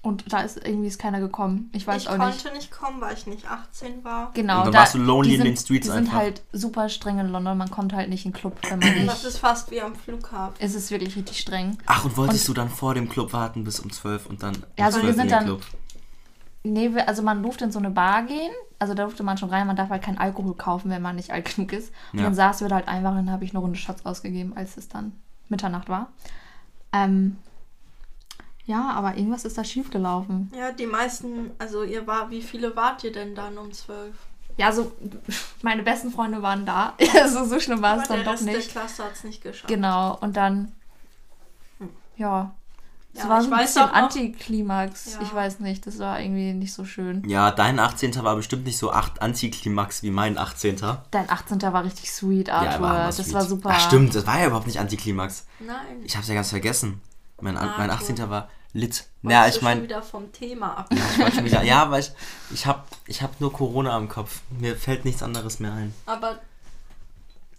[0.00, 1.70] Und da ist irgendwie ist keiner gekommen.
[1.74, 2.54] Ich weiß ich auch konnte nicht.
[2.54, 2.70] nicht.
[2.70, 4.30] kommen, weil ich nicht 18 war.
[4.32, 6.12] Genau, Und dann da- warst du lonely die in sind, den Streets Die sind einfach.
[6.18, 7.58] halt super streng in London.
[7.58, 9.24] Man kommt halt nicht in den Club, wenn man Das nicht.
[9.24, 10.54] ist fast wie am Flughafen.
[10.60, 11.76] Es ist wirklich richtig streng.
[11.86, 14.84] Ach, und wolltest du dann vor dem Club warten bis um 12 und dann Ja,
[14.84, 15.62] um also wir 12 in sind den dann- Club?
[16.62, 18.52] Nee, wir- also man durfte in so eine Bar gehen.
[18.78, 19.66] Also da durfte man schon rein.
[19.66, 21.92] Man darf halt keinen Alkohol kaufen, wenn man nicht alt genug ist.
[22.12, 22.24] Und Ja.
[22.26, 24.76] dann saßen wir da halt einfach und dann habe ich eine Runde Shots ausgegeben, als
[24.76, 25.12] es dann
[25.48, 26.08] Mitternacht war.
[26.92, 27.36] Ähm,
[28.66, 30.52] ja, aber irgendwas ist da schief gelaufen.
[30.56, 34.14] Ja, die meisten, also ihr war, wie viele wart ihr denn dann um 12?
[34.58, 34.92] Ja, so
[35.62, 36.92] meine besten Freunde waren da.
[37.20, 38.70] Also so schlimm war Aber es dann der doch Rest der nicht.
[38.70, 39.68] Klasse hat es nicht geschafft.
[39.68, 40.72] Genau, und dann,
[42.16, 42.54] ja,
[43.18, 45.14] es Ja, war ich so ein weiß bisschen Antiklimax.
[45.14, 45.20] Ja.
[45.22, 47.28] Ich weiß nicht, das war irgendwie nicht so schön.
[47.28, 48.14] Ja, dein 18.
[48.24, 50.76] war bestimmt nicht so 8 Antiklimax wie mein 18.
[51.10, 51.60] Dein 18.
[51.62, 52.70] war richtig sweet, Ja, Arthur.
[52.70, 53.34] er hammer das sweet.
[53.34, 53.70] war super.
[53.72, 55.46] Ach stimmt, das war ja überhaupt nicht Antiklimax.
[55.60, 55.76] Nein.
[56.04, 57.00] Ich hab's ja ganz vergessen.
[57.40, 58.08] Mein, An- mein Arthur.
[58.10, 58.30] 18.
[58.30, 59.06] war lit.
[59.22, 60.88] Wolltest Ja, ich schon meine, wieder vom Thema ab.
[61.34, 62.12] schon wieder, ja, weil ich,
[62.52, 64.40] ich hab, ich hab nur Corona am Kopf.
[64.58, 65.94] Mir fällt nichts anderes mehr ein.
[66.06, 66.38] Aber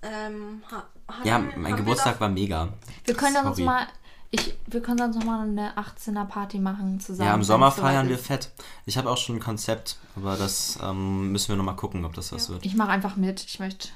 [0.01, 0.83] ähm, ha,
[1.23, 2.69] Ja, mein Geburtstag war mega.
[3.05, 3.65] Wir können dann uns Sorry.
[3.65, 3.87] mal,
[4.31, 7.29] ich, wir können sonst noch mal eine 18er Party machen zusammen.
[7.29, 8.51] Ja, im Sommer es feiern wir fett.
[8.85, 12.31] Ich habe auch schon ein Konzept, aber das ähm, müssen wir nochmal gucken, ob das
[12.31, 12.63] was wird.
[12.65, 13.43] Ich mache einfach mit.
[13.43, 13.89] Ich möchte,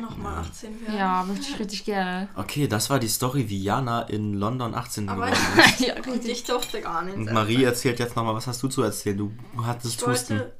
[0.00, 0.96] nochmal 18 werden?
[0.96, 2.28] ja, möchte ich richtig gerne.
[2.36, 5.80] Okay, das war die Story, wie Jana in London 18 Aber geworden ist.
[5.80, 6.30] ja, Und richtig.
[6.30, 7.16] ich durfte gar nicht.
[7.16, 9.18] Und Marie erzählt jetzt nochmal, was hast du zu erzählen?
[9.18, 9.32] Du
[9.66, 10.38] hattest ich Husten.
[10.38, 10.52] wollte.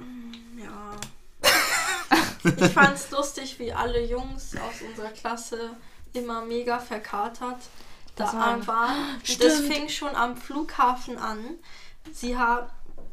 [0.00, 2.60] Mm, Ja.
[2.66, 5.70] ich fand's lustig, wie alle Jungs aus unserer Klasse
[6.12, 7.58] immer mega verkatert
[8.16, 8.96] Das war- waren.
[9.28, 11.38] Und Das fing schon am Flughafen an.
[12.12, 12.68] Sie haben.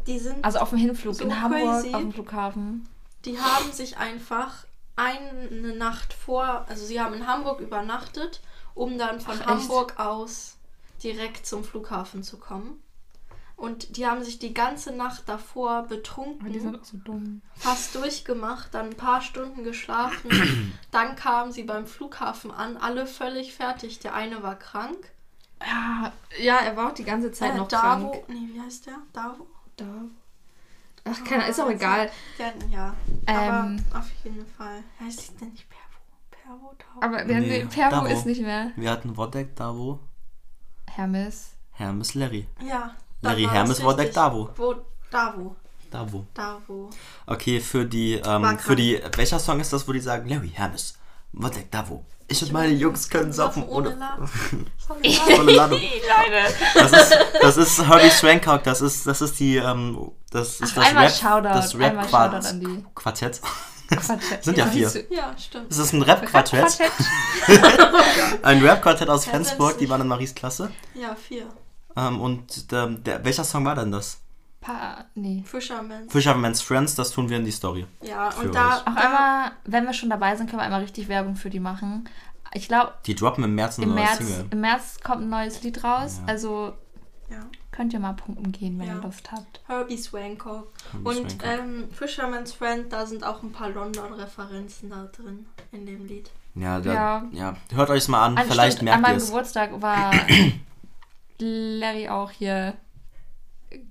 [0.08, 0.44] Die sind.
[0.44, 1.94] Also auf dem Hinflug So in Hamburg, crazy.
[1.94, 2.90] auf dem Flughafen.
[3.26, 8.42] Die haben sich einfach eine Nacht vor, also sie haben in Hamburg übernachtet,
[8.74, 9.48] um dann von Ach?
[9.48, 10.56] Hamburg aus
[11.04, 12.82] direkt zum Flughafen zu kommen.
[13.62, 17.42] Und die haben sich die ganze Nacht davor Aber die betrunken, sind auch so dumm.
[17.56, 20.74] fast durchgemacht, dann ein paar Stunden geschlafen.
[20.92, 24.00] dann kamen sie beim Flughafen an, alle völlig fertig.
[24.00, 24.98] Der eine war krank.
[25.64, 28.24] Ja, ja, er war auch die ganze Zeit Äh, noch Davo, krank.
[28.30, 28.96] nee, wie heißt der?
[29.14, 29.46] Davo?
[29.78, 29.86] Da.
[31.04, 32.10] Ach, keine, ist auch egal.
[32.40, 32.94] Der, ja,
[33.28, 33.84] Ähm.
[33.92, 34.84] aber auf jeden Fall.
[35.00, 35.82] Heißt es denn nicht Pervo?
[36.32, 37.06] Pervo, Davo?
[37.06, 38.06] Aber wir Nee, nee, Pervo Davo.
[38.08, 38.72] ist nicht mehr.
[38.76, 40.00] Wir hatten Wodek Davo,
[40.88, 41.52] Hermes.
[41.74, 42.48] Hermes Larry.
[42.68, 42.96] Ja.
[43.22, 44.16] Larry war Hermes Wodek richtig.
[44.16, 44.50] Davo.
[44.56, 44.76] Wo,
[45.12, 45.56] Davo.
[45.92, 46.26] Davo.
[46.34, 46.90] Davo.
[47.28, 50.50] Okay, für die, War ähm, für die, welcher Song ist das, wo die sagen, Larry
[50.54, 50.98] Hermes,
[51.34, 52.06] Wodek Davo.
[52.28, 53.98] Ich und meine Jungs können saufen ohne
[55.36, 55.82] volle Ladung.
[56.74, 60.76] Das ist, das ist Herbie Swancock, das ist, das ist die, ähm, das ist Ach,
[60.76, 62.86] das einmal Rap, Shoutout, das einmal Rap Shoutout an die.
[62.96, 63.42] Quartett.
[63.90, 64.44] Quartett.
[64.46, 64.90] Sind ja vier.
[64.90, 65.70] hieß- Ja, stimmt.
[65.70, 66.92] Es ist ein Rap-Quartett, Quartett.
[68.44, 70.72] ein Rap-Quartett aus Ja, Flensburg, die waren in Maries Klasse.
[70.94, 71.48] Ja, vier.
[71.96, 74.20] Ähm, und ähm, der, welcher Song war denn das?
[74.62, 75.44] Pa nee.
[75.46, 76.08] Fisherman.
[76.10, 77.88] Fisherman's Friends, das tun wir in die Story.
[78.04, 78.68] Ja, und da.
[78.78, 78.82] euch.
[78.82, 81.60] Auch da einmal, wenn wir schon dabei sind, können wir einmal richtig Werbung für die
[81.60, 82.08] machen.
[82.54, 84.46] Ich glaube, Die droppen im März eine im neue März, Single.
[84.52, 86.18] im März kommt ein neues Lied raus.
[86.20, 86.28] Ja.
[86.28, 86.74] Also
[87.32, 87.38] ja,
[87.72, 88.96] könnt ihr mal pumpen gehen, wenn Ja.
[88.96, 89.62] ihr Lust habt.
[89.68, 90.68] Herbie Swancock.
[90.92, 91.48] Herbie Und Swancock.
[91.60, 96.30] ähm, Fisherman's Friend, da sind auch ein paar London-Referenzen da drin in dem Lied.
[96.56, 97.24] Ja, der, Ja.
[97.32, 97.56] ja.
[97.74, 99.28] hört euch's mal an, An- vielleicht stimmt, an merkt ihr meinem es.
[99.28, 100.12] Geburtstag war
[101.42, 102.76] Larry auch hier.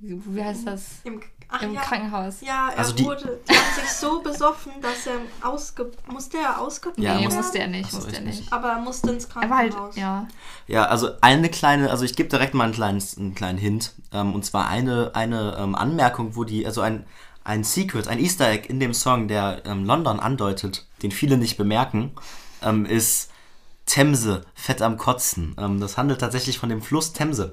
[0.01, 1.01] Wie heißt das?
[1.05, 1.81] Im, ach, Im ja.
[1.81, 2.41] Krankenhaus.
[2.43, 5.91] Ja, er Also die- wurde die haben sich so besoffen, dass er ausge...
[6.07, 8.41] Musste er ausgepumpt Ja, nee, muss- musste er nicht, musste er nicht.
[8.41, 8.53] nicht.
[8.53, 9.97] Aber er musste ins Er war halt, Krankenhaus.
[9.97, 10.29] ja.
[10.67, 13.95] Ja, also eine kleine, also ich gebe direkt mal einen kleinen, einen kleinen Hint.
[14.13, 17.07] Ähm, und zwar eine, eine ähm, Anmerkung, wo die, also ein,
[17.43, 21.57] ein Secret, ein Easter Egg in dem Song, der ähm, London andeutet, den viele nicht
[21.57, 22.13] bemerken,
[22.63, 23.31] ähm, ist
[23.91, 25.57] Themse, Fett am Kotzen.
[25.59, 27.53] Ähm, das handelt tatsächlich von dem Fluss Themse.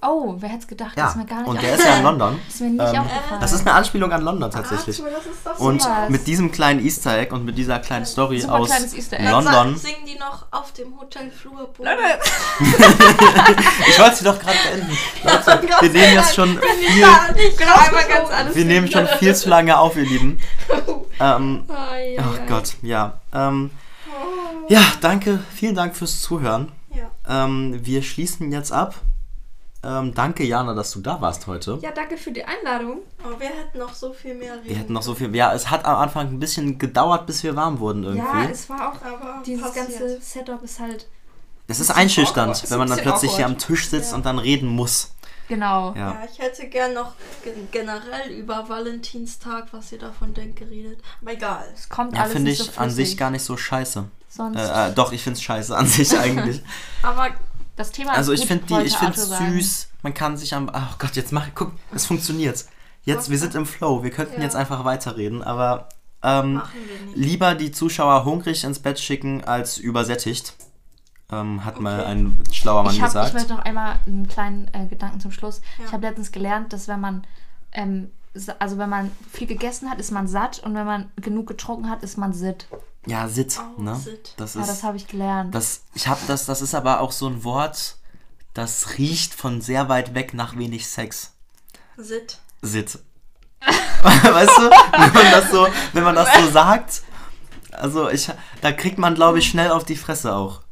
[0.00, 0.96] Oh, wer hätte es gedacht?
[0.96, 2.38] Ja, Das ist mir gar nicht und der ist ja in London.
[2.48, 3.40] Ist mir nicht Ähm, aufgefallen.
[3.40, 5.00] Das ist eine Anspielung an London tatsächlich.
[5.02, 8.40] Arthur, das ist doch Und mit diesem kleinen Easter Egg und mit dieser kleinen Story
[8.40, 9.28] Super aus kleines Easter Egg.
[9.28, 9.76] Dann sa- London.
[9.76, 11.88] Singen die noch auf dem Hotel Flurboden.
[13.88, 14.98] Ich wollte sie doch gerade beenden.
[15.24, 17.06] Leute, wir nehmen jetzt schon viel,
[17.56, 20.38] Genau, wir nehmen schon viel zu lange auf, ihr Lieben.
[21.18, 22.22] Ähm, oh.
[22.48, 23.18] Gott, ja.
[23.34, 23.70] Ähm,
[24.68, 26.72] ja, danke, vielen Dank fürs Zuhören.
[26.94, 27.44] Ja.
[27.44, 28.94] Ähm, wir schließen jetzt ab.
[29.84, 31.78] Ähm, danke, Jana, dass du da warst heute.
[31.82, 32.98] Ja, danke für die Einladung.
[33.24, 34.64] Oh, wir hätten noch so viel mehr reden.
[34.68, 35.34] Wir hätten noch so viel.
[35.36, 38.26] Ja, es hat am Anfang ein bisschen gedauert, bis wir warm wurden irgendwie.
[38.26, 39.02] Ja, es war auch.
[39.02, 39.86] Aber Dieses passiert.
[39.88, 41.06] ganze Setup ist halt.
[41.68, 42.70] es ist einschüchternd, awkward.
[42.72, 43.66] wenn man dann plötzlich hier am awkward.
[43.68, 44.16] Tisch sitzt Ja.
[44.16, 45.14] und dann reden muss.
[45.48, 45.94] Genau.
[45.94, 46.12] Ja.
[46.12, 51.00] Ja, ich hätte gern noch gen- generell über Valentinstag, was ihr davon denkt, geredet.
[51.22, 51.64] Aber egal.
[51.74, 54.04] Es kommt Ja, alles finde ich so an sich gar nicht so scheiße.
[54.28, 54.58] Sonst.
[54.58, 56.62] Äh, äh, doch, ich finde es scheiße an sich eigentlich.
[57.02, 57.28] Aber
[57.76, 59.52] das Thema Also ist ich finde die, ich finde sagen.
[59.52, 59.88] süß.
[60.02, 60.70] Man kann sich am.
[60.72, 62.64] Ach Gott, jetzt mach, guck, es funktioniert.
[63.04, 64.02] Jetzt, wir sind im Flow.
[64.02, 64.42] Wir könnten Ja.
[64.42, 65.88] jetzt einfach weiterreden, aber
[66.22, 66.60] ähm,
[67.14, 70.52] lieber die Zuschauer hungrig ins Bett schicken als übersättigt.
[71.30, 72.08] Ähm, hat mal Okay.
[72.10, 73.34] ein schlauer Mann Ich, hab, ich gesagt.
[73.34, 75.60] möchte noch einmal einen kleinen äh, Gedanken zum Schluss.
[75.78, 75.84] Ja.
[75.86, 77.26] Ich habe letztens gelernt, dass wenn man,
[77.72, 78.10] ähm,
[78.58, 82.02] also wenn man viel gegessen hat, ist man satt und wenn man genug getrunken hat,
[82.02, 82.66] ist man sitt.
[83.06, 83.94] ja, Sit, Oh, ne?
[83.96, 84.32] Sit.
[84.38, 84.68] Das Ja, ist.
[84.70, 85.54] das habe ich gelernt.
[85.54, 87.96] Das, ich habe das, das ist aber auch so ein Wort,
[88.54, 91.32] das riecht von sehr weit weg nach wenig Sex.
[91.98, 92.38] Sit.
[92.62, 92.98] Sit.
[93.62, 97.02] weißt du, wenn man das so, wenn man das so sagt,
[97.72, 98.30] also ich,
[98.62, 100.62] da kriegt man, glaube ich, schnell auf die Fresse auch.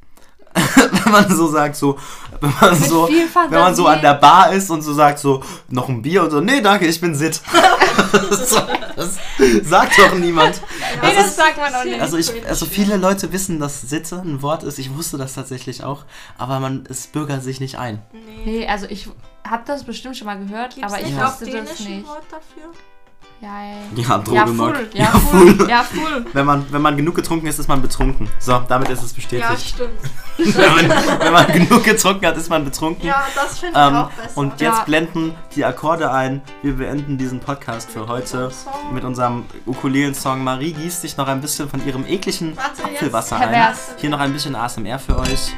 [1.05, 1.99] wenn man so sagt, so,
[2.41, 5.43] wenn man Mit so, wenn man so an der Bar ist und so sagt, so,
[5.69, 7.31] noch ein Bier und so, nee, danke, ich bin so,
[8.97, 9.19] das
[9.63, 10.61] sagt doch niemand.
[11.03, 12.01] nee, das das sagt man auch nicht.
[12.01, 14.79] Also ich, also viele Leute wissen, dass Sitte ein Wort ist.
[14.79, 16.05] Ich wusste das tatsächlich auch,
[16.39, 18.03] aber man es bürgert sich nicht ein.
[18.13, 18.43] Nee.
[18.45, 19.09] nee, also ich
[19.47, 22.07] habe das bestimmt schon mal gehört, Gibt's aber ich wusste das nicht.
[22.07, 22.73] Wort dafür?
[23.39, 26.25] Ja, ja, Ja, Droge ja, full, ja, full, ja, full.
[26.33, 28.29] Wenn man, wenn man genug getrunken ist, ist man betrunken.
[28.39, 29.17] So, damit ist es Ja,
[29.51, 29.75] bestätigt.
[29.75, 29.91] stimmt.
[30.57, 33.07] wenn, man, wenn man genug getrunken hat, ist man betrunken.
[33.07, 34.37] Ja, das finde ich Ähm, auch besser.
[34.39, 34.85] und jetzt Ja.
[34.85, 36.41] blenden die Akkorde ein.
[36.63, 38.51] Wir beenden diesen Podcast für heute
[38.93, 40.43] mit unserem Ukulelen-Song.
[40.43, 43.75] Marie gießt sich noch ein bisschen von ihrem ekligen Warte, Apfelwasser ein.
[43.99, 45.53] Hier noch ein bisschen ASMR für euch.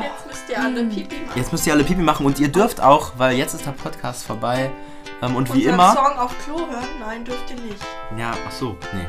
[0.00, 0.88] Jetzt müsst ihr alle Hm.
[0.88, 1.32] Pipi machen.
[1.38, 4.24] Jetzt müsst ihr alle Pipi machen und ihr dürft auch, weil jetzt ist der Podcast
[4.24, 4.70] vorbei.
[5.24, 5.92] Ähm, und wie Unseren immer.
[5.94, 6.88] Song auf Klo hören?
[7.00, 7.78] Nein, dürft ihr nicht.
[8.18, 9.06] Ja, ach so, nee.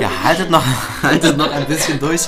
[0.00, 0.64] Ja, haltet noch,
[1.02, 2.26] haltet noch ein bisschen durch.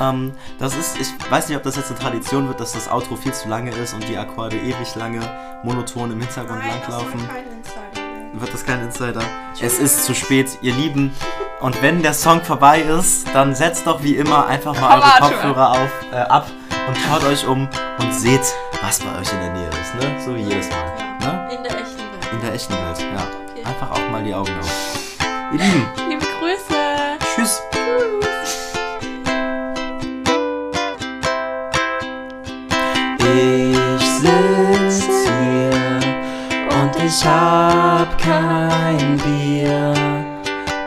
[0.00, 3.16] Ähm, das ist, ich weiß nicht, ob das jetzt eine Tradition wird, dass das Outro
[3.16, 5.20] viel zu lange ist und die Akkorde ewig lange
[5.62, 7.28] monoton im Hintergrund Nein, das soll langlaufen.
[7.28, 8.40] kein Insider werden.
[8.40, 9.22] Wird das kein Insider?
[9.60, 11.12] Es ist zu spät, ihr Lieben.
[11.60, 15.30] Und wenn der Song vorbei ist, dann setzt doch wie immer einfach mal eure.
[15.30, 16.50] Kopfhörer auf, äh, ab
[16.88, 17.68] und schaut euch um
[18.00, 18.42] und seht,
[18.82, 20.20] was bei euch in der Nähe ist, ne?
[20.24, 20.92] So wie jedes Mal.
[21.20, 21.63] Ne?
[22.34, 22.98] In der echten Welt.
[22.98, 23.28] Ja.
[23.48, 23.64] Okay.
[23.64, 25.16] Einfach auch mal die Augen auf.
[25.52, 26.74] Ihr Lieben, Liebe Grüße.
[27.36, 27.62] tschüss.
[33.20, 36.00] Ich sitz hier
[36.80, 39.94] und ich hab kein Bier,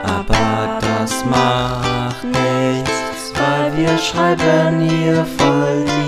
[0.04, 6.07] aber das macht nichts, weil wir schreiben hier voll die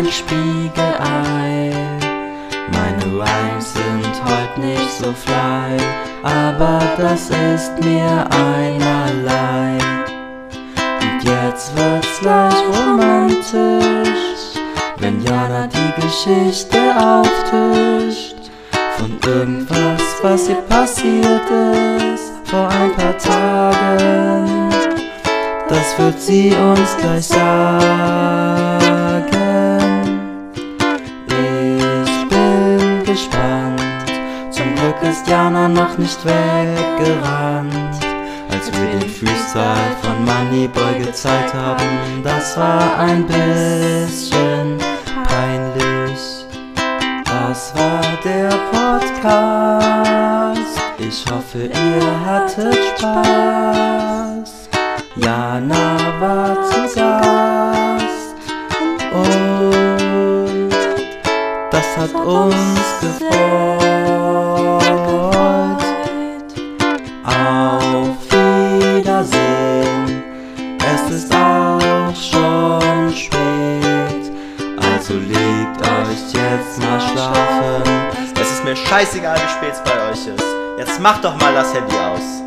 [0.00, 1.72] ein Spiegelei.
[2.72, 5.76] Meine Rhymes sind heute nicht so fly,
[6.22, 9.78] aber das ist mir einerlei.
[11.02, 14.58] Und jetzt wird's leicht romantisch,
[14.98, 18.36] wenn Jana die Geschichte auftischt.
[18.96, 21.50] Von irgendwas, was ihr passiert
[22.14, 24.70] ist vor ein paar Tagen.
[25.68, 28.69] Das wird sie uns gleich sagen.
[35.02, 37.98] Ist Jana noch nicht weggerannt.
[38.50, 44.78] Als wir den Freestyle von Moneyboy gezeigt haben, das war ein bisschen
[45.26, 46.46] peinlich.
[47.24, 50.10] Das war der Podcast.
[50.98, 54.68] Ich hoffe, ihr hattet Spaß.
[55.16, 58.34] Jana war zu Gast.
[59.12, 60.70] Und
[61.70, 63.79] das hat uns gefreut.
[77.20, 78.40] Jetzt mal schlafen.
[78.40, 80.44] Es ist mir scheißegal, wie spät es bei euch ist.
[80.78, 82.39] Jetzt macht doch mal das Handy aus.